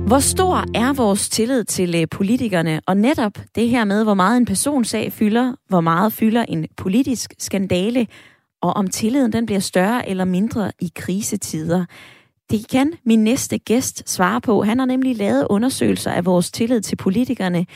Hvor 0.08 0.18
stor 0.18 0.56
er 0.74 0.92
vores 0.96 1.28
tillid 1.28 1.64
til 1.64 1.94
øh, 2.00 2.06
politikerne, 2.10 2.80
og 2.86 2.96
netop 2.96 3.32
det 3.54 3.68
her 3.68 3.84
med, 3.84 4.04
hvor 4.04 4.14
meget 4.14 4.36
en 4.36 4.46
personsag 4.46 5.12
fylder, 5.12 5.54
hvor 5.68 5.80
meget 5.80 6.12
fylder 6.12 6.44
en 6.48 6.66
politisk 6.76 7.34
skandale, 7.38 8.06
og 8.62 8.72
om 8.72 8.88
tilliden 8.88 9.32
den 9.32 9.46
bliver 9.46 9.60
større 9.60 10.08
eller 10.08 10.24
mindre 10.24 10.72
i 10.80 10.92
krisetider. 10.94 11.84
Det 12.50 12.68
kan 12.70 12.92
min 13.04 13.24
næste 13.24 13.58
gæst 13.58 14.08
svare 14.08 14.40
på. 14.40 14.62
Han 14.62 14.78
har 14.78 14.86
nemlig 14.86 15.16
lavet 15.16 15.46
undersøgelser 15.50 16.10
af 16.10 16.26
vores 16.26 16.50
tillid 16.50 16.80
til 16.80 16.96
politikerne. 16.96 17.66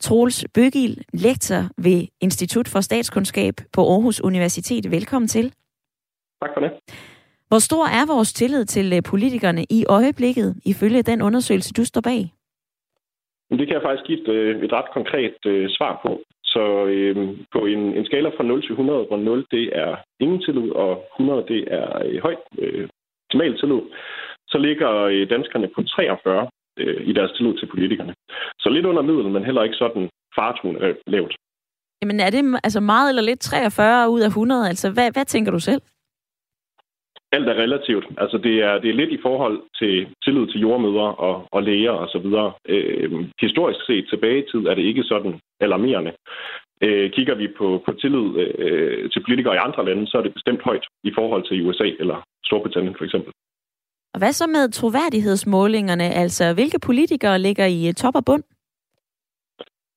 Troels 0.00 0.44
Bøgil, 0.54 1.04
lektor 1.12 1.68
ved 1.78 2.06
Institut 2.20 2.68
for 2.68 2.80
Statskundskab 2.80 3.54
på 3.72 3.92
Aarhus 3.92 4.20
Universitet. 4.20 4.90
Velkommen 4.90 5.28
til. 5.28 5.52
Tak 6.42 6.50
for 6.54 6.60
det. 6.60 6.70
Hvor 7.50 7.60
stor 7.68 7.84
er 7.98 8.04
vores 8.14 8.32
tillid 8.32 8.64
til 8.64 8.92
øh, 8.96 9.02
politikerne 9.10 9.62
i 9.78 9.80
øjeblikket, 9.88 10.48
ifølge 10.72 11.02
den 11.02 11.22
undersøgelse, 11.22 11.72
du 11.72 11.84
står 11.84 12.00
bag? 12.00 12.20
Det 13.58 13.66
kan 13.66 13.76
jeg 13.76 13.86
faktisk 13.86 14.06
give 14.06 14.20
et, 14.22 14.28
øh, 14.28 14.64
et 14.64 14.72
ret 14.72 14.90
konkret 14.92 15.36
uh, 15.46 15.64
svar 15.76 16.00
på. 16.04 16.10
Så 16.44 16.64
øh, 16.94 17.16
på 17.54 17.60
en, 17.72 17.82
en 17.98 18.04
skala 18.04 18.28
fra 18.28 18.44
0 18.44 18.62
til 18.62 18.70
100, 18.70 19.04
hvor 19.08 19.16
0 19.16 19.46
det 19.50 19.64
er 19.82 19.96
ingen 20.20 20.40
tillid, 20.42 20.70
og 20.70 21.04
100 21.20 21.44
det 21.48 21.60
er 21.78 22.02
øh, 22.06 22.22
højt 22.22 22.44
øh, 22.58 22.88
optimal 23.24 23.58
tillid, 23.58 23.82
så 24.48 24.58
ligger 24.58 24.90
øh, 25.12 25.30
danskerne 25.30 25.68
på 25.74 25.82
43 25.82 26.48
øh, 26.78 27.08
i 27.10 27.12
deres 27.12 27.32
tillid 27.36 27.58
til 27.58 27.66
politikerne. 27.66 28.14
Så 28.58 28.68
lidt 28.68 28.86
under 28.86 29.02
middel, 29.02 29.28
men 29.30 29.44
heller 29.44 29.62
ikke 29.62 29.76
sådan 29.76 30.08
faretruende 30.38 30.80
øh, 30.86 30.94
lavt. 31.06 31.34
Jamen 32.02 32.20
er 32.20 32.30
det 32.30 32.42
altså 32.64 32.80
meget 32.80 33.08
eller 33.08 33.22
lidt 33.22 33.40
43 33.40 34.10
ud 34.10 34.20
af 34.20 34.26
100? 34.26 34.68
Altså 34.68 34.90
hvad, 34.90 35.12
hvad 35.12 35.24
tænker 35.24 35.52
du 35.52 35.60
selv? 35.60 35.82
Alt 37.32 37.48
er 37.48 37.54
relativt. 37.54 38.06
Altså 38.18 38.38
det 38.38 38.54
er, 38.62 38.78
det 38.78 38.90
er 38.90 39.00
lidt 39.00 39.10
i 39.10 39.22
forhold 39.22 39.62
til 39.78 40.08
tillid 40.24 40.46
til 40.46 40.60
jordmøder 40.60 41.08
og, 41.26 41.48
og 41.52 41.62
læger 41.62 41.90
og 41.90 42.08
så 42.08 42.18
videre. 42.18 42.52
Øh, 42.68 43.10
historisk 43.40 43.80
set 43.86 44.06
tilbage 44.08 44.38
i 44.38 44.48
tid 44.50 44.62
er 44.66 44.74
det 44.74 44.82
ikke 44.82 45.02
sådan 45.02 45.40
alarmerende. 45.60 46.12
Øh, 46.82 47.10
kigger 47.10 47.34
vi 47.34 47.48
på, 47.58 47.82
på 47.86 47.92
tillid 47.92 48.26
øh, 48.36 49.10
til 49.10 49.20
politikere 49.24 49.54
i 49.54 49.64
andre 49.66 49.84
lande, 49.84 50.06
så 50.06 50.18
er 50.18 50.22
det 50.22 50.34
bestemt 50.34 50.62
højt 50.62 50.86
i 51.04 51.12
forhold 51.14 51.42
til 51.48 51.66
USA 51.66 51.88
eller 52.02 52.18
Storbritannien 52.44 52.94
for 52.98 53.04
eksempel. 53.04 53.32
Og 54.14 54.18
hvad 54.18 54.32
så 54.32 54.46
med 54.46 54.70
troværdighedsmålingerne? 54.72 56.04
Altså, 56.04 56.54
hvilke 56.54 56.78
politikere 56.78 57.38
ligger 57.38 57.66
i 57.66 57.92
top 57.92 58.16
og 58.16 58.24
bund? 58.24 58.42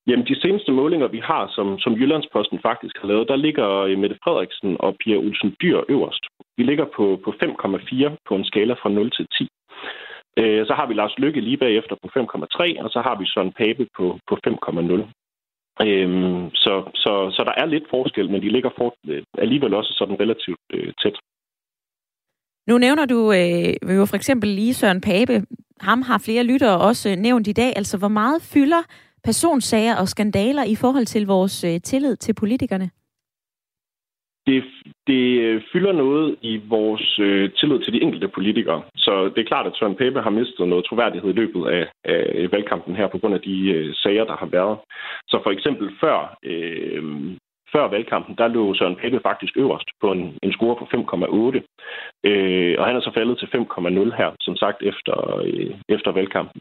Jamen, 0.06 0.26
de 0.26 0.40
seneste 0.40 0.72
målinger, 0.72 1.08
vi 1.08 1.20
har, 1.30 1.52
som, 1.56 1.78
som 1.78 1.92
Jyllandsposten 1.92 2.58
faktisk 2.62 2.96
har 3.00 3.08
lavet, 3.08 3.28
der 3.28 3.36
ligger 3.36 3.68
øh, 3.68 3.98
Mette 3.98 4.18
Frederiksen 4.24 4.76
og 4.80 4.96
Pia 5.00 5.16
Olsen 5.16 5.56
Dyr 5.62 5.80
øverst. 5.88 6.24
Vi 6.56 6.62
ligger 6.62 6.86
på, 6.96 7.20
på 7.24 7.30
5,4 7.30 8.16
på 8.28 8.34
en 8.36 8.44
skala 8.44 8.74
fra 8.74 8.88
0 8.88 9.10
til 9.10 9.26
10. 9.38 9.48
Øh, 10.40 10.66
så 10.66 10.74
har 10.74 10.86
vi 10.86 10.94
Lars 10.94 11.18
Lykke 11.18 11.40
lige 11.40 11.56
bagefter 11.56 11.96
på 12.02 12.08
5,3, 12.18 12.82
og 12.84 12.90
så 12.90 13.00
har 13.06 13.18
vi 13.18 13.26
Søren 13.26 13.52
Pape 13.52 13.86
på, 13.96 14.18
på 14.28 14.34
5,0. 14.46 15.12
Øhm, 15.86 16.50
så, 16.54 16.74
så, 16.94 17.12
så 17.36 17.42
der 17.48 17.54
er 17.62 17.66
lidt 17.66 17.86
forskel, 17.90 18.30
men 18.30 18.42
de 18.42 18.48
ligger 18.48 18.70
for, 18.78 18.94
øh, 19.08 19.22
alligevel 19.38 19.74
også 19.74 19.92
sådan 19.98 20.20
relativt 20.20 20.60
øh, 20.72 20.92
tæt. 21.02 21.16
Nu 22.68 22.78
nævner 22.78 23.06
du 23.06 23.32
øh, 23.32 23.96
jo 23.96 24.06
for 24.06 24.16
eksempel 24.16 24.48
lige 24.48 24.74
Søren 24.74 25.00
Pape. 25.00 25.46
Ham 25.80 26.02
har 26.02 26.18
flere 26.18 26.44
lyttere 26.44 26.80
også 26.80 27.10
øh, 27.10 27.16
nævnt 27.16 27.46
i 27.48 27.52
dag. 27.52 27.72
Altså, 27.76 27.98
hvor 27.98 28.08
meget 28.08 28.42
fylder 28.42 28.82
personsager 29.24 29.96
og 29.96 30.08
skandaler 30.08 30.64
i 30.64 30.74
forhold 30.74 31.06
til 31.06 31.26
vores 31.26 31.64
øh, 31.64 31.80
tillid 31.80 32.16
til 32.16 32.34
politikerne? 32.34 32.90
Det, 34.46 34.64
det 35.06 35.40
øh, 35.40 35.62
fylder 35.72 35.92
noget 35.92 36.36
i 36.42 36.60
vores 36.68 37.18
øh, 37.18 37.50
tillid 37.52 37.78
til 37.80 37.92
de 37.92 38.02
enkelte 38.02 38.28
politikere. 38.28 38.82
Så 38.96 39.24
det 39.34 39.38
er 39.38 39.50
klart, 39.52 39.66
at 39.66 39.76
Søren 39.76 39.96
Pape 39.96 40.20
har 40.20 40.30
mistet 40.30 40.68
noget 40.68 40.84
troværdighed 40.84 41.30
i 41.30 41.38
løbet 41.40 41.68
af, 41.70 41.88
af 42.04 42.48
valgkampen 42.52 42.96
her 42.96 43.06
på 43.08 43.18
grund 43.18 43.34
af 43.34 43.40
de 43.40 43.70
øh, 43.70 43.94
sager, 43.94 44.24
der 44.24 44.36
har 44.36 44.46
været. 44.46 44.78
Så 45.28 45.40
for 45.42 45.50
eksempel 45.50 45.90
før 46.00 46.36
øh, 46.44 47.02
før 47.74 47.88
valgkampen, 47.88 48.34
der 48.38 48.48
lå 48.48 48.74
Søren 48.74 48.96
Pape 48.96 49.20
faktisk 49.28 49.56
øverst 49.56 49.88
på 50.00 50.12
en, 50.12 50.22
en 50.42 50.52
score 50.52 50.76
på 50.76 50.84
5,8. 50.84 51.60
Øh, 52.30 52.74
og 52.78 52.84
han 52.86 52.96
er 52.96 53.00
så 53.00 53.10
faldet 53.14 53.38
til 53.38 53.46
5,0 53.46 54.16
her, 54.20 54.30
som 54.40 54.56
sagt, 54.56 54.78
efter, 54.90 55.16
øh, 55.46 55.74
efter 55.88 56.10
valgkampen. 56.12 56.60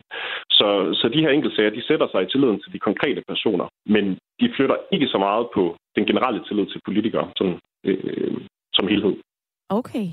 Så, 0.49 0.69
så 0.99 1.09
de 1.13 1.21
her 1.21 1.29
enkeltsager, 1.29 1.69
de 1.69 1.87
sætter 1.87 2.07
sig 2.11 2.21
i 2.23 2.31
tilliden 2.31 2.59
til 2.61 2.73
de 2.73 2.79
konkrete 2.79 3.21
personer, 3.27 3.67
men 3.85 4.17
de 4.39 4.53
flytter 4.55 4.75
ikke 4.91 5.07
så 5.07 5.17
meget 5.17 5.45
på 5.55 5.75
den 5.95 6.05
generelle 6.05 6.41
tillid 6.47 6.65
til 6.65 6.81
politikere 6.85 7.27
sådan 7.37 7.59
øh, 7.85 8.47
som 8.73 8.87
helhed. 8.87 9.15
Okay. 9.69 10.07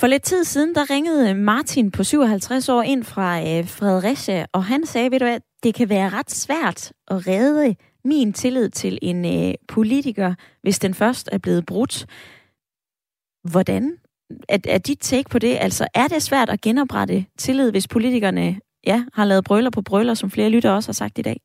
For 0.00 0.06
lidt 0.06 0.22
tid 0.22 0.44
siden, 0.44 0.74
der 0.74 0.90
ringede 0.90 1.34
Martin 1.34 1.90
på 1.90 2.04
57 2.04 2.68
år 2.68 2.82
ind 2.82 3.04
fra 3.04 3.40
øh, 3.40 3.68
Fredericia, 3.68 4.46
og 4.52 4.64
han 4.64 4.86
sagde, 4.86 5.10
ved 5.10 5.18
du 5.18 5.24
hvad, 5.24 5.40
det 5.62 5.74
kan 5.74 5.88
være 5.88 6.08
ret 6.08 6.30
svært 6.30 6.92
at 7.08 7.26
redde 7.26 7.74
min 8.04 8.32
tillid 8.32 8.70
til 8.70 8.98
en 9.02 9.24
øh, 9.24 9.54
politiker, 9.68 10.34
hvis 10.62 10.78
den 10.78 10.94
først 10.94 11.28
er 11.32 11.38
blevet 11.38 11.66
brudt. 11.66 12.06
Hvordan 13.50 13.98
er, 14.48 14.58
er 14.68 14.78
dit 14.78 14.98
take 15.00 15.28
på 15.30 15.38
det? 15.38 15.56
Altså, 15.60 15.86
er 15.94 16.08
det 16.08 16.22
svært 16.22 16.50
at 16.50 16.60
genoprette 16.60 17.26
tillid, 17.38 17.70
hvis 17.70 17.88
politikerne 17.88 18.60
ja, 18.86 19.04
har 19.12 19.24
lavet 19.24 19.44
brøller 19.44 19.70
på 19.70 19.82
brøller, 19.82 20.14
som 20.14 20.30
flere 20.30 20.50
lytter 20.50 20.70
også 20.70 20.88
har 20.88 20.92
sagt 20.92 21.18
i 21.18 21.22
dag? 21.22 21.40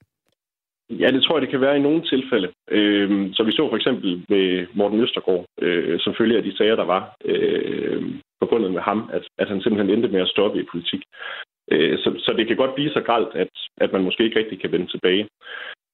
Ja, 0.89 1.07
det 1.11 1.23
tror 1.23 1.35
jeg, 1.35 1.41
det 1.41 1.49
kan 1.49 1.61
være 1.61 1.77
i 1.77 1.81
nogle 1.81 2.01
tilfælde. 2.01 2.49
Øh, 2.71 3.33
så 3.33 3.43
vi 3.43 3.51
så 3.51 3.69
for 3.69 3.75
eksempel 3.75 4.25
med 4.29 4.67
Morten 4.73 4.99
Østergaard, 4.99 5.45
øh, 5.61 5.99
som 5.99 6.15
følger 6.17 6.37
af 6.37 6.43
de 6.43 6.57
sager, 6.57 6.75
der 6.75 6.85
var 6.85 7.15
øh, 7.25 8.03
forbundet 8.41 8.71
med 8.71 8.81
ham, 8.81 9.09
at, 9.13 9.23
at 9.37 9.47
han 9.47 9.61
simpelthen 9.61 9.93
endte 9.93 10.09
med 10.09 10.21
at 10.21 10.27
stoppe 10.27 10.59
i 10.59 10.69
politik. 10.71 11.01
Øh, 11.71 11.97
så, 11.97 12.09
så 12.17 12.33
det 12.37 12.47
kan 12.47 12.57
godt 12.57 12.75
blive 12.75 12.91
så 12.91 13.01
galt, 13.01 13.31
at, 13.33 13.53
at 13.77 13.93
man 13.93 14.03
måske 14.03 14.23
ikke 14.23 14.39
rigtig 14.39 14.61
kan 14.61 14.71
vende 14.71 14.87
tilbage. 14.87 15.27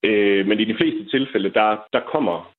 Øh, 0.06 0.48
men 0.48 0.60
i 0.60 0.66
de 0.66 0.76
fleste 0.76 1.06
tilfælde, 1.06 1.50
der, 1.50 1.70
der 1.94 2.00
kommer 2.00 2.54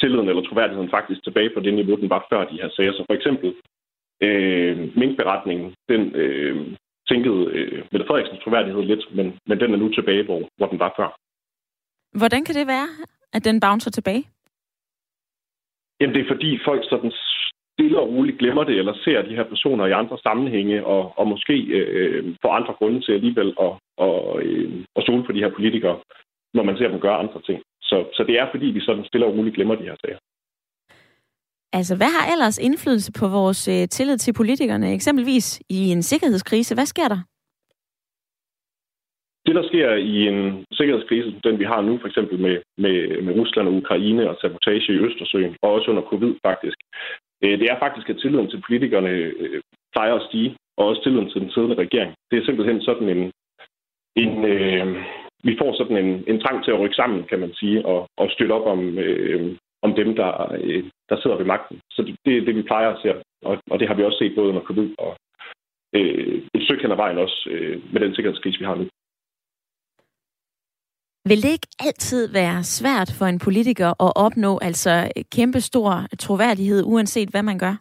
tilliden 0.00 0.28
eller 0.28 0.42
troværdigheden 0.42 0.90
faktisk 0.90 1.24
tilbage 1.24 1.50
på 1.54 1.60
det 1.60 1.74
niveau, 1.74 1.96
den 1.96 2.10
var 2.10 2.26
før 2.30 2.44
de 2.44 2.60
her 2.62 2.70
sager. 2.76 2.92
Så 2.92 3.04
for 3.08 3.14
eksempel 3.14 3.54
øh, 4.22 4.98
minkberetningen, 5.00 5.74
den 5.88 6.02
øh, 6.14 6.56
tænkede 7.08 7.42
øh, 7.56 7.82
Mette 7.92 8.06
Frederiksens 8.06 8.42
troværdighed 8.44 8.82
lidt, 8.82 9.04
men, 9.16 9.26
men 9.46 9.60
den 9.60 9.72
er 9.72 9.76
nu 9.76 9.88
tilbage, 9.88 10.22
hvor, 10.22 10.40
hvor 10.56 10.66
den 10.66 10.78
var 10.78 10.92
før. 10.96 11.10
Hvordan 12.20 12.44
kan 12.44 12.54
det 12.54 12.66
være, 12.66 12.88
at 13.32 13.44
den 13.44 13.60
bouncer 13.60 13.90
tilbage? 13.90 14.24
Jamen, 16.00 16.14
det 16.14 16.22
er 16.22 16.32
fordi 16.34 16.58
folk 16.64 16.82
sådan 16.90 17.12
stille 17.72 18.00
og 18.00 18.08
roligt 18.08 18.38
glemmer 18.38 18.64
det, 18.64 18.78
eller 18.78 18.94
ser 19.04 19.22
de 19.22 19.36
her 19.36 19.44
personer 19.44 19.86
i 19.86 19.92
andre 19.92 20.18
sammenhænge, 20.18 20.86
og, 20.86 21.18
og 21.18 21.28
måske 21.28 21.54
øh, 21.78 22.36
får 22.42 22.52
andre 22.52 22.74
grunde 22.78 23.00
til 23.00 23.12
alligevel 23.12 23.48
at, 23.66 23.72
og, 23.96 24.42
øh, 24.42 24.84
at 24.96 25.02
stole 25.02 25.24
på 25.24 25.32
de 25.32 25.42
her 25.44 25.52
politikere, 25.56 25.98
når 26.54 26.62
man 26.62 26.76
ser 26.76 26.88
dem 26.88 27.00
gøre 27.00 27.16
andre 27.24 27.40
ting. 27.42 27.62
Så, 27.82 27.96
så 28.12 28.24
det 28.28 28.38
er 28.38 28.46
fordi, 28.50 28.66
vi 28.66 28.80
sådan 28.80 29.04
stille 29.04 29.26
og 29.26 29.32
roligt 29.36 29.54
glemmer 29.54 29.74
de 29.74 29.88
her 29.90 29.96
sager. 30.04 30.18
Altså, 31.72 31.96
hvad 31.96 32.10
har 32.16 32.32
ellers 32.32 32.58
indflydelse 32.58 33.12
på 33.20 33.28
vores 33.28 33.68
øh, 33.68 33.88
tillid 33.88 34.18
til 34.18 34.32
politikerne? 34.32 34.92
Eksempelvis 34.92 35.62
i 35.68 35.80
en 35.94 36.02
sikkerhedskrise. 36.02 36.74
Hvad 36.74 36.86
sker 36.86 37.08
der? 37.08 37.20
Det, 39.46 39.54
der 39.54 39.68
sker 39.70 39.88
i 39.94 40.28
en 40.28 40.64
sikkerhedskrise, 40.72 41.34
den 41.44 41.58
vi 41.58 41.64
har 41.64 41.80
nu, 41.80 41.98
for 41.98 42.08
eksempel 42.08 42.38
med, 42.38 42.56
med, 42.78 43.22
med 43.22 43.34
Rusland 43.40 43.68
og 43.68 43.74
Ukraine 43.74 44.30
og 44.30 44.36
sabotage 44.40 44.92
i 44.92 45.02
Østersøen, 45.06 45.56
og 45.62 45.72
også 45.72 45.90
under 45.90 46.02
covid 46.02 46.34
faktisk, 46.46 46.78
øh, 47.44 47.58
det 47.60 47.66
er 47.70 47.78
faktisk, 47.78 48.10
at 48.10 48.18
tilliden 48.18 48.50
til 48.50 48.62
politikerne 48.66 49.10
øh, 49.10 49.60
plejer 49.92 50.14
at 50.14 50.26
stige, 50.28 50.56
og 50.76 50.86
også 50.86 51.02
tilliden 51.02 51.30
til 51.30 51.40
den 51.40 51.50
siddende 51.50 51.82
regering. 51.84 52.14
Det 52.30 52.38
er 52.38 52.44
simpelthen 52.44 52.82
sådan 52.82 53.08
en, 53.08 53.32
en 54.16 54.44
øh, 54.44 54.86
vi 55.44 55.56
får 55.60 55.76
sådan 55.76 55.96
en, 56.04 56.24
en 56.26 56.40
trang 56.40 56.64
til 56.64 56.70
at 56.70 56.80
rykke 56.80 56.96
sammen, 56.96 57.24
kan 57.24 57.40
man 57.40 57.52
sige, 57.54 57.86
og, 57.86 58.08
og 58.16 58.30
støtte 58.30 58.52
op 58.52 58.66
om, 58.66 58.98
øh, 58.98 59.56
om 59.82 59.94
dem, 59.94 60.16
der, 60.16 60.52
øh, 60.60 60.84
der 61.08 61.16
sidder 61.20 61.36
ved 61.36 61.44
magten. 61.44 61.80
Så 61.90 62.02
det, 62.02 62.16
det 62.24 62.36
er 62.36 62.44
det, 62.44 62.56
vi 62.56 62.62
plejer 62.62 62.88
at 62.90 63.00
se, 63.02 63.14
og, 63.44 63.58
og 63.70 63.80
det 63.80 63.88
har 63.88 63.94
vi 63.94 64.04
også 64.04 64.18
set 64.18 64.34
både 64.34 64.48
under 64.48 64.62
covid 64.62 64.90
og 64.98 65.16
øh, 65.96 66.42
et 66.54 66.64
stykke 66.64 66.82
hen 66.82 66.92
ad 66.92 66.96
vejen 66.96 67.18
også 67.18 67.48
øh, 67.50 67.92
med 67.92 68.00
den 68.00 68.14
sikkerhedskrise, 68.14 68.58
vi 68.58 68.64
har 68.64 68.74
nu. 68.74 68.86
Vil 71.28 71.42
det 71.42 71.52
ikke 71.52 71.70
altid 71.86 72.32
være 72.32 72.62
svært 72.62 73.10
for 73.18 73.26
en 73.26 73.38
politiker 73.38 73.90
at 74.06 74.12
opnå 74.26 74.58
altså 74.68 74.94
kæmpe 75.36 75.60
stor 75.60 75.90
troværdighed, 76.18 76.82
uanset 76.84 77.28
hvad 77.28 77.42
man 77.42 77.58
gør? 77.58 77.74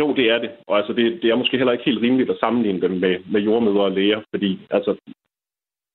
Jo, 0.00 0.14
det 0.14 0.30
er 0.30 0.38
det. 0.38 0.50
Og 0.66 0.76
altså, 0.78 0.92
det, 0.92 1.22
det 1.22 1.30
er 1.30 1.36
måske 1.36 1.56
heller 1.56 1.72
ikke 1.72 1.84
helt 1.84 2.02
rimeligt 2.02 2.30
at 2.30 2.40
sammenligne 2.40 2.80
dem 2.80 2.90
med, 2.90 3.14
med 3.32 3.40
jordmøder 3.40 3.80
og 3.80 3.92
læger, 3.92 4.20
fordi 4.30 4.60
altså, 4.70 4.96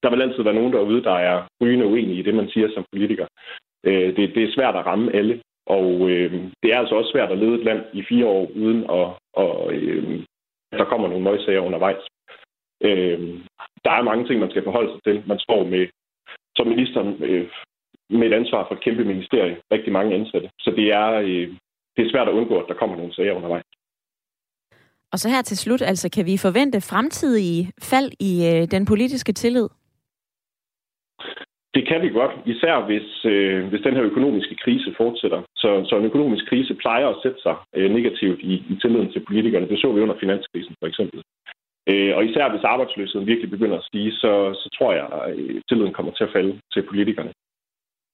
der 0.03 0.09
vil 0.09 0.21
altid 0.21 0.43
være 0.43 0.53
nogen 0.53 0.73
derude, 0.73 1.03
der 1.03 1.17
er 1.29 1.47
rygende 1.61 1.85
uenige 1.85 2.19
i 2.19 2.21
det, 2.21 2.35
man 2.35 2.49
siger 2.49 2.67
som 2.73 2.85
politiker. 2.91 3.27
Øh, 3.83 4.15
det, 4.15 4.35
det 4.35 4.43
er 4.43 4.55
svært 4.55 4.75
at 4.75 4.85
ramme 4.85 5.15
alle, 5.15 5.41
og 5.65 6.09
øh, 6.09 6.31
det 6.63 6.73
er 6.73 6.79
altså 6.79 6.95
også 6.95 7.11
svært 7.11 7.31
at 7.31 7.37
lede 7.37 7.55
et 7.55 7.65
land 7.65 7.81
i 7.93 8.03
fire 8.09 8.25
år, 8.25 8.51
uden 8.55 8.83
at, 8.83 9.07
og, 9.33 9.73
øh, 9.73 10.23
der 10.71 10.85
kommer 10.85 11.07
nogle 11.07 11.23
møgssager 11.23 11.59
undervejs. 11.59 12.03
Øh, 12.83 13.39
der 13.85 13.91
er 13.91 14.09
mange 14.09 14.27
ting, 14.27 14.39
man 14.39 14.49
skal 14.49 14.63
forholde 14.63 14.91
sig 14.93 15.01
til. 15.03 15.23
Man 15.27 15.39
står 15.39 15.63
med, 15.73 15.87
som 16.55 16.67
minister 16.67 17.01
øh, 17.27 17.47
med 18.19 18.27
et 18.27 18.33
ansvar 18.33 18.65
for 18.67 18.75
et 18.75 18.83
kæmpe 18.83 19.03
ministerie, 19.03 19.57
rigtig 19.71 19.91
mange 19.93 20.15
ansatte. 20.15 20.49
Så 20.59 20.69
det 20.77 20.87
er, 21.01 21.09
øh, 21.11 21.47
det 21.95 22.01
er 22.05 22.11
svært 22.11 22.27
at 22.27 22.33
undgå, 22.33 22.55
at 22.59 22.67
der 22.67 22.73
kommer 22.73 22.95
nogle 22.97 23.13
sager 23.13 23.33
undervejs. 23.33 23.65
Og 25.11 25.19
så 25.19 25.29
her 25.29 25.41
til 25.41 25.57
slut, 25.57 25.81
altså 25.81 26.09
kan 26.15 26.25
vi 26.25 26.37
forvente 26.37 26.81
fremtidige 26.81 27.71
fald 27.91 28.11
i 28.19 28.31
øh, 28.49 28.67
den 28.75 28.85
politiske 28.85 29.33
tillid? 29.33 29.67
Det 31.75 31.87
kan 31.87 32.01
vi 32.01 32.09
godt, 32.09 32.33
især 32.45 32.85
hvis, 32.89 33.25
øh, 33.25 33.67
hvis 33.69 33.81
den 33.81 33.95
her 33.95 34.03
økonomiske 34.03 34.55
krise 34.63 34.93
fortsætter. 34.97 35.41
Så, 35.55 35.69
så 35.89 35.97
en 35.97 36.05
økonomisk 36.05 36.45
krise 36.49 36.73
plejer 36.73 37.07
at 37.07 37.19
sætte 37.23 37.41
sig 37.41 37.55
øh, 37.75 37.91
negativt 37.91 38.39
i, 38.41 38.53
i 38.53 38.75
tilliden 38.81 39.11
til 39.11 39.25
politikerne. 39.27 39.67
Det 39.67 39.79
så 39.79 39.91
vi 39.91 40.01
under 40.01 40.17
finanskrisen 40.19 40.75
for 40.79 40.87
eksempel. 40.87 41.23
Øh, 41.91 42.15
og 42.17 42.25
især 42.25 42.49
hvis 42.49 42.69
arbejdsløsheden 42.73 43.27
virkelig 43.27 43.49
begynder 43.49 43.77
at 43.77 43.87
stige, 43.89 44.11
så, 44.11 44.31
så 44.61 44.67
tror 44.77 44.93
jeg, 44.93 45.07
at 45.11 45.37
øh, 45.37 45.61
tilliden 45.69 45.93
kommer 45.93 46.11
til 46.11 46.23
at 46.23 46.33
falde 46.35 46.59
til 46.73 46.81
politikerne. 46.89 47.33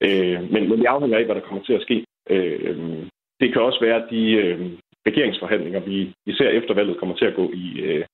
Øh, 0.07 0.39
men, 0.53 0.61
men 0.69 0.79
det 0.79 0.85
afhænger 0.85 1.17
af, 1.17 1.25
hvad 1.25 1.35
der 1.35 1.47
kommer 1.47 1.63
til 1.63 1.73
at 1.73 1.81
ske. 1.81 2.05
Øh, 2.29 2.77
det 3.39 3.47
kan 3.53 3.61
også 3.61 3.79
være, 3.81 4.03
at 4.03 4.09
de 4.09 4.21
øh, 4.41 4.71
regeringsforhandlinger, 5.07 5.79
vi, 5.79 6.13
ser 6.37 6.49
efter 6.49 6.73
valget, 6.73 6.99
kommer 6.99 7.15
til 7.15 7.25
at 7.25 7.35
gå 7.35 7.45
i, 7.63 7.79
øh, 7.79 8.05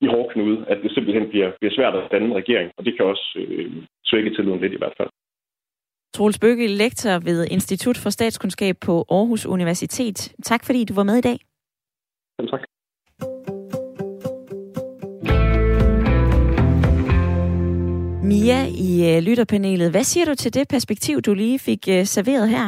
i 0.00 0.06
hårdknude, 0.06 0.64
at 0.68 0.78
det 0.82 0.90
simpelthen 0.94 1.28
bliver, 1.28 1.50
bliver 1.60 1.74
svært 1.74 1.94
at 1.96 2.08
danne 2.12 2.26
en 2.26 2.40
regering, 2.42 2.70
og 2.76 2.84
det 2.84 2.96
kan 2.96 3.06
også 3.06 3.26
øh, 3.36 3.72
svække 4.04 4.30
tilliden 4.34 4.60
lidt 4.60 4.72
i 4.72 4.80
hvert 4.82 4.96
fald. 4.96 5.08
Troels 6.14 6.38
Bøkke, 6.38 6.66
lektor 6.66 7.14
ved 7.28 7.46
Institut 7.50 7.98
for 8.02 8.10
Statskundskab 8.10 8.76
på 8.86 9.04
Aarhus 9.10 9.46
Universitet. 9.46 10.34
Tak 10.42 10.62
fordi 10.66 10.84
du 10.84 10.94
var 10.94 11.02
med 11.10 11.16
i 11.18 11.26
dag. 11.28 11.38
Jamen, 12.38 12.50
tak. 12.50 12.75
Mia 18.26 18.66
i 18.66 19.16
uh, 19.16 19.22
lytterpanelet, 19.22 19.90
hvad 19.90 20.04
siger 20.04 20.24
du 20.24 20.34
til 20.34 20.54
det 20.54 20.68
perspektiv, 20.68 21.22
du 21.22 21.34
lige 21.34 21.58
fik 21.58 21.84
uh, 21.88 22.04
serveret 22.04 22.48
her? 22.48 22.66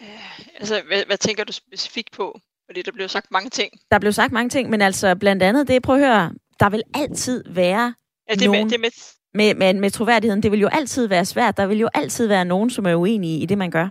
Uh, 0.00 0.38
altså, 0.54 0.82
hvad, 0.86 1.06
hvad 1.06 1.18
tænker 1.18 1.44
du 1.44 1.52
specifikt 1.52 2.12
på? 2.12 2.40
Fordi 2.66 2.82
der 2.82 2.92
blev 2.92 3.08
sagt 3.08 3.30
mange 3.30 3.50
ting. 3.50 3.72
Der 3.90 3.98
blev 3.98 4.12
sagt 4.12 4.32
mange 4.32 4.48
ting, 4.48 4.70
men 4.70 4.80
altså 4.82 5.14
blandt 5.14 5.42
andet 5.42 5.68
det, 5.68 5.82
prøv 5.82 5.96
at 5.96 6.06
høre, 6.06 6.34
der 6.60 6.68
vil 6.70 6.82
altid 6.94 7.44
være 7.46 7.94
ja, 8.28 8.34
det 8.34 8.44
nogen... 8.44 8.64
Med, 8.64 8.70
det 8.70 8.80
med... 8.80 8.90
Med, 9.34 9.54
med, 9.54 9.74
med 9.74 9.90
troværdigheden, 9.90 10.42
det 10.42 10.52
vil 10.52 10.60
jo 10.60 10.68
altid 10.68 11.06
være 11.06 11.24
svært. 11.24 11.56
Der 11.56 11.66
vil 11.66 11.78
jo 11.78 11.88
altid 11.94 12.26
være 12.26 12.44
nogen, 12.44 12.70
som 12.70 12.86
er 12.86 12.94
uenige 12.94 13.42
i 13.42 13.46
det, 13.46 13.58
man 13.58 13.70
gør. 13.70 13.88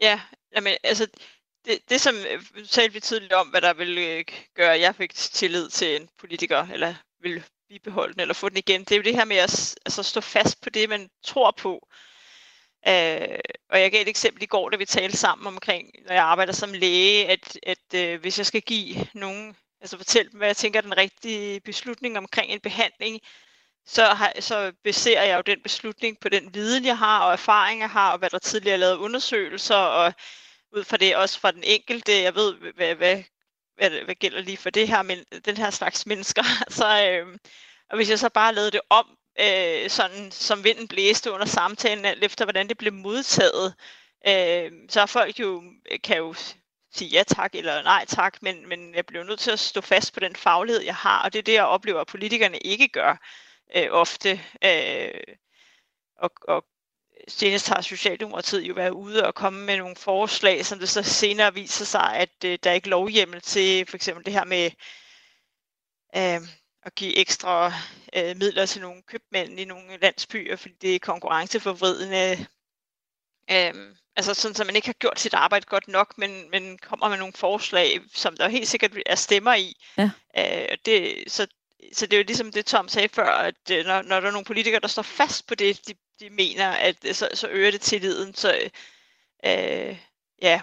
Ja, 0.00 0.20
jamen, 0.56 0.72
altså, 0.84 1.06
det, 1.64 1.90
det 1.90 2.00
som 2.00 2.14
øh, 2.30 2.66
talte 2.66 2.92
vi 2.94 3.00
tidligere 3.00 3.40
om, 3.40 3.48
hvad 3.48 3.60
der 3.60 3.72
ville 3.72 4.00
øh, 4.00 4.24
gøre, 4.54 4.74
at 4.74 4.80
jeg 4.80 4.94
fik 4.94 5.14
tillid 5.14 5.68
til 5.68 5.96
en 5.96 6.08
politiker, 6.18 6.66
eller 6.72 6.94
vil 7.20 7.44
bibeholde 7.68 8.12
den, 8.12 8.20
eller 8.20 8.34
få 8.34 8.48
den 8.48 8.56
igen, 8.56 8.80
det 8.80 8.92
er 8.92 8.96
jo 8.96 9.02
det 9.02 9.14
her 9.14 9.24
med 9.24 9.36
at 9.36 9.74
altså, 9.86 10.02
stå 10.02 10.20
fast 10.20 10.60
på 10.60 10.70
det, 10.70 10.88
man 10.88 11.10
tror 11.24 11.50
på. 11.50 11.88
Øh, 12.88 13.38
og 13.70 13.80
jeg 13.80 13.90
gav 13.92 14.02
et 14.02 14.08
eksempel 14.08 14.42
i 14.42 14.46
går, 14.46 14.70
da 14.70 14.76
vi 14.76 14.84
talte 14.84 15.16
sammen 15.16 15.46
omkring, 15.46 15.90
når 16.06 16.14
jeg 16.14 16.24
arbejder 16.24 16.52
som 16.52 16.72
læge, 16.72 17.26
at, 17.28 17.58
at 17.62 17.94
øh, 17.94 18.20
hvis 18.20 18.38
jeg 18.38 18.46
skal 18.46 18.62
give 18.62 19.06
nogen, 19.14 19.56
altså 19.80 19.96
fortælle 19.96 20.30
dem, 20.30 20.38
hvad 20.38 20.48
jeg 20.48 20.56
tænker 20.56 20.80
er 20.80 20.82
den 20.82 20.96
rigtige 20.96 21.60
beslutning 21.60 22.18
omkring 22.18 22.52
en 22.52 22.60
behandling, 22.60 23.20
så, 23.86 24.04
har, 24.04 24.32
så 24.40 24.72
baserer 24.84 25.24
jeg 25.24 25.36
jo 25.36 25.42
den 25.42 25.62
beslutning 25.62 26.20
på 26.20 26.28
den 26.28 26.54
viden, 26.54 26.84
jeg 26.84 26.98
har, 26.98 27.20
og 27.20 27.32
erfaring, 27.32 27.80
jeg 27.80 27.90
har, 27.90 28.12
og 28.12 28.18
hvad 28.18 28.30
der 28.30 28.38
tidligere 28.38 28.74
er 28.74 28.78
lavet 28.78 28.96
undersøgelser, 28.96 29.74
og 29.74 30.14
ud 30.72 30.84
fra 30.84 30.96
det 30.96 31.16
også 31.16 31.40
fra 31.40 31.52
den 31.52 31.64
enkelte, 31.64 32.12
jeg 32.12 32.34
ved, 32.34 32.54
hvad, 32.54 32.94
hvad, 32.94 33.22
hvad, 33.76 33.90
hvad 33.90 34.14
gælder 34.14 34.40
lige 34.40 34.56
for 34.56 34.70
det 34.70 34.88
her, 34.88 35.02
men 35.02 35.24
den 35.44 35.56
her 35.56 35.70
slags 35.70 36.06
mennesker. 36.10 36.42
så, 36.68 37.06
øh, 37.08 37.38
og 37.90 37.96
hvis 37.96 38.10
jeg 38.10 38.18
så 38.18 38.28
bare 38.28 38.54
lavede 38.54 38.70
det 38.70 38.80
om, 38.90 39.06
øh, 39.40 39.90
sådan 39.90 40.30
som 40.30 40.64
vinden 40.64 40.88
blæste 40.88 41.32
under 41.32 41.46
samtalen, 41.46 42.04
alt 42.04 42.24
efter 42.24 42.44
hvordan 42.44 42.68
det 42.68 42.78
blev 42.78 42.92
modtaget, 42.92 43.74
øh, 44.28 44.72
så 44.88 45.00
er 45.00 45.06
folk 45.06 45.40
jo, 45.40 45.62
kan 46.04 46.16
jo 46.16 46.34
sige 46.94 47.08
ja 47.10 47.22
tak 47.22 47.54
eller 47.54 47.82
nej 47.82 48.04
tak, 48.08 48.42
men, 48.42 48.68
men 48.68 48.94
jeg 48.94 49.06
bliver 49.06 49.24
nødt 49.24 49.40
til 49.40 49.50
at 49.50 49.60
stå 49.60 49.80
fast 49.80 50.14
på 50.14 50.20
den 50.20 50.36
faglighed, 50.36 50.82
jeg 50.82 50.94
har, 50.96 51.22
og 51.22 51.32
det 51.32 51.38
er 51.38 51.42
det, 51.42 51.52
jeg 51.52 51.64
oplever, 51.64 52.00
at 52.00 52.06
politikerne 52.06 52.58
ikke 52.58 52.88
gør 52.88 53.16
øh, 53.76 53.88
ofte. 53.90 54.40
Øh, 54.64 55.34
og, 56.18 56.30
og 56.48 56.64
senest 57.28 57.68
har 57.68 57.80
Socialdemokratiet 57.80 58.62
jo 58.62 58.74
været 58.74 58.90
ude 58.90 59.26
og 59.26 59.34
komme 59.34 59.64
med 59.66 59.76
nogle 59.76 59.96
forslag, 59.96 60.66
som 60.66 60.78
det 60.78 60.88
så 60.88 61.02
senere 61.02 61.54
viser 61.54 61.84
sig, 61.84 62.14
at 62.16 62.44
øh, 62.44 62.58
der 62.64 62.70
er 62.70 62.74
ikke 62.74 62.88
lovhjemmel 62.88 63.40
til 63.40 63.86
for 63.86 63.96
eksempel 63.96 64.24
det 64.24 64.32
her 64.32 64.44
med 64.44 64.70
øh, 66.16 66.48
at 66.82 66.94
give 66.94 67.16
ekstra 67.16 67.72
øh, 68.16 68.36
midler 68.36 68.66
til 68.66 68.82
nogle 68.82 69.02
købmænd 69.02 69.60
i 69.60 69.64
nogle 69.64 69.98
landsbyer, 70.02 70.56
fordi 70.56 70.74
det 70.82 70.94
er 70.94 70.98
konkurrenceforvridende. 70.98 72.46
Øh, 73.50 73.94
altså 74.16 74.34
sådan, 74.34 74.54
så 74.54 74.64
man 74.64 74.76
ikke 74.76 74.88
har 74.88 74.92
gjort 74.92 75.20
sit 75.20 75.34
arbejde 75.34 75.66
godt 75.66 75.88
nok, 75.88 76.18
men, 76.18 76.50
men 76.50 76.78
kommer 76.78 77.08
med 77.08 77.18
nogle 77.18 77.32
forslag, 77.32 78.00
som 78.14 78.36
der 78.36 78.48
helt 78.48 78.68
sikkert 78.68 78.98
er 79.06 79.14
stemmer 79.14 79.54
i. 79.54 79.76
Ja. 79.98 80.10
Øh, 80.38 80.76
det, 80.86 81.24
så, 81.26 81.46
så 81.92 82.06
det 82.06 82.12
er 82.12 82.18
jo 82.18 82.24
ligesom 82.26 82.52
det, 82.52 82.66
Tom 82.66 82.88
sagde 82.88 83.08
før, 83.08 83.30
at 83.30 83.70
øh, 83.72 83.86
når, 83.86 84.02
når 84.02 84.20
der 84.20 84.26
er 84.26 84.32
nogle 84.32 84.44
politikere, 84.44 84.80
der 84.80 84.88
står 84.88 85.02
fast 85.02 85.46
på 85.46 85.54
det, 85.54 85.88
de, 85.88 85.94
de 86.20 86.30
mener, 86.30 86.68
at 86.68 86.96
øh, 87.08 87.14
så, 87.14 87.28
så 87.34 87.48
øger 87.48 87.70
det 87.70 87.80
tilliden. 87.80 88.34
Så 88.34 88.54
øh, 89.46 89.96
ja, 90.42 90.60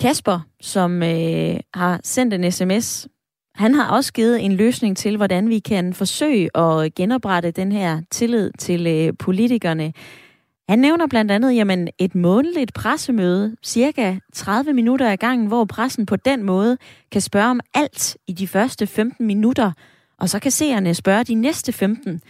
Kasper, 0.00 0.40
som 0.60 1.02
øh, 1.02 1.60
har 1.74 2.00
sendt 2.04 2.34
en 2.34 2.52
sms, 2.52 3.08
han 3.54 3.74
har 3.74 3.96
også 3.96 4.12
givet 4.12 4.44
en 4.44 4.52
løsning 4.52 4.96
til, 4.96 5.16
hvordan 5.16 5.48
vi 5.48 5.58
kan 5.58 5.94
forsøge 5.94 6.56
at 6.56 6.94
genoprette 6.94 7.50
den 7.50 7.72
her 7.72 8.02
tillid 8.10 8.50
til 8.58 8.86
øh, 8.86 9.12
politikerne. 9.18 9.92
Han 10.68 10.78
nævner 10.78 11.06
blandt 11.06 11.30
andet 11.30 11.54
jamen, 11.54 11.88
et 11.98 12.14
månedligt 12.14 12.74
pressemøde, 12.74 13.56
cirka 13.64 14.16
30 14.32 14.72
minutter 14.72 15.12
ad 15.12 15.16
gangen, 15.16 15.46
hvor 15.46 15.64
pressen 15.64 16.06
på 16.06 16.16
den 16.16 16.42
måde 16.42 16.78
kan 17.12 17.20
spørge 17.20 17.50
om 17.50 17.60
alt 17.74 18.16
i 18.26 18.32
de 18.32 18.48
første 18.48 18.86
15 18.86 19.26
minutter, 19.26 19.72
og 20.18 20.28
så 20.28 20.38
kan 20.38 20.50
seerne 20.50 20.94
spørge 20.94 21.24
de 21.24 21.34
næste 21.34 21.72
15. 21.72 22.20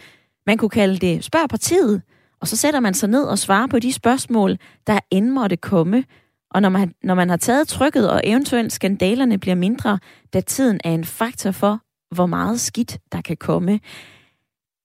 Man 0.47 0.57
kunne 0.57 0.69
kalde 0.69 0.97
det 0.97 1.23
Spørg 1.23 1.49
partiet, 1.49 2.01
og 2.41 2.47
så 2.47 2.55
sætter 2.55 2.79
man 2.79 2.93
sig 2.93 3.09
ned 3.09 3.23
og 3.23 3.39
svarer 3.39 3.67
på 3.67 3.79
de 3.79 3.93
spørgsmål, 3.93 4.57
der 4.87 4.99
end 5.11 5.29
måtte 5.29 5.57
komme. 5.57 6.03
Og 6.51 6.61
når 6.61 6.69
man, 6.69 6.93
når 7.03 7.15
man 7.15 7.29
har 7.29 7.37
taget 7.37 7.67
trykket, 7.67 8.09
og 8.09 8.21
eventuelt 8.23 8.73
skandalerne 8.73 9.37
bliver 9.37 9.55
mindre, 9.55 9.99
da 10.33 10.41
tiden 10.41 10.79
er 10.83 10.91
en 10.91 11.05
faktor 11.05 11.51
for, 11.51 11.81
hvor 12.15 12.25
meget 12.25 12.59
skidt 12.59 12.97
der 13.11 13.21
kan 13.21 13.37
komme. 13.37 13.79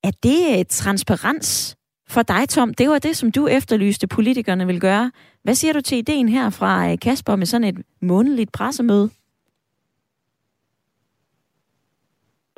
Er 0.04 0.10
det 0.22 0.60
et 0.60 0.68
transparens 0.68 1.76
for 2.14 2.22
dig, 2.22 2.48
Tom? 2.48 2.74
Det 2.74 2.86
var 2.88 2.98
det, 2.98 3.16
som 3.16 3.28
du 3.32 3.42
efterlyste, 3.58 4.08
politikerne 4.08 4.66
vil 4.66 4.80
gøre. 4.80 5.12
Hvad 5.44 5.54
siger 5.54 5.72
du 5.72 5.80
til 5.80 5.98
ideen 5.98 6.28
her 6.28 6.46
fra 6.58 6.72
øh, 6.90 6.98
Kasper 7.04 7.36
med 7.36 7.46
sådan 7.46 7.68
et 7.70 7.78
månedligt 8.00 8.52
pressemøde? 8.52 9.08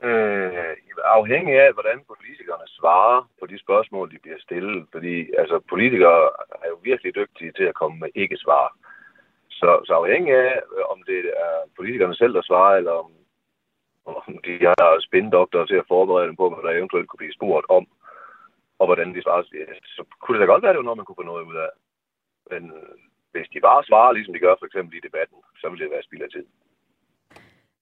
Øh, 0.02 0.72
afhængig 1.04 1.54
af, 1.64 1.72
hvordan 1.72 1.98
politikerne 2.12 2.66
svarer 2.78 3.28
på 3.40 3.46
de 3.46 3.58
spørgsmål, 3.64 4.10
de 4.10 4.18
bliver 4.22 4.40
stillet. 4.46 4.86
Fordi 4.92 5.14
altså, 5.40 5.56
politikere 5.68 6.22
er 6.64 6.68
jo 6.72 6.78
virkelig 6.82 7.14
dygtige 7.14 7.52
til 7.52 7.66
at 7.70 7.78
komme 7.80 7.96
med 7.98 8.08
ikke-svar. 8.14 8.66
Så, 9.50 9.70
så 9.86 9.92
afhængig 10.02 10.32
af, 10.34 10.54
øh, 10.74 10.84
om 10.92 10.98
det 11.06 11.20
er 11.46 11.54
politikerne 11.76 12.14
selv, 12.16 12.34
der 12.34 12.42
svarer, 12.42 12.76
eller 12.76 12.92
om, 13.02 13.10
om 14.06 14.38
de 14.46 14.54
har 14.78 15.00
spindoktorer 15.08 15.66
til 15.66 15.82
at 15.82 15.88
forberede 15.88 16.26
dem 16.28 16.36
på, 16.36 16.46
hvad 16.48 16.62
der 16.64 16.78
eventuelt 16.78 17.08
kunne 17.08 17.22
blive 17.24 17.38
spurgt 17.38 17.66
om, 17.68 17.86
og 18.78 18.86
hvordan 18.86 19.14
de 19.14 19.22
svarer, 19.22 19.42
så 19.96 20.02
kunne 20.20 20.34
det 20.34 20.42
da 20.42 20.52
godt 20.52 20.62
være, 20.62 20.70
at 20.70 20.74
det 20.74 20.82
var 20.82 20.88
noget, 20.88 21.00
man 21.00 21.06
kunne 21.06 21.22
få 21.22 21.30
noget 21.32 21.48
ud 21.50 21.56
af. 21.66 21.70
Men 22.50 22.62
hvis 23.32 23.48
de 23.54 23.60
bare 23.68 23.84
svarer, 23.84 24.12
ligesom 24.12 24.34
de 24.34 24.44
gør 24.46 24.54
for 24.58 24.66
eksempel 24.66 24.96
i 24.96 25.06
debatten, 25.08 25.38
så 25.60 25.68
vil 25.68 25.80
det 25.80 25.90
være 25.90 26.06
spild 26.06 26.22
af 26.22 26.30
tid. 26.30 26.46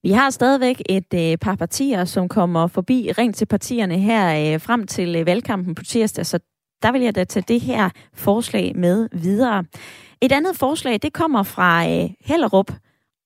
Vi 0.03 0.11
har 0.11 0.31
stadigvæk 0.31 0.79
et 0.89 1.15
øh, 1.15 1.39
par 1.39 1.57
partier, 1.57 2.05
som 2.05 2.29
kommer 2.29 2.67
forbi 2.67 3.13
rent 3.19 3.37
til 3.37 3.47
partierne 3.47 3.99
her 3.99 4.55
øh, 4.55 4.61
frem 4.61 4.87
til 4.87 5.17
øh, 5.17 5.27
valgkampen 5.27 5.75
på 5.75 5.83
tirsdag, 5.85 6.27
så 6.27 6.39
der 6.83 6.93
vil 6.93 7.03
jeg 7.03 7.15
da 7.15 7.25
tage 7.25 7.45
det 7.49 7.61
her 7.61 7.91
forslag 8.15 8.77
med 8.77 9.09
videre. 9.13 9.65
Et 10.23 10.33
andet 10.33 10.57
forslag, 10.61 10.95
det 11.03 11.13
kommer 11.13 11.43
fra 11.43 11.71
øh, 11.85 12.11
Hellerup, 12.21 12.71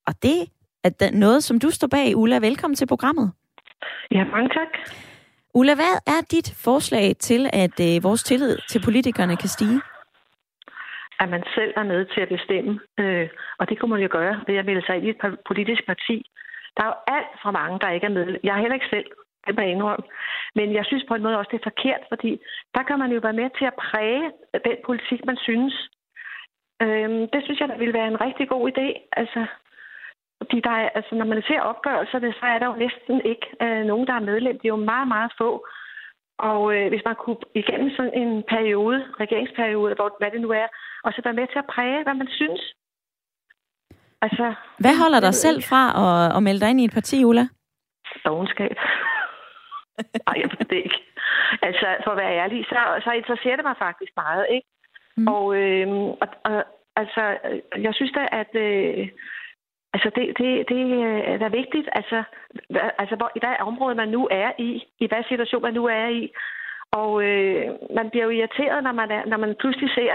og 0.07 0.13
det 0.23 0.39
er 0.83 1.11
noget, 1.13 1.43
som 1.43 1.59
du 1.59 1.69
står 1.69 1.87
bag, 1.87 2.17
Ulla. 2.17 2.39
Velkommen 2.39 2.75
til 2.75 2.87
programmet. 2.87 3.31
Ja, 4.11 4.23
mange 4.23 4.49
tak. 4.49 4.71
Ulla, 5.53 5.75
hvad 5.75 5.95
er 6.15 6.21
dit 6.31 6.49
forslag 6.65 7.15
til, 7.19 7.41
at 7.53 7.75
øh, 7.87 8.03
vores 8.03 8.23
tillid 8.23 8.57
til 8.69 8.81
politikerne 8.85 9.35
kan 9.37 9.49
stige? 9.49 9.81
At 11.19 11.29
man 11.29 11.43
selv 11.55 11.73
er 11.75 11.83
med 11.83 12.05
til 12.05 12.21
at 12.21 12.29
bestemme, 12.29 12.79
øh, 12.99 13.29
og 13.59 13.69
det 13.69 13.79
kunne 13.79 13.91
man 13.91 14.01
jo 14.01 14.09
gøre 14.11 14.43
ved 14.47 14.55
at 14.55 14.65
melde 14.65 14.85
sig 14.85 14.95
ind 14.95 15.05
i 15.05 15.09
et 15.09 15.37
politisk 15.47 15.85
parti. 15.85 16.17
Der 16.77 16.83
er 16.83 16.87
jo 16.91 16.97
alt 17.15 17.33
for 17.43 17.51
mange, 17.51 17.79
der 17.79 17.89
ikke 17.91 18.05
er 18.05 18.17
med. 18.19 18.27
Jeg 18.43 18.53
er 18.55 18.61
heller 18.61 18.79
ikke 18.79 18.93
selv, 18.95 19.07
det 19.47 19.55
må 19.55 19.61
indrømme. 19.61 20.05
Men 20.55 20.73
jeg 20.73 20.85
synes 20.85 21.03
på 21.07 21.15
en 21.15 21.23
måde 21.23 21.37
også, 21.37 21.51
det 21.51 21.59
er 21.59 21.69
forkert, 21.71 22.03
fordi 22.11 22.31
der 22.75 22.83
kan 22.83 22.99
man 22.99 23.11
jo 23.11 23.19
være 23.23 23.39
med 23.41 23.49
til 23.57 23.65
at 23.65 23.79
præge 23.85 24.31
den 24.67 24.77
politik, 24.85 25.25
man 25.25 25.37
synes. 25.47 25.75
Øh, 26.83 27.09
det 27.33 27.41
synes 27.43 27.59
jeg, 27.59 27.69
der 27.69 27.77
ville 27.77 27.97
være 27.99 28.07
en 28.07 28.21
rigtig 28.21 28.49
god 28.49 28.63
idé. 28.71 28.87
Altså, 29.21 29.41
fordi 30.41 30.57
der 30.67 30.73
er, 30.81 30.89
altså, 30.97 31.15
når 31.15 31.25
man 31.25 31.41
ser 31.47 31.61
opgørelserne, 31.61 32.33
så 32.39 32.45
er 32.53 32.59
der 32.59 32.67
jo 32.71 32.75
næsten 32.85 33.21
ikke 33.31 33.47
øh, 33.61 33.83
nogen, 33.85 34.07
der 34.07 34.13
er 34.13 34.27
medlem. 34.31 34.55
Det 34.59 34.65
er 34.65 34.75
jo 34.77 34.89
meget, 34.93 35.07
meget 35.07 35.31
få. 35.37 35.67
Og 36.39 36.61
øh, 36.75 36.87
hvis 36.89 37.05
man 37.05 37.15
kunne 37.15 37.41
igennem 37.55 37.89
sådan 37.97 38.13
en 38.21 38.43
periode, 38.53 38.99
regeringsperiode, 39.19 39.95
hvor, 39.95 40.15
hvad 40.19 40.31
det 40.31 40.41
nu 40.41 40.49
er, 40.49 40.67
og 41.03 41.13
så 41.13 41.21
være 41.23 41.39
med 41.39 41.47
til 41.47 41.59
at 41.63 41.71
præge, 41.73 42.03
hvad 42.03 42.13
man 42.13 42.29
synes, 42.39 42.61
Altså, 44.21 44.53
Hvad 44.79 44.95
holder 45.03 45.19
dig 45.19 45.33
selv 45.33 45.63
fra 45.69 45.83
at, 46.03 46.37
at 46.37 46.43
melde 46.43 46.59
dig 46.59 46.69
ind 46.69 46.81
i 46.81 46.85
et 46.85 46.93
parti, 46.93 47.25
Ulla? 47.25 47.45
Dogenskab. 48.25 48.75
Nej, 50.27 50.35
jeg 50.41 50.49
ved 50.51 50.65
det 50.69 50.79
ikke. 50.85 50.99
Altså, 51.61 51.87
for 52.03 52.11
at 52.11 52.17
være 52.17 52.37
ærlig, 52.41 52.65
så, 52.69 52.79
så 53.03 53.11
interesserer 53.11 53.55
det 53.55 53.65
mig 53.65 53.75
faktisk 53.79 54.11
meget, 54.15 54.45
ikke? 54.55 54.67
Mm. 55.17 55.27
Og, 55.27 55.55
øh, 55.55 55.87
og, 56.23 56.27
og 56.43 56.63
altså, 56.95 57.23
jeg 57.85 57.93
synes 57.93 58.11
da, 58.11 58.23
at 58.41 58.51
øh, 58.55 59.07
altså 59.93 60.09
det, 60.15 60.25
det, 60.39 60.69
det 60.69 60.83
øh, 61.07 61.41
er 61.47 61.49
vigtigt, 61.49 61.89
altså, 61.91 62.23
altså 63.01 63.15
hvor, 63.15 63.31
i 63.35 63.39
hvad 63.39 63.55
område 63.59 63.95
man 63.95 64.09
nu 64.09 64.27
er 64.31 64.51
i, 64.57 64.83
i 64.99 65.07
hvad 65.07 65.23
situation 65.27 65.61
man 65.61 65.73
nu 65.73 65.85
er 65.85 66.07
i. 66.07 66.31
Og 66.91 67.23
øh, 67.23 67.65
man 67.95 68.09
bliver 68.09 68.25
jo 68.25 68.29
irriteret, 68.29 68.83
når 68.83 68.91
man, 68.91 69.11
er, 69.11 69.25
når 69.25 69.37
man 69.37 69.55
pludselig 69.59 69.89
ser, 69.93 70.13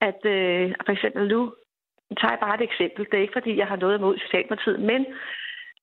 at 0.00 0.20
øh, 0.24 0.74
for 0.86 0.92
eksempel 0.92 1.28
nu 1.28 1.54
tager 2.20 2.32
jeg 2.32 2.40
bare 2.40 2.54
et 2.54 2.68
eksempel. 2.70 3.06
Det 3.10 3.14
er 3.14 3.22
ikke, 3.26 3.38
fordi 3.38 3.56
jeg 3.56 3.66
har 3.66 3.76
noget 3.76 3.98
imod 3.98 4.18
Socialdemokratiet, 4.18 4.80
men 4.80 5.06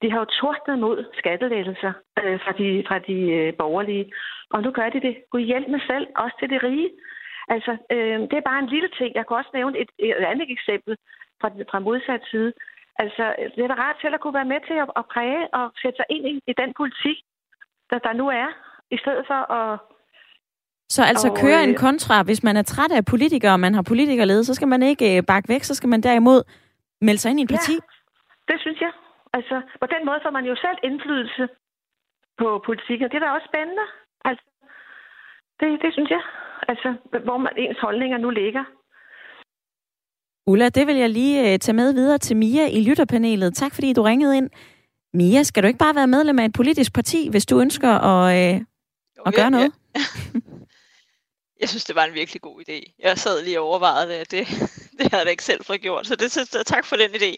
de 0.02 0.12
har 0.12 0.20
jo 0.20 0.26
tordnet 0.26 0.80
mod 0.80 1.06
skattelettelser 1.20 1.94
øh, 2.24 2.40
fra 2.44 2.52
de, 2.52 2.84
fra 2.88 3.00
de 3.00 3.18
øh, 3.38 3.54
borgerlige. 3.54 4.12
Og 4.50 4.62
nu 4.62 4.72
gør 4.72 4.90
de 4.90 5.02
det. 5.02 5.16
Gud 5.32 5.42
hjælp 5.42 5.68
med 5.68 5.80
selv, 5.88 6.08
også 6.16 6.36
til 6.40 6.50
det 6.50 6.64
rige. 6.64 6.90
Altså, 7.48 7.72
øh, 7.92 8.20
det 8.30 8.34
er 8.38 8.50
bare 8.50 8.60
en 8.60 8.74
lille 8.76 8.90
ting. 8.98 9.16
Jeg 9.16 9.28
kan 9.28 9.38
også 9.38 9.50
nævne 9.54 9.80
et, 9.80 9.90
et 10.00 10.14
andet 10.14 10.52
eksempel 10.52 10.98
fra, 11.42 11.50
fra 11.72 11.80
modsat 11.80 12.24
side. 12.32 12.54
Altså, 13.00 13.24
det 13.56 13.64
er 13.64 13.68
da 13.68 13.74
rart 13.74 13.98
til 14.02 14.14
at 14.14 14.22
kunne 14.22 14.40
være 14.40 14.52
med 14.54 14.60
til 14.68 14.78
at, 14.84 14.90
at 15.00 15.06
præge 15.14 15.54
og 15.54 15.66
sætte 15.82 15.98
sig 15.98 16.06
ind 16.16 16.26
i, 16.32 16.34
i 16.52 16.54
den 16.62 16.74
politik, 16.80 17.18
der, 17.90 17.98
der 18.00 18.14
nu 18.14 18.26
er, 18.28 18.50
i 18.96 18.98
stedet 18.98 19.24
for 19.28 19.52
at 19.60 19.80
så 20.90 21.04
altså 21.04 21.28
og, 21.30 21.38
køre 21.44 21.64
en 21.64 21.76
øh, 21.76 21.78
kontra, 21.86 22.24
hvis 22.24 22.44
man 22.44 22.58
er 22.58 22.62
træt 22.62 22.92
af 22.92 23.06
politikere, 23.06 23.54
og 23.54 23.60
man 23.60 23.74
har 23.74 23.82
politikerlede, 23.82 24.44
så 24.46 24.54
skal 24.54 24.68
man 24.68 24.84
ikke 24.84 25.18
øh, 25.18 25.24
bakke 25.24 25.50
væk, 25.50 25.64
så 25.64 25.76
skal 25.76 25.90
man 25.90 26.02
derimod 26.02 26.40
melde 27.02 27.20
sig 27.20 27.30
ind 27.30 27.40
i 27.40 27.44
et 27.44 27.50
parti? 27.50 27.74
Ja, 27.74 28.54
det 28.54 28.62
synes 28.62 28.82
jeg. 28.82 28.92
Altså, 29.34 29.62
på 29.82 29.88
den 29.94 30.06
måde 30.06 30.20
får 30.24 30.32
man 30.38 30.46
jo 30.46 30.56
selv 30.56 30.78
indflydelse 30.84 31.48
på 32.38 32.48
politik, 32.66 33.02
og 33.02 33.10
det 33.12 33.18
er 33.18 33.26
da 33.26 33.32
også 33.32 33.48
spændende. 33.52 33.86
Altså, 34.26 34.46
det, 35.60 35.82
det 35.84 35.94
synes 35.94 36.10
jeg. 36.10 36.24
Altså, 36.68 36.90
hvor 37.24 37.38
man, 37.38 37.54
ens 37.58 37.80
holdninger 37.80 38.18
nu 38.18 38.30
ligger. 38.30 38.64
Ulla, 40.48 40.70
det 40.70 40.88
vil 40.88 40.96
jeg 40.96 41.10
lige 41.10 41.54
uh, 41.54 41.60
tage 41.60 41.76
med 41.76 41.94
videre 41.94 42.18
til 42.18 42.38
Mia 42.38 42.68
i 42.68 42.82
lytterpanelet. 42.82 43.56
Tak 43.56 43.74
fordi 43.74 43.94
du 43.94 44.02
ringede 44.02 44.38
ind. 44.38 44.50
Mia, 45.14 45.44
skal 45.44 45.64
du 45.64 45.68
ikke 45.68 45.80
bare 45.80 45.96
være 45.96 46.08
medlem 46.08 46.40
af 46.40 46.46
et 46.46 46.54
politisk 46.54 46.94
parti, 46.94 47.30
hvis 47.30 47.46
du 47.46 47.60
ønsker 47.60 47.90
at, 47.90 48.56
uh, 48.56 48.62
jo, 49.18 49.24
at 49.26 49.34
gøre 49.34 49.44
ja, 49.44 49.50
noget? 49.50 49.72
Ja. 49.96 50.02
Jeg 51.62 51.70
synes, 51.70 51.86
det 51.86 51.96
var 51.96 52.06
en 52.06 52.14
virkelig 52.14 52.42
god 52.42 52.62
idé. 52.70 52.96
Jeg 53.00 53.18
sad 53.18 53.44
lige 53.44 53.60
og 53.60 53.68
overvejede 53.68 54.10
det. 54.10 54.32
Det, 54.32 54.48
det 55.00 55.12
havde 55.12 55.24
jeg 55.24 55.32
ikke 55.32 55.44
selv 55.44 55.66
fået 55.66 55.82
gjort, 55.82 56.08
så 56.08 56.16
det, 56.16 56.32
tak 56.66 56.86
for 56.86 56.96
den 56.96 57.10
idé. 57.10 57.36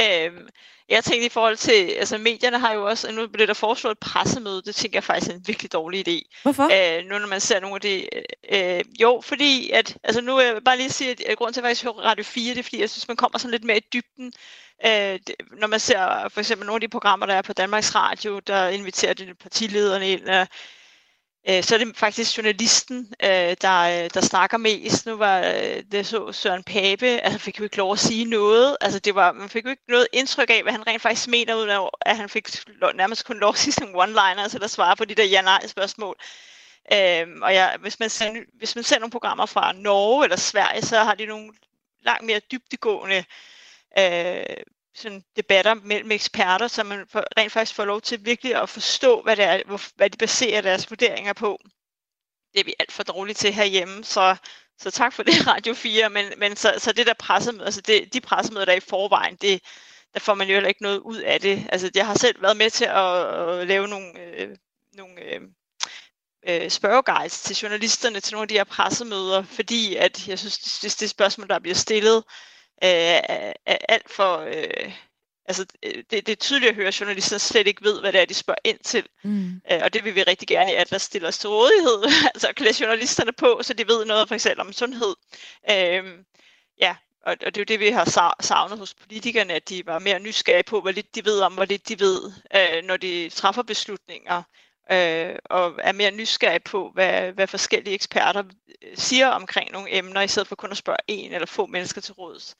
Øhm, 0.00 0.48
jeg 0.88 1.04
tænkte 1.04 1.26
i 1.26 1.28
forhold 1.28 1.56
til, 1.56 1.72
altså 1.72 2.18
medierne 2.18 2.58
har 2.58 2.72
jo 2.72 2.86
også, 2.86 3.12
nu 3.12 3.26
bliver 3.26 3.46
der 3.46 3.54
foreslået 3.54 3.92
et 3.92 3.98
pressemøde, 3.98 4.62
det 4.62 4.74
tænker 4.74 4.96
jeg 4.96 5.04
faktisk 5.04 5.30
er 5.30 5.34
en 5.34 5.44
virkelig 5.46 5.72
dårlig 5.72 6.08
idé. 6.08 6.40
Hvorfor? 6.42 6.64
Øh, 6.64 7.04
nu 7.04 7.18
når 7.18 7.26
man 7.26 7.40
ser 7.40 7.60
nogle 7.60 7.74
af 7.74 7.80
det, 7.80 8.08
øh, 8.52 8.84
jo, 9.00 9.20
fordi 9.24 9.70
at, 9.70 9.96
altså 10.04 10.20
nu 10.20 10.36
vil 10.36 10.44
jeg 10.44 10.64
bare 10.64 10.76
lige 10.76 10.90
sige, 10.90 11.30
at 11.30 11.38
grunden 11.38 11.54
til 11.54 11.60
at 11.60 11.64
jeg 11.64 11.68
faktisk 11.68 11.84
hører 11.84 11.94
Radio 11.94 12.24
4, 12.24 12.54
det 12.54 12.58
er 12.58 12.62
fordi, 12.62 12.80
jeg 12.80 12.90
synes, 12.90 13.08
man 13.08 13.16
kommer 13.16 13.38
sådan 13.38 13.50
lidt 13.50 13.64
mere 13.64 13.76
i 13.76 13.86
dybden, 13.92 14.32
øh, 14.86 15.18
når 15.60 15.66
man 15.66 15.80
ser 15.80 16.28
for 16.28 16.40
eksempel 16.40 16.66
nogle 16.66 16.76
af 16.76 16.80
de 16.80 16.88
programmer, 16.88 17.26
der 17.26 17.34
er 17.34 17.42
på 17.42 17.52
Danmarks 17.52 17.94
Radio, 17.94 18.38
der 18.38 18.68
inviterer 18.68 19.14
de 19.14 19.34
partilederne 19.34 20.10
ind, 20.10 20.28
og 20.28 20.48
øh, 21.48 21.62
så 21.62 21.74
er 21.74 21.78
det 21.78 21.96
faktisk 21.96 22.36
journalisten, 22.36 23.14
øh, 23.22 23.56
der, 23.62 24.04
øh, 24.04 24.10
der 24.14 24.20
snakker 24.20 24.58
mest. 24.58 25.06
Nu 25.06 25.16
var 25.16 25.38
øh, 25.38 25.82
det 25.92 26.06
så 26.06 26.32
Søren 26.32 26.64
Pape, 26.64 27.06
altså 27.06 27.38
fik 27.38 27.58
jo 27.58 27.64
ikke 27.64 27.76
lov 27.76 27.92
at 27.92 27.98
sige 27.98 28.24
noget. 28.24 28.76
Altså 28.80 28.98
det 28.98 29.14
var, 29.14 29.32
man 29.32 29.48
fik 29.48 29.64
jo 29.64 29.70
ikke 29.70 29.82
noget 29.88 30.06
indtryk 30.12 30.50
af, 30.50 30.62
hvad 30.62 30.72
han 30.72 30.86
rent 30.86 31.02
faktisk 31.02 31.28
mener, 31.28 31.54
uden 31.54 31.88
at 32.00 32.16
han 32.16 32.28
fik 32.28 32.48
nærmest 32.94 33.26
kun 33.26 33.38
lov 33.38 33.48
at 33.48 33.58
sige 33.58 33.72
sådan 33.72 33.94
one-liner, 33.94 34.42
altså 34.42 34.58
der 34.58 34.66
svarer 34.66 34.94
på 34.94 35.04
de 35.04 35.14
der 35.14 35.24
ja-nej-spørgsmål. 35.24 36.16
Øhm, 36.92 37.42
og 37.42 37.52
ja, 37.52 37.76
hvis, 37.76 38.00
man 38.00 38.10
ser, 38.10 38.30
hvis 38.58 38.74
man 38.74 38.84
ser 38.84 38.98
nogle 38.98 39.10
programmer 39.10 39.46
fra 39.46 39.72
Norge 39.72 40.24
eller 40.24 40.36
Sverige, 40.36 40.82
så 40.82 40.98
har 40.98 41.14
de 41.14 41.26
nogle 41.26 41.52
langt 42.04 42.24
mere 42.24 42.40
dybdegående 42.52 43.24
øh, 43.98 44.44
sådan 44.94 45.24
debatter 45.36 45.74
mellem 45.74 46.10
eksperter, 46.10 46.68
så 46.68 46.82
man 46.82 47.06
rent 47.14 47.52
faktisk 47.52 47.74
får 47.74 47.84
lov 47.84 48.00
til 48.00 48.24
virkelig 48.24 48.62
at 48.62 48.68
forstå, 48.68 49.22
hvad, 49.22 49.36
det 49.36 49.44
er, 49.44 49.92
hvad 49.96 50.10
de 50.10 50.18
baserer 50.18 50.60
deres 50.60 50.90
vurderinger 50.90 51.32
på. 51.32 51.58
Det 52.52 52.60
er 52.60 52.64
vi 52.64 52.74
alt 52.78 52.92
for 52.92 53.02
dårlige 53.02 53.34
til 53.34 53.52
herhjemme, 53.52 54.04
så, 54.04 54.36
så 54.78 54.90
tak 54.90 55.12
for 55.12 55.22
det, 55.22 55.46
Radio 55.52 55.74
4. 55.74 56.10
Men, 56.10 56.32
men 56.38 56.56
så, 56.56 56.74
så 56.78 56.92
det 56.92 57.06
der 57.06 57.14
pressemøde, 57.14 57.64
altså 57.64 57.80
det, 57.80 58.12
de 58.12 58.20
pressemøder, 58.20 58.64
der 58.64 58.72
er 58.72 58.76
i 58.76 58.80
forvejen, 58.80 59.36
det, 59.36 59.62
der 60.14 60.20
får 60.20 60.34
man 60.34 60.48
jo 60.48 60.54
heller 60.54 60.68
ikke 60.68 60.82
noget 60.82 60.98
ud 60.98 61.18
af 61.18 61.40
det. 61.40 61.66
Altså 61.72 61.90
jeg 61.94 62.06
har 62.06 62.14
selv 62.14 62.42
været 62.42 62.56
med 62.56 62.70
til 62.70 62.84
at, 62.84 63.58
at 63.60 63.66
lave 63.66 63.88
nogle, 63.88 64.20
øh, 64.20 64.56
nogle 64.92 65.20
øh, 65.22 65.40
øh, 66.48 66.70
spørgeguides 66.70 67.40
til 67.40 67.56
journalisterne 67.56 68.20
til 68.20 68.34
nogle 68.34 68.44
af 68.44 68.48
de 68.48 68.54
her 68.54 68.64
pressemøder, 68.64 69.42
fordi 69.42 69.96
at 69.96 70.28
jeg 70.28 70.38
synes, 70.38 70.58
det, 70.58 71.00
det 71.00 71.10
spørgsmål, 71.10 71.48
der 71.48 71.58
bliver 71.58 71.74
stillet, 71.74 72.24
øh, 72.82 73.52
er 73.66 73.78
alt 73.88 74.10
for... 74.10 74.38
Øh, 74.38 74.92
altså, 75.44 75.66
det, 75.82 76.10
det 76.10 76.28
er 76.28 76.34
tydeligt 76.34 76.70
at 76.70 76.76
høre, 76.76 76.88
at 76.88 77.00
journalister 77.00 77.38
slet 77.38 77.66
ikke 77.66 77.84
ved, 77.84 78.00
hvad 78.00 78.12
det 78.12 78.20
er, 78.20 78.24
de 78.24 78.34
spørger 78.34 78.58
ind 78.64 78.78
til. 78.78 79.08
Mm. 79.22 79.60
Øh, 79.70 79.80
og 79.82 79.94
det 79.94 80.04
vil 80.04 80.14
vi 80.14 80.22
rigtig 80.22 80.48
gerne 80.48 80.72
i 80.72 80.74
Atlas 80.74 81.02
stille 81.02 81.28
os 81.28 81.38
til 81.38 81.48
rådighed, 81.48 82.04
altså 82.34 82.52
klæde 82.56 82.74
journalisterne 82.80 83.32
på, 83.32 83.60
så 83.62 83.74
de 83.74 83.88
ved 83.88 84.04
noget 84.04 84.28
for 84.28 84.34
eksempel 84.34 84.60
om 84.60 84.72
sundhed. 84.72 85.14
Øh, 85.70 86.04
ja, 86.80 86.96
og, 87.26 87.36
og 87.46 87.54
det 87.54 87.56
er 87.56 87.60
jo 87.60 87.64
det, 87.64 87.80
vi 87.80 87.88
har 87.90 88.36
savnet 88.40 88.78
hos 88.78 88.94
politikerne, 88.94 89.54
at 89.54 89.68
de 89.68 89.86
var 89.86 89.98
mere 89.98 90.18
nysgerrige 90.18 90.62
på, 90.62 90.80
hvor 90.80 90.90
lidt 90.90 91.14
de 91.14 91.24
ved 91.24 91.40
om, 91.40 91.54
hvor 91.54 91.64
lidt 91.64 91.88
de 91.88 92.00
ved, 92.00 92.32
øh, 92.56 92.84
når 92.84 92.96
de 92.96 93.28
træffer 93.28 93.62
beslutninger, 93.62 94.42
øh, 94.92 95.36
og 95.44 95.72
er 95.78 95.92
mere 95.92 96.10
nysgerrig 96.10 96.62
på, 96.62 96.90
hvad, 96.94 97.32
hvad 97.32 97.46
forskellige 97.46 97.94
eksperter 97.94 98.42
øh, 98.42 98.90
siger 98.94 99.26
omkring 99.28 99.72
nogle 99.72 99.98
emner, 99.98 100.22
i 100.22 100.28
stedet 100.28 100.48
for 100.48 100.56
kun 100.56 100.70
at 100.70 100.76
spørge 100.76 100.98
en 101.08 101.32
eller 101.32 101.46
få 101.46 101.66
mennesker 101.66 102.00
til 102.00 102.14
råds. 102.14 102.56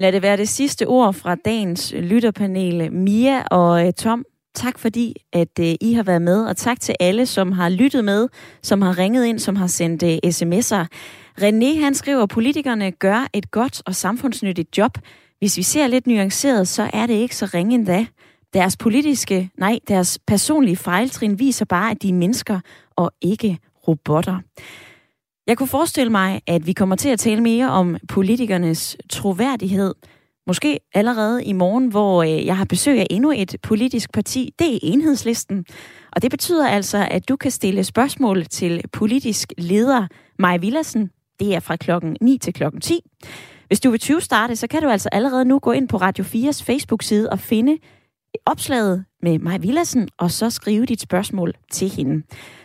Lad 0.00 0.12
det 0.12 0.22
være 0.22 0.36
det 0.36 0.48
sidste 0.48 0.86
ord 0.86 1.14
fra 1.14 1.34
dagens 1.34 1.92
lytterpanel. 1.92 2.92
Mia 2.92 3.42
og 3.50 3.86
øh, 3.86 3.92
Tom, 3.92 4.24
tak 4.54 4.78
fordi, 4.78 5.14
at 5.32 5.58
øh, 5.60 5.74
I 5.80 5.92
har 5.92 6.02
været 6.02 6.22
med, 6.22 6.46
og 6.46 6.56
tak 6.56 6.80
til 6.80 6.94
alle, 7.00 7.26
som 7.26 7.52
har 7.52 7.68
lyttet 7.68 8.04
med, 8.04 8.28
som 8.62 8.82
har 8.82 8.98
ringet 8.98 9.26
ind, 9.26 9.38
som 9.38 9.56
har 9.56 9.66
sendt 9.66 10.02
sms'er. 10.26 10.86
René, 11.40 11.80
han 11.80 11.94
skriver, 11.94 12.22
at 12.22 12.28
politikerne 12.28 12.90
gør 12.90 13.26
et 13.32 13.50
godt 13.50 13.82
og 13.86 13.94
samfundsnyttigt 13.94 14.78
job. 14.78 14.98
Hvis 15.38 15.56
vi 15.56 15.62
ser 15.62 15.86
lidt 15.86 16.06
nuanceret, 16.06 16.68
så 16.68 16.90
er 16.92 17.06
det 17.06 17.14
ikke 17.14 17.36
så 17.36 17.46
ringe 17.54 17.74
endda. 17.74 18.06
Deres 18.54 18.76
politiske, 18.76 19.50
nej, 19.58 19.78
deres 19.88 20.18
personlige 20.26 20.76
fejltrin 20.76 21.38
viser 21.38 21.64
bare, 21.64 21.90
at 21.90 22.02
de 22.02 22.08
er 22.08 22.12
mennesker 22.12 22.60
og 22.96 23.12
ikke 23.20 23.58
robotter. 23.88 24.40
Jeg 25.46 25.58
kunne 25.58 25.68
forestille 25.68 26.12
mig, 26.12 26.40
at 26.46 26.66
vi 26.66 26.72
kommer 26.72 26.96
til 26.96 27.08
at 27.08 27.18
tale 27.18 27.40
mere 27.40 27.70
om 27.70 27.96
politikernes 28.08 28.96
troværdighed. 29.10 29.94
Måske 30.46 30.78
allerede 30.94 31.44
i 31.44 31.52
morgen, 31.52 31.88
hvor 31.88 32.22
øh, 32.22 32.46
jeg 32.46 32.56
har 32.56 32.64
besøg 32.64 33.00
af 33.00 33.06
endnu 33.10 33.32
et 33.36 33.56
politisk 33.62 34.12
parti. 34.12 34.50
Det 34.58 34.74
er 34.74 34.78
enhedslisten. 34.82 35.64
Og 36.12 36.22
det 36.22 36.30
betyder 36.30 36.68
altså, 36.68 37.08
at 37.10 37.28
du 37.28 37.36
kan 37.36 37.50
stille 37.50 37.84
spørgsmål 37.84 38.44
til 38.44 38.82
politisk 38.92 39.52
leder 39.58 40.06
Maja 40.38 40.56
Villassen. 40.56 41.10
Det 41.40 41.54
er 41.54 41.60
fra 41.60 41.76
klokken 41.76 42.16
9 42.20 42.38
til 42.38 42.52
klokken 42.52 42.80
10. 42.80 43.00
Hvis 43.66 43.80
du 43.80 43.90
vil 43.90 44.00
20 44.00 44.20
starte, 44.20 44.56
så 44.56 44.66
kan 44.66 44.82
du 44.82 44.88
altså 44.88 45.08
allerede 45.12 45.44
nu 45.44 45.58
gå 45.58 45.72
ind 45.72 45.88
på 45.88 45.96
Radio 45.96 46.24
4's 46.24 46.64
Facebook-side 46.64 47.30
og 47.30 47.38
finde 47.38 47.78
opslaget 48.46 49.04
med 49.22 49.38
Maj 49.38 49.58
Villassen, 49.58 50.08
og 50.18 50.30
så 50.30 50.50
skrive 50.50 50.86
dit 50.86 51.00
spørgsmål 51.00 51.54
til 51.72 51.88
hende. 51.88 52.22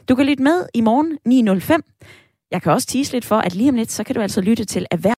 Du 0.09 0.15
kan 0.15 0.25
lytte 0.25 0.43
med 0.43 0.65
i 0.73 0.81
morgen 0.81 1.17
9.05. 1.59 2.47
Jeg 2.51 2.61
kan 2.61 2.71
også 2.71 2.87
tease 2.87 3.13
lidt 3.13 3.25
for, 3.25 3.35
at 3.35 3.55
lige 3.55 3.69
om 3.69 3.75
lidt, 3.75 3.91
så 3.91 4.03
kan 4.03 4.15
du 4.15 4.21
altså 4.21 4.41
lytte 4.41 4.65
til 4.65 4.85
erhverv 4.91 5.09